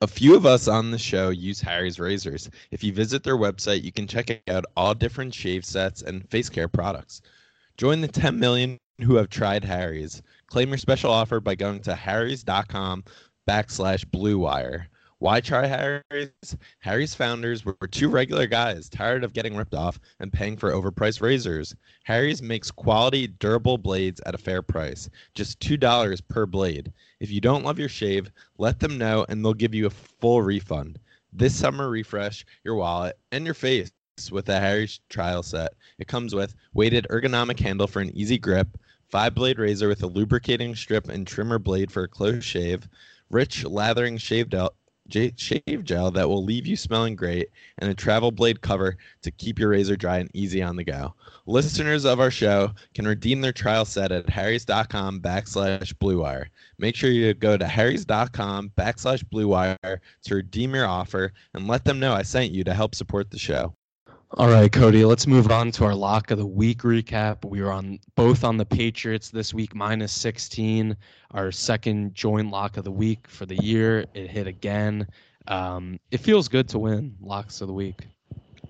A 0.03 0.07
few 0.07 0.37
of 0.37 0.45
us 0.45 0.69
on 0.69 0.91
the 0.91 0.99
show 0.99 1.31
use 1.31 1.61
Harry's 1.61 1.99
razors. 1.99 2.51
If 2.71 2.85
you 2.85 2.93
visit 2.93 3.25
their 3.25 3.39
website, 3.39 3.83
you 3.83 3.93
can 3.93 4.07
check 4.07 4.43
out 4.49 4.67
all 4.77 4.95
different 4.95 5.35
shave 5.35 5.65
sets 5.65 6.03
and 6.03 6.29
face 6.31 6.51
care 6.51 6.69
products. 6.69 7.23
Join 7.77 8.03
the 8.03 8.09
10 8.09 8.39
million 8.39 8.79
who 9.03 9.17
have 9.17 9.29
tried 9.29 9.65
Harry's. 9.65 10.23
Claim 10.47 10.69
your 10.69 10.79
special 10.79 11.11
offer 11.11 11.41
by 11.41 11.55
going 11.55 11.81
to 11.81 11.95
harrys.com 11.95 13.05
backslash 13.49 14.11
blue 14.11 14.39
wire. 14.39 14.89
Why 15.19 15.41
try 15.41 15.67
Harry's? 15.67 16.57
Harry's 16.81 17.15
founders 17.15 17.65
were 17.65 17.75
two 17.91 18.11
regular 18.11 18.47
guys 18.47 18.91
tired 18.91 19.25
of 19.25 19.33
getting 19.33 19.57
ripped 19.57 19.75
off 19.75 19.99
and 20.21 20.33
paying 20.33 20.59
for 20.59 20.73
overpriced 20.73 21.23
razors. 21.23 21.75
Harry's 22.05 22.43
makes 22.43 22.71
quality, 22.71 23.27
durable 23.27 23.79
blades 23.79 24.21
at 24.27 24.35
a 24.35 24.39
fair 24.39 24.61
price, 24.61 25.09
just 25.35 25.59
$2 25.61 26.21
per 26.29 26.45
blade. 26.45 26.93
If 27.21 27.31
you 27.31 27.41
don't 27.41 27.65
love 27.65 27.79
your 27.79 27.89
shave, 27.89 28.31
let 28.59 28.79
them 28.79 28.99
know 28.99 29.25
and 29.31 29.43
they'll 29.43 29.55
give 29.55 29.75
you 29.75 29.87
a 29.87 29.91
full 29.91 30.43
refund. 30.43 30.99
This 31.33 31.55
summer, 31.55 31.89
refresh 31.89 32.45
your 32.63 32.75
wallet 32.75 33.19
and 33.33 33.45
your 33.45 33.55
face 33.55 33.91
with 34.31 34.49
a 34.51 34.61
Harry's 34.61 35.01
trial 35.09 35.43
set. 35.43 35.75
It 35.99 36.09
comes 36.09 36.35
with 36.35 36.55
weighted 36.75 37.07
ergonomic 37.11 37.59
handle 37.59 37.87
for 37.87 38.01
an 38.01 38.15
easy 38.15 38.39
grip, 38.39 38.79
five 39.11 39.35
blade 39.35 39.59
razor 39.59 39.89
with 39.89 40.03
a 40.03 40.07
lubricating 40.07 40.75
strip 40.75 41.09
and 41.09 41.27
trimmer 41.27 41.59
blade 41.59 41.91
for 41.91 42.05
a 42.05 42.09
close 42.09 42.45
shave, 42.45 42.89
rich 43.31 43.65
lathering 43.65 44.19
shave 44.19 44.49
gel, 44.49 44.75
j- 45.09 45.33
shave 45.37 45.85
gel 45.85 46.11
that 46.11 46.29
will 46.29 46.45
leave 46.45 46.67
you 46.67 46.77
smelling 46.77 47.15
great, 47.15 47.51
and 47.79 47.91
a 47.91 47.95
travel 47.95 48.31
blade 48.31 48.61
cover 48.61 48.97
to 49.23 49.31
keep 49.31 49.59
your 49.59 49.69
razor 49.71 49.97
dry 49.97 50.19
and 50.19 50.31
easy 50.35 50.63
on 50.63 50.77
the 50.77 50.85
go. 50.85 51.15
Listeners 51.47 52.05
of 52.05 52.19
our 52.19 52.31
show 52.31 52.73
can 52.95 53.07
redeem 53.07 53.41
their 53.41 53.53
trial 53.53 53.85
set 53.85 54.11
at 54.11 54.29
harrys.com 54.29 55.21
backslash 55.21 55.95
bluewire. 55.95 56.47
Make 56.79 56.97
sure 56.97 57.11
you 57.11 57.33
go 57.35 57.57
to 57.57 57.67
harrys.com 57.67 58.73
backslash 58.77 59.23
bluewire 59.25 59.99
to 60.25 60.35
redeem 60.35 60.75
your 60.75 60.87
offer 60.87 61.33
and 61.55 61.69
let 61.69 61.85
them 61.85 62.01
know 62.01 62.13
I 62.13 62.23
sent 62.23 62.53
you 62.53 62.65
to 62.65 62.75
help 62.75 62.95
support 62.95 63.31
the 63.31 63.39
show. 63.39 63.75
All 64.33 64.49
right, 64.49 64.71
Cody, 64.71 65.05
let's 65.05 65.29
move 65.29 65.53
on 65.53 65.71
to 65.71 65.85
our 65.85 65.95
lock 65.95 66.33
of 66.33 66.39
the 66.39 66.47
week 66.47 66.83
recap. 66.83 67.45
We 67.45 67.63
were 67.63 67.71
on 67.71 68.01
both 68.17 68.43
on 68.43 68.57
the 68.57 68.67
Patriots 68.67 69.31
this 69.31 69.55
week, 69.55 69.73
minus 69.73 70.13
16. 70.13 70.97
Our 71.31 71.53
second 71.53 72.13
joint 72.13 72.51
lock 72.51 72.77
of 72.77 72.83
the 72.83 72.91
week 72.91 73.29
for 73.29 73.47
the 73.47 73.55
year. 73.63 74.05
It 74.15 74.29
hit 74.29 74.49
again. 74.49 75.07
Um, 75.47 76.01
it 76.11 76.19
feels 76.19 76.49
good 76.49 76.69
to 76.71 76.79
win 76.81 77.15
locks 77.21 77.61
of 77.61 77.69
the 77.69 77.73
week. 77.73 78.09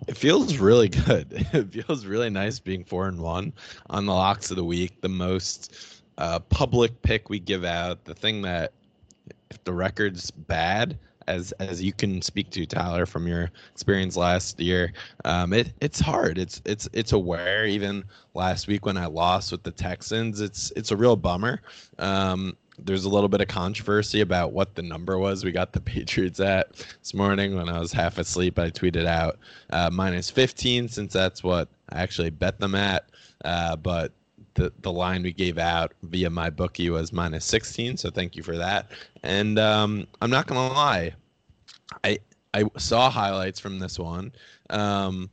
It 0.06 0.18
feels 0.18 0.58
really 0.58 0.90
good. 0.90 1.46
It 1.54 1.72
feels 1.72 2.04
really 2.04 2.28
nice 2.28 2.58
being 2.58 2.84
four 2.84 3.08
and 3.08 3.18
one 3.18 3.54
on 3.88 4.04
the 4.04 4.12
locks 4.12 4.50
of 4.50 4.58
the 4.58 4.64
week. 4.64 5.00
The 5.00 5.08
most 5.08 6.02
uh, 6.18 6.38
public 6.38 7.00
pick 7.00 7.30
we 7.30 7.40
give 7.40 7.64
out. 7.64 8.04
The 8.04 8.14
thing 8.14 8.42
that 8.42 8.74
if 9.50 9.64
the 9.64 9.72
record's 9.72 10.30
bad, 10.30 10.98
as 11.28 11.52
as 11.52 11.82
you 11.82 11.92
can 11.92 12.22
speak 12.22 12.50
to 12.50 12.66
Tyler 12.66 13.06
from 13.06 13.26
your 13.26 13.50
experience 13.72 14.16
last 14.16 14.60
year. 14.60 14.92
Um, 15.24 15.52
it 15.52 15.72
it's 15.80 16.00
hard. 16.00 16.38
It's 16.38 16.62
it's 16.64 16.88
it's 16.92 17.12
aware. 17.12 17.66
Even 17.66 18.04
last 18.34 18.66
week 18.66 18.86
when 18.86 18.96
I 18.96 19.06
lost 19.06 19.52
with 19.52 19.62
the 19.62 19.70
Texans, 19.70 20.40
it's 20.40 20.72
it's 20.76 20.90
a 20.90 20.96
real 20.96 21.16
bummer. 21.16 21.60
Um, 21.98 22.56
there's 22.78 23.04
a 23.04 23.08
little 23.08 23.28
bit 23.28 23.40
of 23.40 23.48
controversy 23.48 24.20
about 24.20 24.52
what 24.52 24.74
the 24.74 24.82
number 24.82 25.18
was 25.18 25.44
we 25.44 25.52
got 25.52 25.72
the 25.72 25.80
Patriots 25.96 26.40
at 26.40 26.72
this 27.00 27.14
morning 27.14 27.56
when 27.56 27.68
I 27.68 27.78
was 27.78 27.92
half 27.92 28.18
asleep. 28.18 28.58
I 28.58 28.70
tweeted 28.70 29.06
out 29.06 29.38
uh, 29.70 29.90
minus 29.90 30.30
15 30.30 30.88
since 30.88 31.12
that's 31.12 31.42
what 31.42 31.68
I 31.90 32.00
actually 32.02 32.30
bet 32.30 32.58
them 32.58 32.74
at. 32.74 33.08
Uh, 33.44 33.76
but 33.76 34.12
the, 34.56 34.72
the 34.80 34.92
line 34.92 35.22
we 35.22 35.32
gave 35.32 35.58
out 35.58 35.92
via 36.02 36.28
my 36.28 36.50
bookie 36.50 36.90
was 36.90 37.12
minus 37.12 37.44
16 37.44 37.96
so 37.96 38.10
thank 38.10 38.36
you 38.36 38.42
for 38.42 38.56
that. 38.56 38.90
And 39.22 39.58
um, 39.58 40.06
i'm 40.20 40.30
not 40.30 40.46
gonna 40.46 40.72
lie 40.72 41.12
i 42.04 42.18
i 42.54 42.64
saw 42.76 43.10
highlights 43.10 43.60
from 43.60 43.78
this 43.78 43.98
one. 43.98 44.32
Um, 44.70 45.30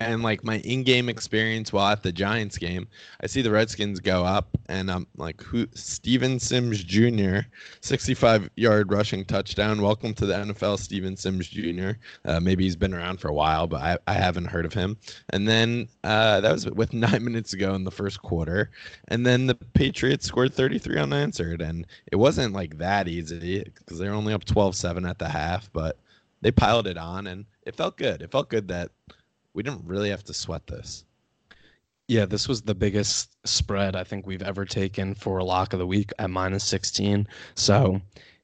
and 0.00 0.22
like 0.22 0.42
my 0.42 0.58
in-game 0.58 1.08
experience 1.08 1.72
while 1.72 1.92
at 1.92 2.02
the 2.02 2.10
Giants 2.10 2.58
game, 2.58 2.88
I 3.20 3.26
see 3.26 3.42
the 3.42 3.50
Redskins 3.50 4.00
go 4.00 4.24
up, 4.24 4.48
and 4.66 4.90
I'm 4.90 5.06
like, 5.16 5.40
"Who? 5.42 5.68
Steven 5.74 6.40
Sims 6.40 6.82
Jr. 6.82 7.40
65-yard 7.80 8.90
rushing 8.90 9.24
touchdown. 9.24 9.80
Welcome 9.80 10.12
to 10.14 10.26
the 10.26 10.34
NFL, 10.34 10.78
Steven 10.80 11.16
Sims 11.16 11.48
Jr. 11.48 11.92
Uh, 12.24 12.40
maybe 12.40 12.64
he's 12.64 12.74
been 12.74 12.92
around 12.92 13.20
for 13.20 13.28
a 13.28 13.34
while, 13.34 13.68
but 13.68 13.82
I, 13.82 13.98
I 14.08 14.14
haven't 14.14 14.46
heard 14.46 14.66
of 14.66 14.72
him. 14.72 14.96
And 15.30 15.46
then 15.46 15.88
uh, 16.02 16.40
that 16.40 16.52
was 16.52 16.68
with 16.70 16.92
nine 16.92 17.24
minutes 17.24 17.52
ago 17.52 17.74
in 17.74 17.84
the 17.84 17.90
first 17.90 18.20
quarter, 18.20 18.70
and 19.08 19.24
then 19.24 19.46
the 19.46 19.54
Patriots 19.54 20.26
scored 20.26 20.52
33 20.54 20.98
unanswered, 20.98 21.62
and 21.62 21.86
it 22.10 22.16
wasn't 22.16 22.52
like 22.52 22.78
that 22.78 23.06
easy 23.06 23.62
because 23.62 23.98
they're 23.98 24.12
only 24.12 24.34
up 24.34 24.44
12-7 24.44 25.08
at 25.08 25.18
the 25.20 25.28
half, 25.28 25.72
but 25.72 25.98
they 26.40 26.50
piled 26.50 26.88
it 26.88 26.98
on, 26.98 27.28
and 27.28 27.44
it 27.64 27.76
felt 27.76 27.96
good. 27.96 28.22
It 28.22 28.32
felt 28.32 28.50
good 28.50 28.68
that 28.68 28.90
we 29.54 29.62
didn't 29.62 29.86
really 29.86 30.10
have 30.10 30.24
to 30.24 30.34
sweat 30.34 30.66
this. 30.66 31.04
Yeah, 32.06 32.26
this 32.26 32.48
was 32.48 32.60
the 32.60 32.74
biggest 32.74 33.34
spread 33.46 33.96
I 33.96 34.04
think 34.04 34.26
we've 34.26 34.42
ever 34.42 34.66
taken 34.66 35.14
for 35.14 35.38
a 35.38 35.44
lock 35.44 35.72
of 35.72 35.78
the 35.78 35.86
week 35.86 36.12
at 36.18 36.28
minus 36.28 36.64
16. 36.64 37.26
So, 37.54 37.98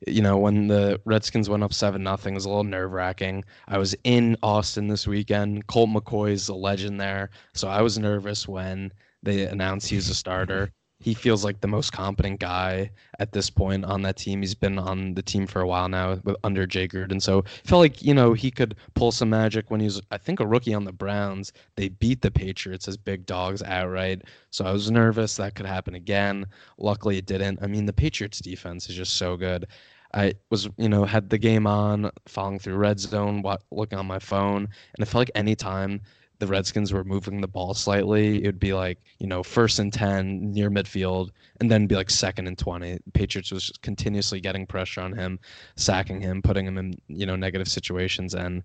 you 0.06 0.22
know, 0.22 0.38
when 0.38 0.66
the 0.66 0.98
Redskins 1.04 1.50
went 1.50 1.62
up 1.62 1.74
7 1.74 2.02
nothing, 2.02 2.32
it 2.32 2.36
was 2.36 2.46
a 2.46 2.48
little 2.48 2.64
nerve 2.64 2.92
wracking. 2.92 3.44
I 3.68 3.76
was 3.76 3.94
in 4.04 4.36
Austin 4.42 4.88
this 4.88 5.06
weekend. 5.06 5.66
Colt 5.66 5.90
McCoy's 5.90 6.48
a 6.48 6.54
legend 6.54 6.98
there. 6.98 7.28
So 7.52 7.68
I 7.68 7.82
was 7.82 7.98
nervous 7.98 8.48
when 8.48 8.92
they 9.22 9.44
announced 9.44 9.90
he 9.90 9.96
was 9.96 10.08
a 10.08 10.14
starter 10.14 10.72
he 11.00 11.14
feels 11.14 11.44
like 11.44 11.60
the 11.60 11.66
most 11.66 11.92
competent 11.92 12.40
guy 12.40 12.90
at 13.18 13.32
this 13.32 13.48
point 13.48 13.86
on 13.86 14.02
that 14.02 14.18
team. 14.18 14.40
He's 14.40 14.54
been 14.54 14.78
on 14.78 15.14
the 15.14 15.22
team 15.22 15.46
for 15.46 15.62
a 15.62 15.66
while 15.66 15.88
now 15.88 16.20
with 16.22 16.36
under 16.44 16.66
Jay 16.66 16.86
Gruden. 16.86 17.20
So 17.20 17.42
felt 17.64 17.80
like, 17.80 18.02
you 18.02 18.12
know, 18.12 18.34
he 18.34 18.50
could 18.50 18.76
pull 18.94 19.10
some 19.10 19.30
magic 19.30 19.70
when 19.70 19.80
he 19.80 19.86
was 19.86 20.00
I 20.10 20.18
think 20.18 20.40
a 20.40 20.46
rookie 20.46 20.74
on 20.74 20.84
the 20.84 20.92
Browns. 20.92 21.52
They 21.76 21.88
beat 21.88 22.20
the 22.20 22.30
Patriots 22.30 22.86
as 22.86 22.98
big 22.98 23.24
dogs 23.24 23.62
outright. 23.62 24.22
So 24.50 24.66
I 24.66 24.72
was 24.72 24.90
nervous 24.90 25.36
that 25.36 25.54
could 25.54 25.66
happen 25.66 25.94
again. 25.94 26.44
Luckily 26.76 27.16
it 27.16 27.26
didn't. 27.26 27.60
I 27.62 27.66
mean, 27.66 27.86
the 27.86 27.92
Patriots 27.94 28.40
defense 28.40 28.90
is 28.90 28.94
just 28.94 29.14
so 29.14 29.38
good. 29.38 29.66
I 30.12 30.34
was, 30.50 30.68
you 30.76 30.88
know, 30.88 31.04
had 31.04 31.30
the 31.30 31.38
game 31.38 31.66
on, 31.66 32.10
following 32.26 32.58
through 32.58 32.74
red 32.74 32.98
zone, 32.98 33.44
looking 33.70 33.98
on 33.98 34.06
my 34.06 34.18
phone, 34.18 34.62
and 34.64 34.98
it 34.98 35.06
felt 35.06 35.20
like 35.20 35.30
anytime 35.36 36.00
the 36.40 36.46
Redskins 36.46 36.92
were 36.92 37.04
moving 37.04 37.40
the 37.40 37.46
ball 37.46 37.74
slightly, 37.74 38.42
it 38.42 38.46
would 38.46 38.58
be 38.58 38.72
like, 38.72 38.98
you 39.18 39.26
know, 39.26 39.42
first 39.42 39.78
and 39.78 39.92
10 39.92 40.52
near 40.52 40.70
midfield, 40.70 41.30
and 41.60 41.70
then 41.70 41.86
be 41.86 41.94
like 41.94 42.10
second 42.10 42.46
and 42.48 42.58
20. 42.58 42.94
The 42.94 43.10
Patriots 43.12 43.52
was 43.52 43.66
just 43.66 43.82
continuously 43.82 44.40
getting 44.40 44.66
pressure 44.66 45.02
on 45.02 45.12
him, 45.12 45.38
sacking 45.76 46.20
him, 46.20 46.42
putting 46.42 46.66
him 46.66 46.78
in, 46.78 46.98
you 47.08 47.26
know, 47.26 47.36
negative 47.36 47.68
situations. 47.68 48.34
And 48.34 48.64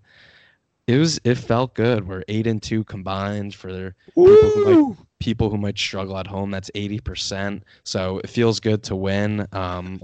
it 0.86 0.96
was, 0.96 1.20
it 1.24 1.36
felt 1.36 1.74
good. 1.74 2.08
We're 2.08 2.24
eight 2.28 2.46
and 2.46 2.62
two 2.62 2.82
combined 2.84 3.54
for 3.54 3.94
people 4.14 4.50
who, 4.50 4.64
might, 4.64 4.96
people 5.20 5.50
who 5.50 5.58
might 5.58 5.78
struggle 5.78 6.16
at 6.16 6.26
home. 6.26 6.50
That's 6.50 6.70
80%. 6.74 7.62
So 7.84 8.18
it 8.18 8.30
feels 8.30 8.58
good 8.58 8.82
to 8.84 8.96
win. 8.96 9.46
Um, 9.52 10.00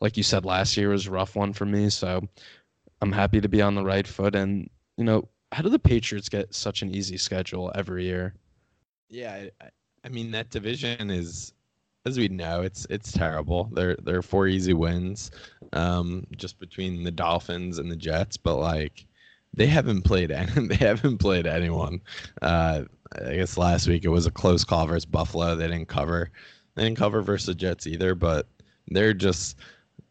like 0.00 0.16
you 0.16 0.22
said, 0.22 0.44
last 0.44 0.76
year 0.76 0.90
was 0.90 1.06
a 1.06 1.10
rough 1.10 1.34
one 1.34 1.52
for 1.52 1.66
me. 1.66 1.90
So 1.90 2.22
I'm 3.02 3.12
happy 3.12 3.40
to 3.40 3.48
be 3.48 3.62
on 3.62 3.74
the 3.74 3.84
right 3.84 4.06
foot. 4.06 4.34
And, 4.36 4.70
you 4.96 5.04
know, 5.04 5.28
how 5.52 5.62
do 5.62 5.68
the 5.68 5.78
Patriots 5.78 6.28
get 6.28 6.54
such 6.54 6.82
an 6.82 6.94
easy 6.94 7.16
schedule 7.16 7.72
every 7.74 8.04
year? 8.04 8.34
Yeah, 9.08 9.46
I, 9.60 9.68
I 10.04 10.08
mean 10.08 10.30
that 10.32 10.50
division 10.50 11.10
is, 11.10 11.52
as 12.04 12.18
we 12.18 12.28
know, 12.28 12.62
it's 12.62 12.86
it's 12.90 13.12
terrible. 13.12 13.70
There 13.72 13.96
there 14.02 14.18
are 14.18 14.22
four 14.22 14.48
easy 14.48 14.74
wins, 14.74 15.30
um, 15.72 16.26
just 16.36 16.58
between 16.58 17.04
the 17.04 17.10
Dolphins 17.10 17.78
and 17.78 17.90
the 17.90 17.96
Jets, 17.96 18.36
but 18.36 18.56
like 18.56 19.06
they 19.54 19.66
haven't 19.66 20.02
played 20.02 20.30
any, 20.30 20.52
they 20.68 20.76
haven't 20.76 21.18
played 21.18 21.46
anyone. 21.46 22.00
Uh, 22.42 22.84
I 23.24 23.36
guess 23.36 23.56
last 23.56 23.88
week 23.88 24.04
it 24.04 24.08
was 24.08 24.26
a 24.26 24.30
close 24.30 24.64
call 24.64 24.86
versus 24.86 25.06
Buffalo. 25.06 25.54
They 25.54 25.68
didn't 25.68 25.88
cover. 25.88 26.30
They 26.74 26.84
didn't 26.84 26.98
cover 26.98 27.22
versus 27.22 27.46
the 27.46 27.54
Jets 27.54 27.86
either, 27.86 28.14
but 28.14 28.46
they're 28.88 29.14
just 29.14 29.56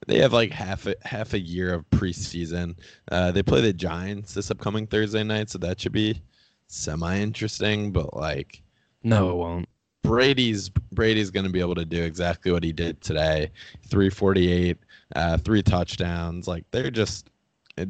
they 0.05 0.19
have 0.19 0.33
like 0.33 0.51
half 0.51 0.85
a 0.87 0.95
half 1.03 1.33
a 1.33 1.39
year 1.39 1.73
of 1.73 1.89
preseason. 1.89 2.75
Uh, 3.11 3.31
they 3.31 3.43
play 3.43 3.61
the 3.61 3.73
Giants 3.73 4.33
this 4.33 4.51
upcoming 4.51 4.87
Thursday 4.87 5.23
night, 5.23 5.49
so 5.49 5.57
that 5.59 5.79
should 5.79 5.91
be 5.91 6.21
semi 6.67 7.19
interesting. 7.19 7.91
But 7.91 8.15
like, 8.15 8.61
no, 9.03 9.29
it 9.29 9.35
won't. 9.35 9.69
Brady's 10.03 10.69
Brady's 10.69 11.31
going 11.31 11.45
to 11.45 11.51
be 11.51 11.59
able 11.59 11.75
to 11.75 11.85
do 11.85 12.03
exactly 12.03 12.51
what 12.51 12.63
he 12.63 12.71
did 12.71 13.01
today. 13.01 13.51
348, 13.87 14.77
uh, 15.15 15.37
three 15.37 15.63
touchdowns. 15.63 16.47
Like 16.47 16.65
they're 16.71 16.91
just 16.91 17.29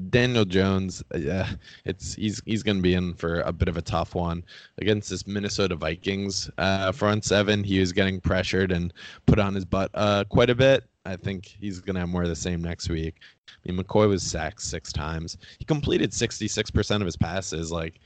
Daniel 0.09 0.45
Jones, 0.45 1.03
yeah, 1.15 1.47
it's 1.85 2.15
he's 2.15 2.41
he's 2.45 2.63
going 2.63 2.77
to 2.77 2.81
be 2.81 2.95
in 2.95 3.13
for 3.13 3.41
a 3.41 3.53
bit 3.53 3.67
of 3.67 3.77
a 3.77 3.81
tough 3.81 4.15
one 4.15 4.43
against 4.79 5.09
this 5.09 5.27
Minnesota 5.27 5.75
Vikings 5.75 6.49
uh, 6.57 6.91
front 6.91 7.23
seven. 7.23 7.63
He 7.63 7.79
was 7.79 7.91
getting 7.91 8.19
pressured 8.19 8.71
and 8.71 8.91
put 9.27 9.37
on 9.37 9.53
his 9.53 9.65
butt 9.65 9.91
uh, 9.93 10.23
quite 10.27 10.49
a 10.49 10.55
bit. 10.55 10.85
I 11.05 11.15
think 11.15 11.45
he's 11.45 11.79
going 11.79 11.93
to 11.95 11.99
have 11.99 12.09
more 12.09 12.23
of 12.23 12.29
the 12.29 12.35
same 12.35 12.61
next 12.61 12.89
week. 12.89 13.15
I 13.47 13.71
mean, 13.71 13.81
McCoy 13.81 14.09
was 14.09 14.23
sacked 14.23 14.61
six 14.61 14.91
times. 14.91 15.37
He 15.59 15.65
completed 15.65 16.11
66% 16.11 16.95
of 16.95 17.05
his 17.05 17.17
passes. 17.17 17.71
Like, 17.71 17.99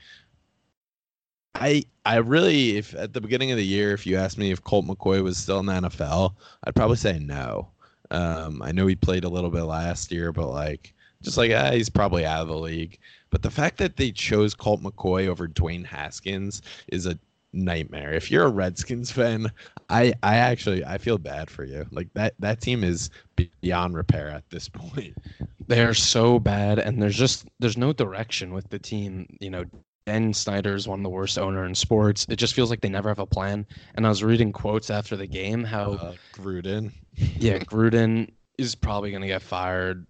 I 1.54 1.84
I 2.04 2.16
really, 2.16 2.76
if 2.76 2.94
at 2.94 3.12
the 3.12 3.20
beginning 3.20 3.50
of 3.50 3.56
the 3.56 3.66
year, 3.66 3.92
if 3.92 4.06
you 4.06 4.16
asked 4.16 4.38
me 4.38 4.50
if 4.50 4.62
Colt 4.62 4.86
McCoy 4.86 5.22
was 5.22 5.36
still 5.36 5.60
in 5.60 5.66
the 5.66 5.72
NFL, 5.72 6.34
I'd 6.64 6.76
probably 6.76 6.96
say 6.96 7.18
no. 7.18 7.68
Um, 8.10 8.62
I 8.62 8.72
know 8.72 8.86
he 8.86 8.96
played 8.96 9.24
a 9.24 9.28
little 9.28 9.50
bit 9.50 9.62
last 9.62 10.12
year, 10.12 10.32
but 10.32 10.48
like, 10.48 10.94
just 11.22 11.36
like 11.36 11.52
ah, 11.52 11.72
he's 11.72 11.88
probably 11.88 12.24
out 12.24 12.42
of 12.42 12.48
the 12.48 12.56
league. 12.56 12.98
But 13.30 13.42
the 13.42 13.50
fact 13.50 13.78
that 13.78 13.96
they 13.96 14.10
chose 14.10 14.54
Colt 14.54 14.82
McCoy 14.82 15.26
over 15.26 15.48
Dwayne 15.48 15.84
Haskins 15.84 16.62
is 16.88 17.06
a 17.06 17.18
nightmare. 17.52 18.12
If 18.12 18.30
you're 18.30 18.46
a 18.46 18.50
Redskins 18.50 19.10
fan, 19.10 19.50
I 19.88 20.14
I 20.22 20.36
actually 20.36 20.84
I 20.84 20.98
feel 20.98 21.18
bad 21.18 21.50
for 21.50 21.64
you. 21.64 21.86
Like 21.90 22.08
that 22.14 22.34
that 22.38 22.60
team 22.60 22.84
is 22.84 23.10
beyond 23.36 23.94
repair 23.94 24.30
at 24.30 24.48
this 24.50 24.68
point. 24.68 25.14
They're 25.66 25.94
so 25.94 26.38
bad 26.38 26.78
and 26.78 27.00
there's 27.00 27.16
just 27.16 27.46
there's 27.60 27.76
no 27.76 27.92
direction 27.92 28.52
with 28.52 28.68
the 28.70 28.78
team, 28.78 29.26
you 29.40 29.50
know. 29.50 29.64
Ben 30.06 30.32
Snyder 30.32 30.74
is 30.74 30.88
one 30.88 30.98
of 30.98 31.04
the 31.04 31.10
worst 31.10 31.38
owner 31.38 31.66
in 31.66 31.74
sports. 31.74 32.26
It 32.28 32.36
just 32.36 32.54
feels 32.54 32.68
like 32.70 32.80
they 32.80 32.88
never 32.88 33.10
have 33.10 33.20
a 33.20 33.26
plan. 33.26 33.64
And 33.94 34.06
I 34.06 34.08
was 34.08 34.24
reading 34.24 34.50
quotes 34.50 34.90
after 34.90 35.14
the 35.14 35.26
game 35.26 35.62
how 35.62 35.92
uh, 35.92 36.14
Gruden. 36.34 36.90
yeah, 37.14 37.58
Gruden 37.58 38.28
is 38.58 38.74
probably 38.74 39.10
going 39.10 39.22
to 39.22 39.28
get 39.28 39.42
fired 39.42 40.06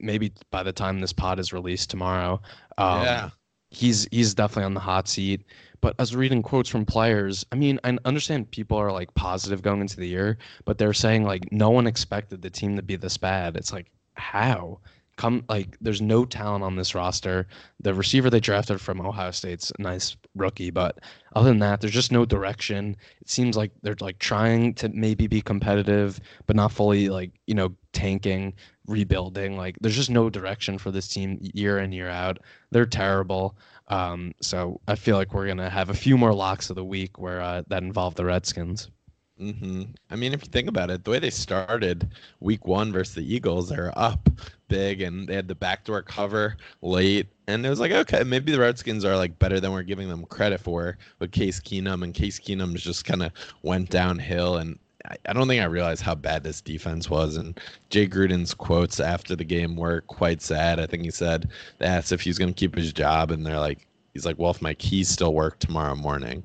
maybe 0.00 0.32
by 0.50 0.62
the 0.62 0.72
time 0.72 1.00
this 1.00 1.12
pod 1.12 1.38
is 1.38 1.52
released 1.52 1.90
tomorrow. 1.90 2.40
Um, 2.76 3.04
yeah. 3.04 3.30
He's 3.70 4.08
he's 4.10 4.34
definitely 4.34 4.64
on 4.64 4.74
the 4.74 4.80
hot 4.80 5.08
seat. 5.08 5.44
But 5.80 5.94
I 5.98 6.02
was 6.02 6.16
reading 6.16 6.42
quotes 6.42 6.68
from 6.68 6.84
players. 6.84 7.46
I 7.52 7.56
mean, 7.56 7.78
I 7.84 7.96
understand 8.04 8.50
people 8.50 8.78
are 8.78 8.92
like 8.92 9.14
positive 9.14 9.62
going 9.62 9.80
into 9.80 9.96
the 9.96 10.08
year, 10.08 10.38
but 10.64 10.78
they're 10.78 10.92
saying 10.92 11.24
like 11.24 11.52
no 11.52 11.70
one 11.70 11.86
expected 11.86 12.42
the 12.42 12.50
team 12.50 12.76
to 12.76 12.82
be 12.82 12.96
this 12.96 13.16
bad. 13.16 13.56
It's 13.56 13.72
like 13.72 13.90
how 14.14 14.80
come 15.18 15.44
like 15.48 15.76
there's 15.80 16.00
no 16.00 16.24
talent 16.24 16.64
on 16.64 16.76
this 16.76 16.94
roster. 16.94 17.46
The 17.80 17.92
receiver 17.92 18.30
they 18.30 18.40
drafted 18.40 18.80
from 18.80 19.00
Ohio 19.00 19.32
State's 19.32 19.70
a 19.78 19.82
nice 19.82 20.16
rookie, 20.34 20.70
but 20.70 21.00
other 21.34 21.50
than 21.50 21.58
that, 21.58 21.80
there's 21.80 21.92
just 21.92 22.12
no 22.12 22.24
direction. 22.24 22.96
It 23.20 23.28
seems 23.28 23.56
like 23.56 23.72
they're 23.82 23.96
like 24.00 24.18
trying 24.18 24.74
to 24.74 24.88
maybe 24.88 25.26
be 25.26 25.42
competitive, 25.42 26.20
but 26.46 26.56
not 26.56 26.72
fully 26.72 27.10
like, 27.10 27.32
you 27.46 27.54
know, 27.54 27.74
tanking, 27.92 28.54
rebuilding. 28.86 29.56
Like 29.56 29.76
there's 29.80 29.96
just 29.96 30.10
no 30.10 30.30
direction 30.30 30.78
for 30.78 30.90
this 30.90 31.08
team 31.08 31.38
year 31.40 31.78
in, 31.80 31.92
year 31.92 32.08
out. 32.08 32.38
They're 32.70 32.86
terrible. 32.86 33.56
Um, 33.88 34.34
so 34.40 34.80
I 34.88 34.94
feel 34.94 35.16
like 35.16 35.32
we're 35.34 35.46
gonna 35.46 35.70
have 35.70 35.90
a 35.90 35.94
few 35.94 36.16
more 36.18 36.34
locks 36.34 36.70
of 36.70 36.76
the 36.76 36.84
week 36.84 37.18
where 37.18 37.40
uh, 37.40 37.62
that 37.68 37.82
involve 37.82 38.14
the 38.14 38.24
Redskins. 38.24 38.90
hmm 39.38 39.84
I 40.10 40.16
mean, 40.16 40.32
if 40.32 40.42
you 40.42 40.50
think 40.50 40.68
about 40.68 40.90
it, 40.90 41.04
the 41.04 41.10
way 41.10 41.18
they 41.20 41.30
started 41.30 42.10
Week 42.40 42.66
One 42.66 42.92
versus 42.92 43.14
the 43.14 43.34
Eagles, 43.34 43.68
they're 43.68 43.96
up 43.96 44.28
big, 44.68 45.00
and 45.00 45.28
they 45.28 45.34
had 45.34 45.48
the 45.48 45.54
backdoor 45.54 46.02
cover 46.02 46.56
late, 46.82 47.28
and 47.46 47.64
it 47.64 47.70
was 47.70 47.80
like, 47.80 47.92
okay, 47.92 48.24
maybe 48.24 48.52
the 48.52 48.58
Redskins 48.58 49.04
are 49.04 49.16
like 49.16 49.38
better 49.38 49.60
than 49.60 49.72
we're 49.72 49.82
giving 49.82 50.08
them 50.08 50.24
credit 50.26 50.60
for. 50.60 50.98
With 51.20 51.32
Case 51.32 51.60
Keenum, 51.60 52.02
and 52.02 52.14
Case 52.14 52.38
Keenum 52.40 52.74
just 52.74 53.04
kind 53.04 53.22
of 53.22 53.32
went 53.62 53.90
downhill, 53.90 54.56
and 54.56 54.78
I, 55.26 55.32
don't 55.32 55.48
think 55.48 55.62
I 55.62 55.66
realized 55.66 56.02
how 56.02 56.14
bad 56.14 56.42
this 56.42 56.60
defense 56.60 57.08
was. 57.08 57.36
And 57.36 57.58
Jay 57.90 58.06
Gruden's 58.06 58.54
quotes 58.54 59.00
after 59.00 59.34
the 59.34 59.44
game 59.44 59.76
were 59.76 60.02
quite 60.02 60.42
sad. 60.42 60.78
I 60.78 60.86
think 60.86 61.02
he 61.04 61.10
said 61.10 61.48
they 61.78 61.86
asked 61.86 62.12
if 62.12 62.20
he's 62.20 62.38
going 62.38 62.52
to 62.52 62.58
keep 62.58 62.74
his 62.74 62.92
job, 62.92 63.30
and 63.30 63.44
they're 63.46 63.58
like, 63.58 63.86
he's 64.14 64.26
like, 64.26 64.38
well, 64.38 64.50
if 64.50 64.60
my 64.62 64.74
keys 64.74 65.08
still 65.08 65.32
work 65.34 65.58
tomorrow 65.58 65.94
morning, 65.94 66.42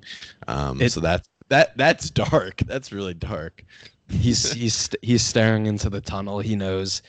um, 0.48 0.82
It- 0.82 0.92
so 0.92 1.00
that's 1.00 1.28
that 1.50 1.76
that's 1.78 2.10
dark. 2.10 2.58
That's 2.68 2.92
really 2.92 3.14
dark. 3.14 3.64
He's 4.10 4.52
he's 4.54 4.90
he's 5.02 5.22
staring 5.22 5.66
into 5.66 5.90
the 5.90 6.00
tunnel. 6.02 6.40
He 6.40 6.56
knows, 6.56 7.02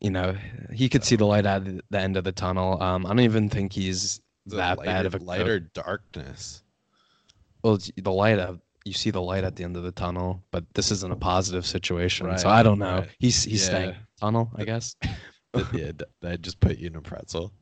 you 0.00 0.10
know, 0.10 0.36
he 0.72 0.88
could 0.88 1.04
see 1.04 1.16
the 1.16 1.24
light 1.26 1.46
at 1.46 1.64
the 1.90 1.98
end 2.00 2.16
of 2.16 2.24
the 2.24 2.32
tunnel. 2.32 2.80
Um, 2.82 3.04
I 3.04 3.10
don't 3.10 3.20
even 3.20 3.48
think 3.48 3.72
he's 3.72 4.20
that 4.46 4.78
lighter, 4.78 4.90
bad 4.90 5.06
of 5.06 5.14
a 5.14 5.18
coach. 5.18 5.26
lighter 5.26 5.60
darkness. 5.60 6.62
Well, 7.62 7.78
the 7.96 8.12
light 8.12 8.38
of 8.38 8.60
you 8.84 8.92
see 8.92 9.10
the 9.10 9.22
light 9.22 9.44
at 9.44 9.56
the 9.56 9.64
end 9.64 9.76
of 9.76 9.82
the 9.82 9.92
tunnel, 9.92 10.42
but 10.50 10.64
this 10.74 10.90
isn't 10.90 11.12
a 11.12 11.16
positive 11.16 11.64
situation. 11.66 12.26
so 12.38 12.48
I 12.48 12.62
don't 12.62 12.78
know. 12.78 12.98
right. 13.00 13.08
He's 13.18 13.44
he's 13.44 13.64
staying 13.64 13.94
tunnel, 14.20 14.50
I 14.56 14.64
guess. 14.64 14.96
yeah, 15.72 15.92
that 16.20 16.40
just 16.42 16.60
put 16.60 16.78
you 16.78 16.88
in 16.88 16.96
a 16.96 17.00
pretzel. 17.00 17.52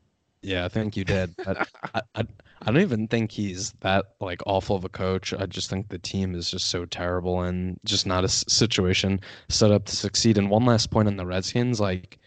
Yeah, 0.43 0.65
I 0.65 0.69
think 0.69 0.97
you 0.97 1.03
did. 1.05 1.35
But 1.45 1.67
I, 1.93 2.01
I 2.15 2.23
I 2.63 2.65
don't 2.71 2.81
even 2.81 3.07
think 3.07 3.31
he's 3.31 3.73
that 3.81 4.05
like 4.19 4.41
awful 4.47 4.75
of 4.75 4.83
a 4.85 4.89
coach. 4.89 5.33
I 5.33 5.45
just 5.45 5.69
think 5.69 5.89
the 5.89 5.99
team 5.99 6.33
is 6.33 6.49
just 6.49 6.67
so 6.69 6.85
terrible 6.85 7.41
and 7.41 7.79
just 7.85 8.05
not 8.07 8.23
a 8.23 8.25
s- 8.25 8.43
situation 8.47 9.19
set 9.49 9.71
up 9.71 9.85
to 9.85 9.95
succeed. 9.95 10.37
And 10.39 10.49
one 10.49 10.65
last 10.65 10.89
point 10.89 11.07
on 11.07 11.17
the 11.17 11.25
Redskins, 11.25 11.79
like 11.79 12.17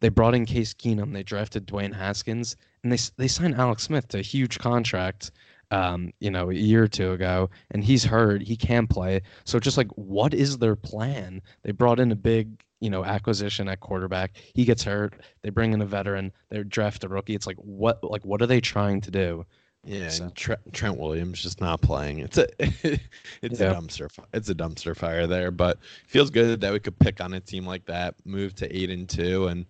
they 0.00 0.10
brought 0.10 0.34
in 0.34 0.44
Case 0.44 0.74
Keenum, 0.74 1.12
they 1.14 1.22
drafted 1.22 1.66
Dwayne 1.66 1.94
Haskins, 1.94 2.56
and 2.82 2.92
they 2.92 2.98
they 3.16 3.28
signed 3.28 3.54
Alex 3.54 3.84
Smith 3.84 4.08
to 4.08 4.18
a 4.18 4.22
huge 4.22 4.58
contract. 4.58 5.30
Um, 5.72 6.12
you 6.20 6.30
know, 6.30 6.48
a 6.50 6.54
year 6.54 6.84
or 6.84 6.88
two 6.88 7.10
ago, 7.10 7.50
and 7.72 7.82
he's 7.82 8.04
hurt. 8.04 8.40
He 8.40 8.56
can 8.56 8.86
play. 8.86 9.22
So 9.44 9.58
just 9.58 9.76
like, 9.76 9.88
what 9.96 10.32
is 10.32 10.58
their 10.58 10.76
plan? 10.76 11.42
They 11.64 11.72
brought 11.72 11.98
in 11.98 12.12
a 12.12 12.16
big, 12.16 12.62
you 12.78 12.88
know, 12.88 13.04
acquisition 13.04 13.68
at 13.68 13.80
quarterback. 13.80 14.36
He 14.54 14.64
gets 14.64 14.84
hurt. 14.84 15.14
They 15.42 15.50
bring 15.50 15.72
in 15.72 15.80
a 15.82 15.86
veteran. 15.86 16.30
They 16.50 16.62
draft 16.62 17.02
a 17.02 17.08
rookie. 17.08 17.34
It's 17.34 17.48
like, 17.48 17.56
what, 17.56 18.04
like, 18.04 18.24
what 18.24 18.40
are 18.42 18.46
they 18.46 18.60
trying 18.60 19.00
to 19.00 19.10
do? 19.10 19.44
Yeah, 19.82 20.08
So- 20.08 20.24
and 20.24 20.34
Trent, 20.72 20.98
Williams 20.98 21.42
just 21.42 21.60
not 21.60 21.80
playing. 21.80 22.20
It's 22.20 22.38
a 22.38 22.46
it's 22.60 23.60
Yeah. 23.60 23.70
a 23.72 23.74
dumpster 23.74 24.08
it's 24.32 24.48
a 24.48 24.54
dumpster 24.54 24.96
fire 24.96 25.26
there, 25.26 25.50
but 25.50 25.78
feels 26.06 26.30
good 26.30 26.60
that 26.60 26.72
we 26.72 26.78
could 26.78 26.98
pick 27.00 27.20
on 27.20 27.32
a 27.34 27.40
team 27.40 27.66
like 27.66 27.86
that, 27.86 28.14
move 28.24 28.54
to 28.56 28.76
eight 28.76 28.90
and 28.90 29.08
two, 29.08 29.46
and 29.48 29.66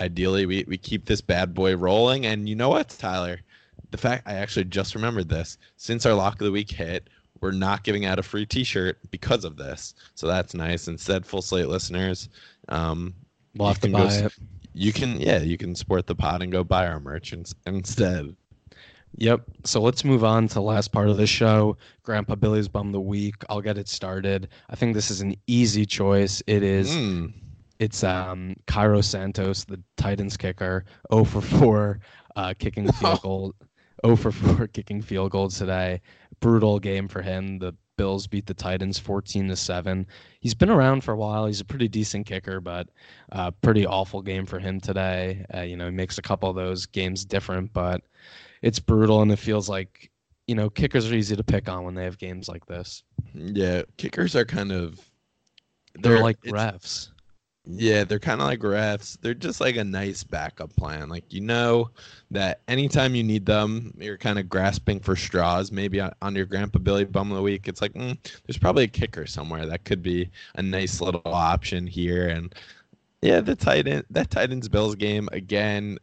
ideally 0.00 0.46
we 0.46 0.64
we 0.66 0.78
keep 0.78 1.04
this 1.06 1.20
bad 1.20 1.52
boy 1.54 1.76
rolling. 1.76 2.24
And 2.26 2.48
you 2.48 2.54
know 2.56 2.68
what, 2.70 2.88
Tyler? 2.90 3.40
The 3.90 3.98
fact 3.98 4.28
I 4.28 4.34
actually 4.34 4.64
just 4.64 4.94
remembered 4.94 5.28
this 5.28 5.58
since 5.76 6.04
our 6.06 6.14
lock 6.14 6.34
of 6.34 6.44
the 6.46 6.52
week 6.52 6.70
hit, 6.70 7.08
we're 7.40 7.52
not 7.52 7.84
giving 7.84 8.04
out 8.04 8.18
a 8.18 8.22
free 8.22 8.44
T-shirt 8.44 8.98
because 9.10 9.44
of 9.44 9.56
this, 9.56 9.94
so 10.14 10.26
that's 10.26 10.54
nice. 10.54 10.88
Instead, 10.88 11.24
full 11.24 11.42
slate 11.42 11.68
listeners, 11.68 12.28
um, 12.68 13.14
We'll 13.54 13.68
you 13.68 13.72
have 13.72 13.80
to 13.80 13.88
can 13.88 13.92
go 13.92 14.06
buy 14.06 14.14
it. 14.14 14.32
You 14.74 14.92
can 14.92 15.20
yeah, 15.20 15.38
you 15.40 15.56
can 15.56 15.74
support 15.74 16.06
the 16.06 16.14
pod 16.14 16.42
and 16.42 16.52
go 16.52 16.62
buy 16.62 16.86
our 16.86 17.00
merch 17.00 17.34
instead. 17.66 18.36
Yep. 19.16 19.42
So 19.64 19.80
let's 19.80 20.04
move 20.04 20.22
on 20.22 20.48
to 20.48 20.54
the 20.54 20.62
last 20.62 20.92
part 20.92 21.08
of 21.08 21.16
the 21.16 21.26
show. 21.26 21.76
Grandpa 22.02 22.34
Billy's 22.34 22.68
bum 22.68 22.92
the 22.92 23.00
week. 23.00 23.34
I'll 23.48 23.62
get 23.62 23.78
it 23.78 23.88
started. 23.88 24.48
I 24.68 24.76
think 24.76 24.94
this 24.94 25.10
is 25.10 25.20
an 25.20 25.34
easy 25.46 25.86
choice. 25.86 26.42
It 26.46 26.62
is. 26.62 26.90
Mm. 26.90 27.32
It's 27.78 28.04
um 28.04 28.54
Cairo 28.66 29.00
Santos, 29.00 29.64
the 29.64 29.80
Titans 29.96 30.36
kicker, 30.36 30.84
0 31.12 31.24
for 31.24 31.40
4, 31.40 32.00
uh, 32.36 32.54
kicking 32.58 32.90
field 32.92 33.22
goal. 33.22 33.54
0 34.04 34.16
for 34.16 34.32
4 34.32 34.66
kicking 34.72 35.02
field 35.02 35.30
goals 35.30 35.58
today. 35.58 36.00
Brutal 36.40 36.78
game 36.78 37.08
for 37.08 37.22
him. 37.22 37.58
The 37.58 37.74
Bills 37.96 38.26
beat 38.26 38.46
the 38.46 38.54
Titans 38.54 38.98
14 38.98 39.48
to 39.48 39.56
7. 39.56 40.06
He's 40.40 40.54
been 40.54 40.70
around 40.70 41.02
for 41.02 41.12
a 41.12 41.16
while. 41.16 41.46
He's 41.46 41.60
a 41.60 41.64
pretty 41.64 41.88
decent 41.88 42.26
kicker, 42.26 42.60
but 42.60 42.88
uh, 43.32 43.50
pretty 43.60 43.84
awful 43.84 44.22
game 44.22 44.46
for 44.46 44.58
him 44.58 44.80
today. 44.80 45.44
Uh, 45.52 45.62
you 45.62 45.76
know, 45.76 45.86
he 45.86 45.90
makes 45.90 46.16
a 46.16 46.22
couple 46.22 46.48
of 46.48 46.56
those 46.56 46.86
games 46.86 47.24
different, 47.24 47.72
but 47.72 48.02
it's 48.62 48.78
brutal 48.78 49.20
and 49.20 49.32
it 49.32 49.38
feels 49.38 49.68
like 49.68 50.10
you 50.46 50.54
know 50.54 50.70
kickers 50.70 51.10
are 51.10 51.14
easy 51.14 51.36
to 51.36 51.44
pick 51.44 51.68
on 51.68 51.84
when 51.84 51.94
they 51.94 52.04
have 52.04 52.18
games 52.18 52.48
like 52.48 52.64
this. 52.66 53.02
Yeah, 53.34 53.82
kickers 53.98 54.34
are 54.34 54.44
kind 54.44 54.72
of 54.72 54.98
They're, 55.96 56.20
like 56.20 56.40
refs. 56.42 57.10
Yeah, 57.70 58.04
they're 58.04 58.18
kind 58.18 58.40
of 58.40 58.46
like 58.46 58.60
refs. 58.60 59.18
They're 59.20 59.34
just 59.34 59.60
like 59.60 59.76
a 59.76 59.84
nice 59.84 60.24
backup 60.24 60.74
plan. 60.74 61.10
Like 61.10 61.30
you 61.30 61.42
know 61.42 61.90
that 62.30 62.62
anytime 62.66 63.14
you 63.14 63.22
need 63.22 63.44
them, 63.44 63.92
you're 63.98 64.16
kind 64.16 64.38
of 64.38 64.48
grasping 64.48 65.00
for 65.00 65.14
straws. 65.14 65.70
Maybe 65.70 66.00
on, 66.00 66.34
your 66.34 66.46
Grandpa 66.46 66.78
Billy 66.78 67.04
bum 67.04 67.30
of 67.30 67.36
the 67.36 67.42
week, 67.42 67.68
it's 67.68 67.82
like 67.82 67.92
mm, 67.92 68.16
there's 68.46 68.56
probably 68.56 68.84
a 68.84 68.88
kicker 68.88 69.26
somewhere 69.26 69.66
that 69.66 69.84
could 69.84 70.02
be 70.02 70.30
a 70.54 70.62
nice 70.62 71.02
little 71.02 71.20
option 71.26 71.86
here. 71.86 72.28
And 72.28 72.54
yeah, 73.20 73.40
the 73.40 73.54
Titan 73.54 74.02
that 74.10 74.30
Titans 74.30 74.68
Bills 74.68 74.94
game 74.94 75.28
again. 75.32 75.98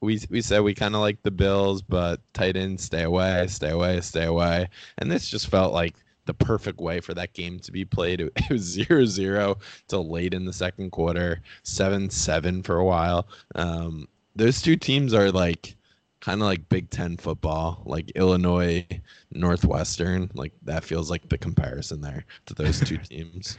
We 0.00 0.20
we 0.30 0.40
said 0.42 0.60
we 0.60 0.74
kind 0.74 0.94
of 0.94 1.00
like 1.00 1.20
the 1.24 1.32
Bills, 1.32 1.82
but 1.82 2.20
Titans 2.32 2.84
stay 2.84 3.02
away, 3.02 3.48
stay 3.48 3.70
away, 3.70 4.00
stay 4.02 4.24
away. 4.26 4.68
And 4.98 5.10
this 5.10 5.28
just 5.28 5.48
felt 5.48 5.72
like 5.72 5.96
the 6.28 6.34
perfect 6.34 6.78
way 6.78 7.00
for 7.00 7.14
that 7.14 7.32
game 7.32 7.58
to 7.60 7.72
be 7.72 7.84
played. 7.84 8.20
It, 8.20 8.32
it 8.36 8.50
was 8.50 8.62
0 8.62 9.06
0 9.06 9.56
till 9.88 10.08
late 10.08 10.34
in 10.34 10.44
the 10.44 10.52
second 10.52 10.92
quarter, 10.92 11.40
7 11.64 12.10
7 12.10 12.62
for 12.62 12.76
a 12.76 12.84
while. 12.84 13.26
Um, 13.56 14.06
those 14.36 14.62
two 14.62 14.76
teams 14.76 15.14
are 15.14 15.32
like 15.32 15.74
kind 16.20 16.40
of 16.40 16.46
like 16.46 16.68
Big 16.68 16.90
Ten 16.90 17.16
football, 17.16 17.82
like 17.86 18.10
Illinois, 18.10 18.86
Northwestern. 19.32 20.30
Like 20.34 20.52
that 20.62 20.84
feels 20.84 21.10
like 21.10 21.28
the 21.28 21.38
comparison 21.38 22.00
there 22.00 22.24
to 22.46 22.54
those 22.54 22.78
two 22.80 22.98
teams. 23.10 23.58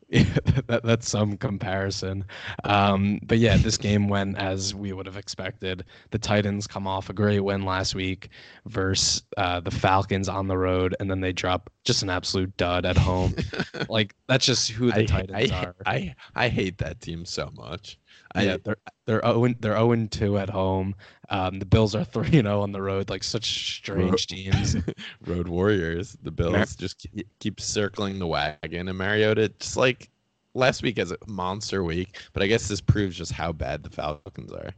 Yeah, 0.08 0.22
that, 0.68 0.84
that's 0.84 1.08
some 1.08 1.36
comparison. 1.36 2.24
Um, 2.62 3.18
but 3.24 3.38
yeah, 3.38 3.56
this 3.56 3.76
game 3.76 4.08
went 4.08 4.38
as 4.38 4.72
we 4.72 4.92
would 4.92 5.04
have 5.06 5.16
expected. 5.16 5.84
The 6.12 6.18
Titans 6.18 6.68
come 6.68 6.86
off 6.86 7.10
a 7.10 7.12
great 7.12 7.40
win 7.40 7.64
last 7.64 7.96
week 7.96 8.28
versus 8.66 9.24
uh, 9.36 9.58
the 9.58 9.72
Falcons 9.72 10.28
on 10.28 10.46
the 10.46 10.56
road, 10.56 10.94
and 11.00 11.10
then 11.10 11.20
they 11.20 11.32
drop 11.32 11.70
just 11.82 12.04
an 12.04 12.10
absolute 12.10 12.56
dud 12.56 12.86
at 12.86 12.96
home. 12.96 13.34
like 13.88 14.14
that's 14.28 14.46
just 14.46 14.70
who 14.70 14.92
the 14.92 15.00
I, 15.00 15.06
Titans 15.06 15.50
I, 15.50 15.64
are. 15.64 15.74
I, 15.84 16.14
I 16.36 16.48
hate 16.48 16.78
that 16.78 17.00
team 17.00 17.24
so 17.24 17.50
much. 17.56 17.98
I, 18.34 18.42
yeah, 18.44 18.56
they're 18.62 18.76
they're 19.06 19.22
zero 19.22 19.54
they're 19.60 19.76
zero 19.76 20.06
two 20.10 20.38
at 20.38 20.50
home. 20.50 20.94
Um, 21.28 21.58
the 21.58 21.66
Bills 21.66 21.94
are 21.94 22.04
three 22.12 22.38
and 22.38 22.46
zero 22.46 22.62
on 22.62 22.72
the 22.72 22.82
road. 22.82 23.10
Like 23.10 23.24
such 23.24 23.76
strange 23.76 24.26
teams. 24.26 24.76
Road 25.26 25.48
Warriors. 25.48 26.16
The 26.22 26.30
Bills 26.30 26.76
just 26.76 27.06
keep, 27.40 27.60
circling 27.60 28.18
the 28.18 28.26
wagon, 28.26 28.88
and 28.88 28.98
Mariota 28.98 29.48
just 29.58 29.76
like 29.76 30.10
last 30.54 30.82
week 30.82 30.98
as 30.98 31.12
a 31.12 31.16
monster 31.26 31.84
week. 31.84 32.18
But 32.32 32.42
I 32.42 32.46
guess 32.46 32.68
this 32.68 32.80
proves 32.80 33.16
just 33.16 33.32
how 33.32 33.52
bad 33.52 33.82
the 33.82 33.90
Falcons 33.90 34.52
are. 34.52 34.70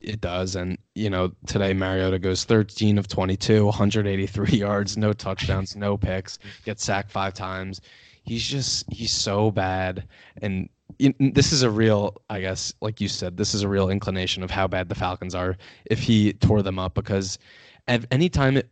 It 0.00 0.22
does, 0.22 0.56
and 0.56 0.78
you 0.94 1.10
know 1.10 1.32
today 1.46 1.74
Mariota 1.74 2.18
goes 2.18 2.44
13 2.44 2.96
of 2.96 3.06
22, 3.06 3.66
183 3.66 4.48
yards, 4.58 4.96
no 4.96 5.12
touchdowns, 5.12 5.76
no 5.76 5.98
picks, 5.98 6.38
gets 6.64 6.84
sacked 6.84 7.10
five 7.10 7.34
times. 7.34 7.82
He's 8.22 8.46
just 8.46 8.90
he's 8.90 9.12
so 9.12 9.50
bad, 9.50 10.08
and 10.40 10.70
this 11.32 11.52
is 11.52 11.62
a 11.62 11.70
real, 11.70 12.16
I 12.28 12.40
guess, 12.40 12.72
like 12.80 13.00
you 13.00 13.08
said, 13.08 13.36
this 13.36 13.54
is 13.54 13.62
a 13.62 13.68
real 13.68 13.90
inclination 13.90 14.42
of 14.42 14.50
how 14.50 14.66
bad 14.66 14.88
the 14.88 14.94
Falcons 14.94 15.34
are 15.34 15.56
if 15.86 15.98
he 16.00 16.32
tore 16.34 16.62
them 16.62 16.78
up 16.78 16.94
because 16.94 17.38
at 17.88 18.04
any 18.10 18.28
time 18.28 18.56
it. 18.56 18.68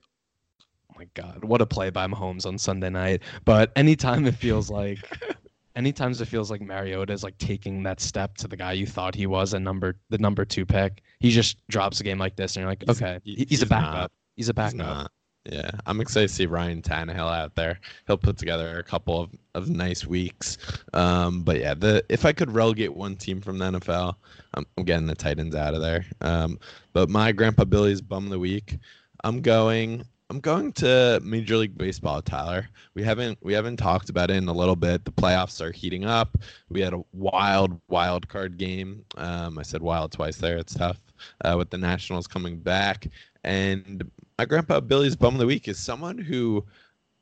Oh 0.93 0.95
my 0.99 1.07
God, 1.15 1.45
what 1.45 1.61
a 1.61 1.67
play 1.67 1.91
by 1.91 2.07
Mahomes 2.09 2.45
on 2.47 2.59
Sunday 2.59 2.91
night! 2.91 3.23
But 3.45 3.71
anytime 3.77 4.27
it 4.27 4.35
feels 4.35 4.69
like 4.71 4.99
anytime 5.77 6.11
it 6.13 6.25
feels 6.27 6.51
like 6.51 6.61
Mariota 6.61 7.13
is 7.13 7.23
like 7.23 7.39
taking 7.39 7.83
that 7.85 8.01
step 8.01 8.37
to 8.39 8.49
the 8.49 8.57
guy 8.57 8.73
you 8.73 8.87
thought 8.87 9.15
he 9.15 9.27
was 9.27 9.55
a 9.55 9.61
number 9.61 9.97
the 10.11 10.19
number 10.19 10.45
two 10.45 10.67
pick, 10.67 11.03
he 11.21 11.31
just 11.31 11.65
drops 11.69 12.01
a 12.01 12.05
game 12.05 12.19
like 12.19 12.35
this, 12.37 12.57
and 12.57 12.63
you're 12.63 12.71
like, 12.71 12.83
He's- 12.83 13.01
okay, 13.01 13.21
he- 13.23 13.31
he- 13.33 13.37
he's, 13.39 13.49
he's 13.51 13.63
a 13.63 13.67
backup. 13.67 13.93
not. 13.95 14.13
He's 14.37 14.49
a 14.49 14.51
He's 14.51 14.75
backup. 14.75 15.13
Yeah, 15.51 15.71
I'm 15.87 16.01
excited 16.01 16.29
to 16.29 16.35
see 16.35 16.47
Ryan 16.47 16.83
Tannehill 16.83 17.33
out 17.33 17.55
there. 17.55 17.81
He'll 18.07 18.19
put 18.19 18.37
together 18.37 18.79
a 18.79 18.83
couple 18.83 19.21
of, 19.21 19.31
of 19.55 19.71
nice 19.71 20.07
weeks. 20.07 20.59
Um, 20.93 21.43
but 21.43 21.59
yeah, 21.59 21.75
the 21.75 22.05
if 22.11 22.27
I 22.27 22.33
could 22.33 22.53
relegate 22.53 22.95
one 22.95 23.17
team 23.17 23.41
from 23.41 23.59
the 23.59 23.65
NFL, 23.73 24.15
I'm, 24.55 24.67
I'm 24.77 24.85
getting 24.85 25.07
the 25.07 25.15
Titans 25.15 25.55
out 25.55 25.75
of 25.75 25.81
there. 25.81 26.05
Um, 26.21 26.59
but 26.93 27.09
my 27.09 27.33
Grandpa 27.33 27.65
Billy's 27.65 28.03
bum 28.03 28.25
of 28.25 28.31
the 28.31 28.39
week. 28.39 28.79
I'm 29.25 29.41
going. 29.41 30.05
I'm 30.31 30.41
going 30.41 30.73
to 30.75 31.21
Major 31.25 31.57
League 31.57 31.79
Baseball, 31.79 32.21
Tyler. 32.21 32.69
We 32.93 33.03
haven't 33.03 33.39
we 33.41 33.55
haven't 33.55 33.79
talked 33.79 34.11
about 34.11 34.31
it 34.31 34.37
in 34.37 34.47
a 34.49 34.53
little 34.53 34.77
bit. 34.77 35.07
The 35.07 35.11
playoffs 35.11 35.63
are 35.63 35.73
heating 35.73 36.05
up. 36.05 36.37
We 36.69 36.83
had 36.83 36.93
a 36.93 37.03
wild 37.15 37.81
wild 37.89 38.29
card 38.29 38.59
game. 38.59 39.07
Um, 39.17 39.59
I 39.59 39.63
said 39.63 39.81
wild 39.81 40.13
twice 40.13 40.37
there. 40.37 40.59
It's 40.59 40.75
tough 40.75 41.01
uh, 41.47 41.55
with 41.57 41.71
the 41.71 41.79
Nationals 41.79 42.27
coming 42.27 42.59
back. 42.59 43.09
And 43.45 44.11
my 44.39 44.45
grandpa 44.45 44.79
Billy's 44.81 45.17
bum 45.17 45.35
of 45.35 45.41
the 45.41 45.47
week 45.47 45.67
is 45.67 45.79
someone 45.79 46.17
who 46.17 46.65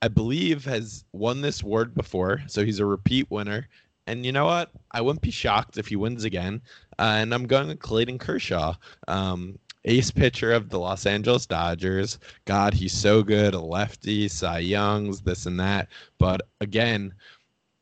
I 0.03 0.09
believe 0.09 0.65
has 0.67 1.05
won 1.13 1.41
this 1.41 1.63
award 1.63 1.95
before, 1.95 2.43
so 2.47 2.65
he's 2.65 2.79
a 2.79 2.85
repeat 2.85 3.31
winner. 3.31 3.67
And 4.07 4.25
you 4.25 4.33
know 4.33 4.45
what? 4.45 4.71
I 4.93 5.01
wouldn't 5.01 5.23
be 5.23 5.31
shocked 5.31 5.79
if 5.79 5.89
he 5.89 5.97
wins 5.97 6.25
again. 6.25 6.61
Uh, 6.99 7.17
and 7.17 7.35
I'm 7.35 7.47
going 7.47 7.69
with 7.69 7.81
Clayton 7.81 8.19
Kershaw. 8.19 8.75
Um, 9.09 9.59
ace 9.87 10.11
pitcher 10.11 10.53
of 10.53 10.69
the 10.69 10.79
Los 10.79 11.07
Angeles 11.07 11.47
Dodgers. 11.47 12.19
God, 12.45 12.75
he's 12.75 12.93
so 12.93 13.23
good. 13.23 13.55
A 13.55 13.61
lefty, 13.61 14.29
Cy 14.29 14.59
Youngs, 14.59 15.23
this 15.23 15.47
and 15.47 15.59
that. 15.59 15.89
But 16.19 16.43
again, 16.61 17.15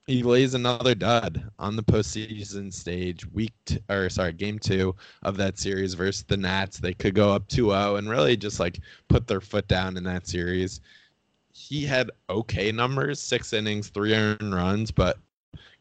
he 0.07 0.23
lays 0.23 0.55
another 0.55 0.95
dud 0.95 1.51
on 1.59 1.77
the 1.77 1.83
postseason 1.83 2.73
stage, 2.73 3.27
week 3.33 3.55
t- 3.65 3.79
or 3.89 4.11
sorry, 4.11 4.33
game 4.33 4.59
two 4.59 4.95
of 5.23 5.37
that 5.39 5.59
series 5.59 5.95
versus 5.95 6.25
the 6.25 6.37
Nats. 6.37 6.79
They 6.79 6.93
could 6.93 7.15
go 7.15 7.33
up 7.33 7.49
2-0 7.49 7.99
and 7.99 8.11
really 8.11 8.37
just 8.37 8.61
like 8.61 8.81
put 9.09 9.27
their 9.27 9.41
foot 9.41 9.67
down 9.67 9.97
in 9.97 10.05
that 10.05 10.27
series. 10.27 10.81
He 11.53 11.85
had 11.85 12.11
okay 12.29 12.71
numbers, 12.71 13.21
six 13.21 13.53
innings, 13.53 13.89
three 13.89 14.15
earned 14.15 14.55
runs, 14.55 14.91
but 14.91 15.19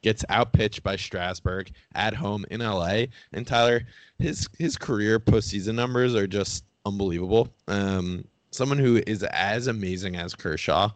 gets 0.01 0.23
outpitched 0.29 0.83
by 0.83 0.95
Strasburg 0.95 1.71
at 1.95 2.13
home 2.13 2.45
in 2.51 2.61
LA. 2.61 3.05
And 3.33 3.45
Tyler, 3.45 3.83
his 4.19 4.47
his 4.59 4.77
career 4.77 5.19
postseason 5.19 5.75
numbers 5.75 6.15
are 6.15 6.27
just 6.27 6.63
unbelievable. 6.85 7.49
Um, 7.67 8.25
someone 8.51 8.77
who 8.77 9.01
is 9.07 9.23
as 9.23 9.67
amazing 9.67 10.15
as 10.15 10.35
Kershaw. 10.35 10.91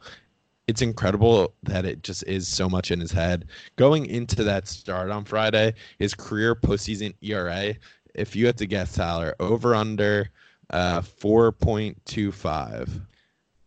It's 0.67 0.81
incredible 0.81 1.53
that 1.63 1.85
it 1.85 2.03
just 2.03 2.23
is 2.27 2.47
so 2.47 2.67
much 2.67 2.91
in 2.91 2.99
his 2.99 3.11
head. 3.11 3.45
Going 3.77 4.05
into 4.05 4.43
that 4.43 4.67
start 4.67 5.09
on 5.09 5.23
Friday, 5.23 5.73
his 5.97 6.13
career 6.13 6.55
postseason 6.55 7.15
ERA, 7.21 7.73
if 8.15 8.35
you 8.35 8.45
had 8.45 8.57
to 8.57 8.65
guess, 8.65 8.93
Tyler, 8.93 9.35
over 9.39 9.75
under 9.75 10.29
uh, 10.71 11.01
4.25. 11.01 13.01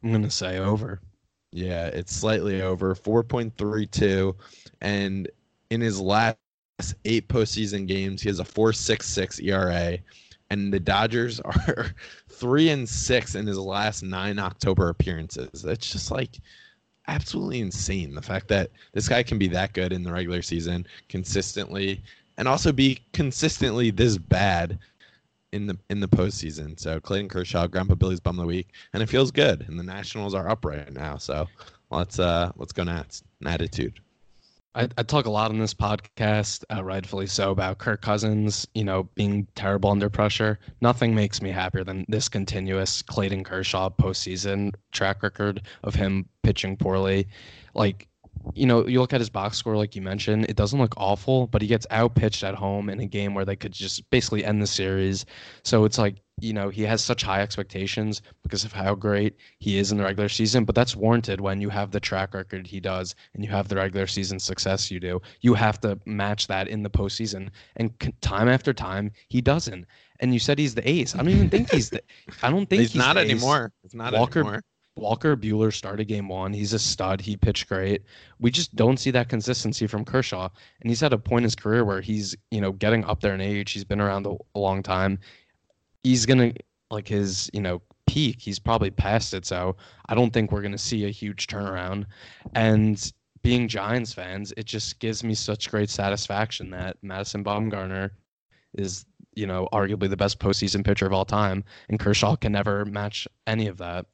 I'm 0.03 0.11
going 0.11 0.23
to 0.23 0.31
say 0.31 0.59
over. 0.59 1.01
Yeah, 1.53 1.87
it's 1.87 2.15
slightly 2.15 2.63
over 2.63 2.95
4.32. 2.95 4.35
And 4.81 5.29
in 5.71 5.81
his 5.81 6.01
last 6.01 6.37
eight 7.05 7.29
postseason 7.29 7.87
games, 7.87 8.23
he 8.23 8.29
has 8.29 8.41
a 8.41 8.45
4.66 8.45 9.43
ERA. 9.43 9.99
And 10.51 10.73
the 10.73 10.81
Dodgers 10.81 11.41
are 11.45 11.95
three 12.29 12.71
and 12.71 12.89
six 12.89 13.35
in 13.35 13.47
his 13.47 13.59
last 13.59 14.03
nine 14.03 14.39
October 14.39 14.89
appearances. 14.89 15.63
That's 15.63 15.91
just 15.91 16.11
like 16.11 16.39
absolutely 17.11 17.61
insane. 17.61 18.15
The 18.15 18.23
fact 18.23 18.49
that 18.49 18.71
this 18.93 19.09
guy 19.09 19.23
can 19.23 19.39
be 19.39 19.49
that 19.49 19.73
good 19.73 19.93
in 19.93 20.03
the 20.03 20.13
regular 20.13 20.43
season 20.43 20.87
consistently 21.09 22.03
and 22.39 22.49
also 22.49 22.73
be 22.73 23.01
consistently 23.13 23.91
this 23.91 24.17
bad 24.17 24.79
in 25.53 25.67
the 25.67 25.77
in 25.91 26.01
the 26.01 26.09
postseason. 26.09 26.79
So 26.79 27.01
Clayton 27.01 27.29
Kershaw, 27.29 27.67
Grandpa 27.67 27.97
Billy's 27.97 28.21
bum 28.21 28.39
of 28.39 28.45
the 28.45 28.47
week, 28.47 28.69
and 28.93 29.03
it 29.03 29.09
feels 29.09 29.31
good. 29.31 29.67
And 29.69 29.79
the 29.79 29.83
Nationals 29.83 30.35
are 30.35 30.49
up 30.49 30.65
right 30.65 30.93
now, 30.93 31.17
so 31.17 31.47
let's 31.91 32.19
uh 32.19 32.53
let's 32.57 32.73
go 32.73 32.85
Nats. 32.85 33.23
Attitude. 33.45 34.01
I, 34.75 34.89
I, 34.97 35.03
talk 35.03 35.27
a 35.27 35.31
lot 35.31 35.51
on 35.51 35.59
this 35.59 35.75
podcast, 35.75 36.63
uh, 36.73 36.85
rightfully 36.85 37.27
so, 37.27 37.51
about 37.51 37.79
Kirk 37.79 38.03
Cousins, 38.03 38.69
you 38.75 38.85
know, 38.85 39.05
being 39.17 39.49
terrible 39.57 39.91
under 39.91 40.09
pressure. 40.09 40.61
Nothing 40.81 41.13
makes 41.15 41.43
me 41.43 41.51
happier 41.51 41.83
than 41.83 42.05
this 42.09 42.29
continuous 42.29 43.03
Clayton 43.03 43.43
Kershaw 43.43 43.91
postseason 43.91 44.73
track 44.93 45.25
record 45.25 45.63
of 45.83 45.97
him 45.97 46.29
pitching 46.45 46.77
poorly. 46.77 47.27
Like, 47.75 48.07
you 48.55 48.65
know, 48.65 48.87
you 48.87 49.01
look 49.01 49.13
at 49.13 49.21
his 49.21 49.29
box 49.29 49.59
score, 49.59 49.77
like 49.77 49.97
you 49.97 50.03
mentioned, 50.03 50.47
it 50.49 50.57
doesn't 50.57 50.79
look 50.79 50.95
awful, 50.97 51.49
but 51.49 51.63
he 51.63 51.69
gets 51.69 51.87
out 51.91 52.15
pitched 52.15 52.45
at 52.45 52.55
home 52.55 52.89
in 52.89 53.01
a 53.01 53.07
game 53.07 53.35
where 53.35 53.45
they 53.45 53.57
could 53.57 53.73
just 53.73 54.09
basically 54.11 54.45
end 54.45 54.63
the 54.63 54.67
series. 54.69 55.27
So 55.65 55.85
it's 55.85 55.99
like, 55.99 56.17
you 56.41 56.53
know, 56.53 56.69
he 56.69 56.83
has 56.83 57.03
such 57.03 57.23
high 57.23 57.41
expectations 57.41 58.23
because 58.43 58.65
of 58.65 58.73
how 58.73 58.95
great 58.95 59.37
he 59.59 59.79
is 59.79 59.93
in 59.93 59.99
the 59.99 60.05
regular 60.05 60.29
season, 60.29 60.65
but 60.65 60.75
that's 60.75 60.97
warranted 60.97 61.41
when 61.41 61.61
you 61.61 61.69
have 61.69 61.91
the 61.91 62.01
track 62.01 62.35
record 62.35 62.67
he 62.67 62.81
does 62.81 63.15
and 63.35 63.45
you 63.45 63.51
have 63.51 63.69
the 63.69 63.77
regular 63.77 64.07
season 64.07 64.39
success 64.39 64.91
you 64.91 65.01
do. 65.01 65.21
You 65.41 65.55
have 65.55 65.81
to 65.81 65.99
match 66.07 66.47
that 66.49 66.69
in 66.69 66.83
the 66.83 66.91
postseason. 66.91 67.51
And 67.77 67.93
time 68.21 68.49
after 68.49 68.73
time, 68.73 69.13
he 69.29 69.41
doesn't. 69.41 69.87
And 70.21 70.35
you 70.35 70.39
said 70.39 70.59
he's 70.59 70.75
the 70.75 70.89
ace. 70.89 71.15
I 71.15 71.19
don't 71.19 71.31
even 71.31 71.49
think 71.49 71.71
he's 71.71 71.91
the. 71.91 72.03
I 72.43 72.51
don't 72.51 72.67
think 72.67 72.83
he's, 72.83 72.93
he's 72.93 72.99
not 72.99 73.17
anymore. 73.17 73.73
It's 73.85 73.95
not 73.95 74.13
Walker, 74.13 74.41
anymore. 74.41 74.63
Walker 74.97 75.37
Buehler 75.37 75.73
started 75.73 76.07
game 76.09 76.29
one. 76.29 76.53
He's 76.53 76.75
a 76.75 76.79
stud. 76.79 77.21
He 77.21 77.37
pitched 77.37 77.69
great. 77.69 78.03
We 78.39 78.51
just 78.51 78.77
don't 78.77 78.99
see 78.99 79.11
that 79.13 79.29
consistency 79.29 79.87
from 79.87 80.05
Kershaw. 80.05 80.49
And 80.81 80.91
he's 80.91 81.03
at 81.03 81.13
a 81.13 81.19
point 81.19 81.41
in 81.41 81.45
his 81.45 81.55
career 81.55 81.85
where 81.85 82.01
he's, 82.01 82.37
you 82.51 82.61
know, 82.61 82.73
getting 82.73 83.05
up 83.05 83.21
there 83.21 83.35
in 83.35 83.41
age. 83.41 83.73
He's 83.73 83.85
been 83.85 84.01
around 84.01 84.27
a, 84.27 84.37
a 84.55 84.59
long 84.59 84.83
time. 84.83 85.19
He's 86.03 86.27
gonna 86.27 86.53
like 86.91 87.09
his, 87.09 87.51
you 87.53 87.61
know, 87.61 87.83
peak. 88.07 88.41
He's 88.41 88.59
probably 88.59 88.91
past 88.91 89.35
it. 89.35 89.47
So 89.47 89.77
I 90.09 90.15
don't 90.15 90.33
think 90.33 90.51
we're 90.51 90.63
gonna 90.63 90.79
see 90.79 91.05
a 91.05 91.11
huge 91.11 91.47
turnaround. 91.47 92.07
And 92.55 93.13
being 93.43 93.69
Giants 93.69 94.13
fans, 94.13 94.53
it 94.57 94.67
just 94.67 94.99
gives 94.99 95.25
me 95.25 95.35
such 95.35 95.71
great 95.71 95.91
satisfaction 95.91 96.71
that 96.71 96.97
Madison 97.03 97.43
Bumgarner 97.43 98.11
is, 98.75 99.07
you 99.35 99.47
know, 99.47 99.69
arguably 99.73 100.11
the 100.11 100.17
best 100.17 100.39
postseason 100.39 100.85
pitcher 100.85 101.07
of 101.07 101.13
all 101.13 101.25
time, 101.25 101.65
and 101.89 101.99
Kershaw 101.99 102.37
can 102.37 102.53
never 102.53 102.85
match 102.85 103.27
any 103.47 103.67
of 103.67 103.79
that. 103.79 104.07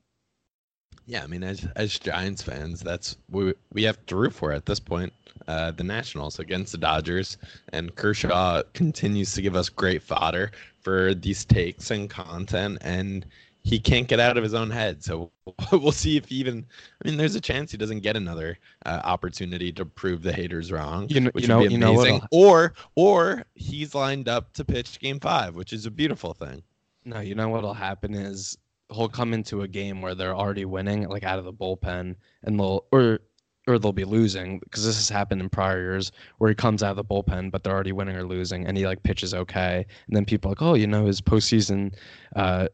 Yeah, 1.07 1.23
I 1.23 1.29
mean, 1.29 1.45
as 1.45 1.67
as 1.77 1.99
Giants 1.99 2.43
fans, 2.43 2.81
that's 2.81 3.17
we 3.31 3.55
we 3.73 3.85
have 3.85 4.05
to 4.07 4.17
root 4.17 4.35
for 4.35 4.53
at 4.53 4.67
this 4.67 4.81
point. 4.81 5.13
Uh, 5.47 5.71
the 5.71 5.85
Nationals 5.85 6.41
against 6.41 6.73
the 6.73 6.79
Dodgers, 6.79 7.37
and 7.73 7.95
Kershaw 7.95 8.63
continues 8.75 9.33
to 9.35 9.43
give 9.43 9.55
us 9.55 9.69
great 9.69 10.03
fodder 10.03 10.51
for 10.87 11.15
these 11.15 11.45
takes 11.45 11.91
and 11.91 12.09
content, 12.09 12.79
and 12.81 13.27
he 13.65 13.81
can't 13.81 14.07
get 14.07 14.21
out 14.21 14.37
of 14.37 14.45
his 14.45 14.55
own 14.55 14.71
head. 14.71 15.03
So 15.03 15.33
we'll 15.73 15.91
see 15.91 16.17
if 16.17 16.27
he 16.27 16.37
even. 16.37 16.65
I 17.05 17.09
mean, 17.09 17.19
there's 17.19 17.35
a 17.35 17.41
chance 17.41 17.73
he 17.73 17.77
doesn't 17.77 18.03
get 18.03 18.17
another 18.17 18.57
uh, 18.85 19.01
opportunity 19.03 19.73
to 19.73 19.85
prove 19.85 20.23
the 20.23 20.33
haters 20.33 20.71
wrong, 20.71 21.09
you 21.09 21.19
know, 21.19 21.31
which 21.33 21.43
you 21.43 21.49
know, 21.49 21.59
would 21.59 21.69
be 21.71 21.75
you 21.75 21.81
know 21.81 21.99
amazing. 21.99 22.21
or 22.31 22.75
or 22.95 23.43
he's 23.57 23.97
lined 23.97 24.29
up 24.29 24.53
to 24.53 24.65
pitch 24.65 25.01
Game 25.01 25.19
Five, 25.19 25.57
which 25.57 25.73
is 25.73 25.87
a 25.87 25.91
beautiful 25.91 26.35
thing. 26.35 26.63
No, 27.05 27.19
you 27.19 27.35
know 27.35 27.49
what'll 27.49 27.75
happen 27.75 28.15
is 28.15 28.57
he'll 28.95 29.09
come 29.09 29.35
into 29.35 29.63
a 29.63 29.69
game 29.69 30.01
where 30.01 30.15
they're 30.15 30.37
already 30.37 30.67
winning, 30.67 31.09
like 31.09 31.25
out 31.25 31.41
of 31.41 31.45
the 31.45 31.53
bullpen, 31.53 32.15
and 32.45 32.61
they'll 32.61 32.85
or 32.93 33.19
or 33.67 33.79
they'll 33.79 33.93
be 33.93 34.05
losing 34.05 34.59
because 34.61 34.85
this 34.85 34.97
has 34.97 35.09
happened 35.09 35.41
in 35.41 35.49
prior 35.49 35.81
years 35.81 36.13
where 36.39 36.49
he 36.49 36.55
comes 36.55 36.83
out 36.83 36.91
of 36.91 36.97
the 36.97 37.05
bullpen, 37.05 37.51
but 37.51 37.63
they're 37.63 37.73
already 37.73 37.93
winning 37.93 38.17
or 38.17 38.25
losing, 38.25 38.67
and 38.67 38.77
he 38.77 38.87
like 38.87 39.03
pitches 39.03 39.35
okay, 39.35 39.85
and 40.07 40.17
then 40.17 40.25
people 40.25 40.49
are 40.49 40.53
like, 40.53 40.63
oh, 40.63 40.75
you 40.75 40.87
know, 40.87 41.07
his 41.07 41.21
postseason, 41.21 41.95
uh, 42.37 42.69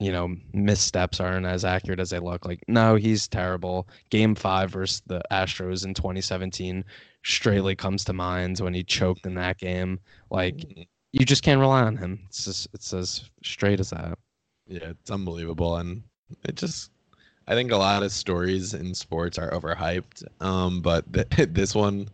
you 0.00 0.12
know, 0.12 0.34
missteps 0.52 1.20
aren't 1.20 1.46
as 1.46 1.64
accurate 1.64 2.00
as 2.00 2.10
they 2.10 2.18
look. 2.18 2.46
Like, 2.46 2.62
no, 2.68 2.94
he's 2.94 3.28
terrible. 3.28 3.88
Game 4.10 4.34
five 4.34 4.70
versus 4.70 5.02
the 5.06 5.22
Astros 5.30 5.84
in 5.84 5.94
2017 5.94 6.84
straightly 7.24 7.76
comes 7.76 8.04
to 8.04 8.12
mind 8.12 8.58
when 8.58 8.74
he 8.74 8.82
choked 8.82 9.26
in 9.26 9.34
that 9.34 9.58
game. 9.58 10.00
Like, 10.30 10.86
you 11.12 11.24
just 11.24 11.42
can't 11.42 11.60
rely 11.60 11.82
on 11.82 11.96
him. 11.96 12.20
It's 12.26 12.44
just 12.44 12.68
it's 12.72 12.92
as 12.92 13.30
straight 13.42 13.80
as 13.80 13.90
that. 13.90 14.18
Yeah, 14.66 14.90
it's 14.90 15.10
unbelievable, 15.10 15.76
and 15.76 16.02
it 16.44 16.56
just. 16.56 16.90
I 17.48 17.54
think 17.54 17.72
a 17.72 17.76
lot 17.76 18.02
of 18.02 18.12
stories 18.12 18.74
in 18.74 18.94
sports 18.94 19.38
are 19.38 19.50
overhyped, 19.50 20.22
um, 20.42 20.82
but 20.82 21.10
th- 21.30 21.48
this 21.52 21.74
one 21.74 22.08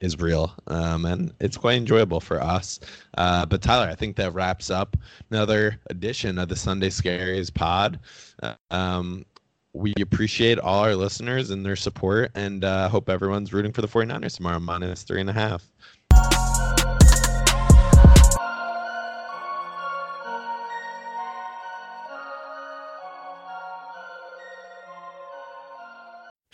is 0.00 0.20
real, 0.20 0.52
um, 0.66 1.06
and 1.06 1.32
it's 1.40 1.56
quite 1.56 1.78
enjoyable 1.78 2.20
for 2.20 2.40
us. 2.40 2.80
Uh, 3.16 3.46
but 3.46 3.62
Tyler, 3.62 3.88
I 3.88 3.94
think 3.94 4.14
that 4.16 4.34
wraps 4.34 4.68
up 4.68 4.94
another 5.30 5.80
edition 5.88 6.38
of 6.38 6.50
the 6.50 6.56
Sunday 6.56 6.90
Scaries 6.90 7.52
Pod. 7.52 7.98
Um, 8.70 9.24
we 9.72 9.94
appreciate 10.00 10.58
all 10.58 10.80
our 10.80 10.94
listeners 10.94 11.48
and 11.50 11.64
their 11.64 11.76
support, 11.76 12.30
and 12.34 12.62
uh, 12.62 12.90
hope 12.90 13.08
everyone's 13.08 13.54
rooting 13.54 13.72
for 13.72 13.80
the 13.80 13.88
49ers 13.88 14.36
tomorrow, 14.36 14.60
minus 14.60 15.02
three 15.02 15.22
and 15.22 15.30
a 15.30 15.32
half. 15.32 15.64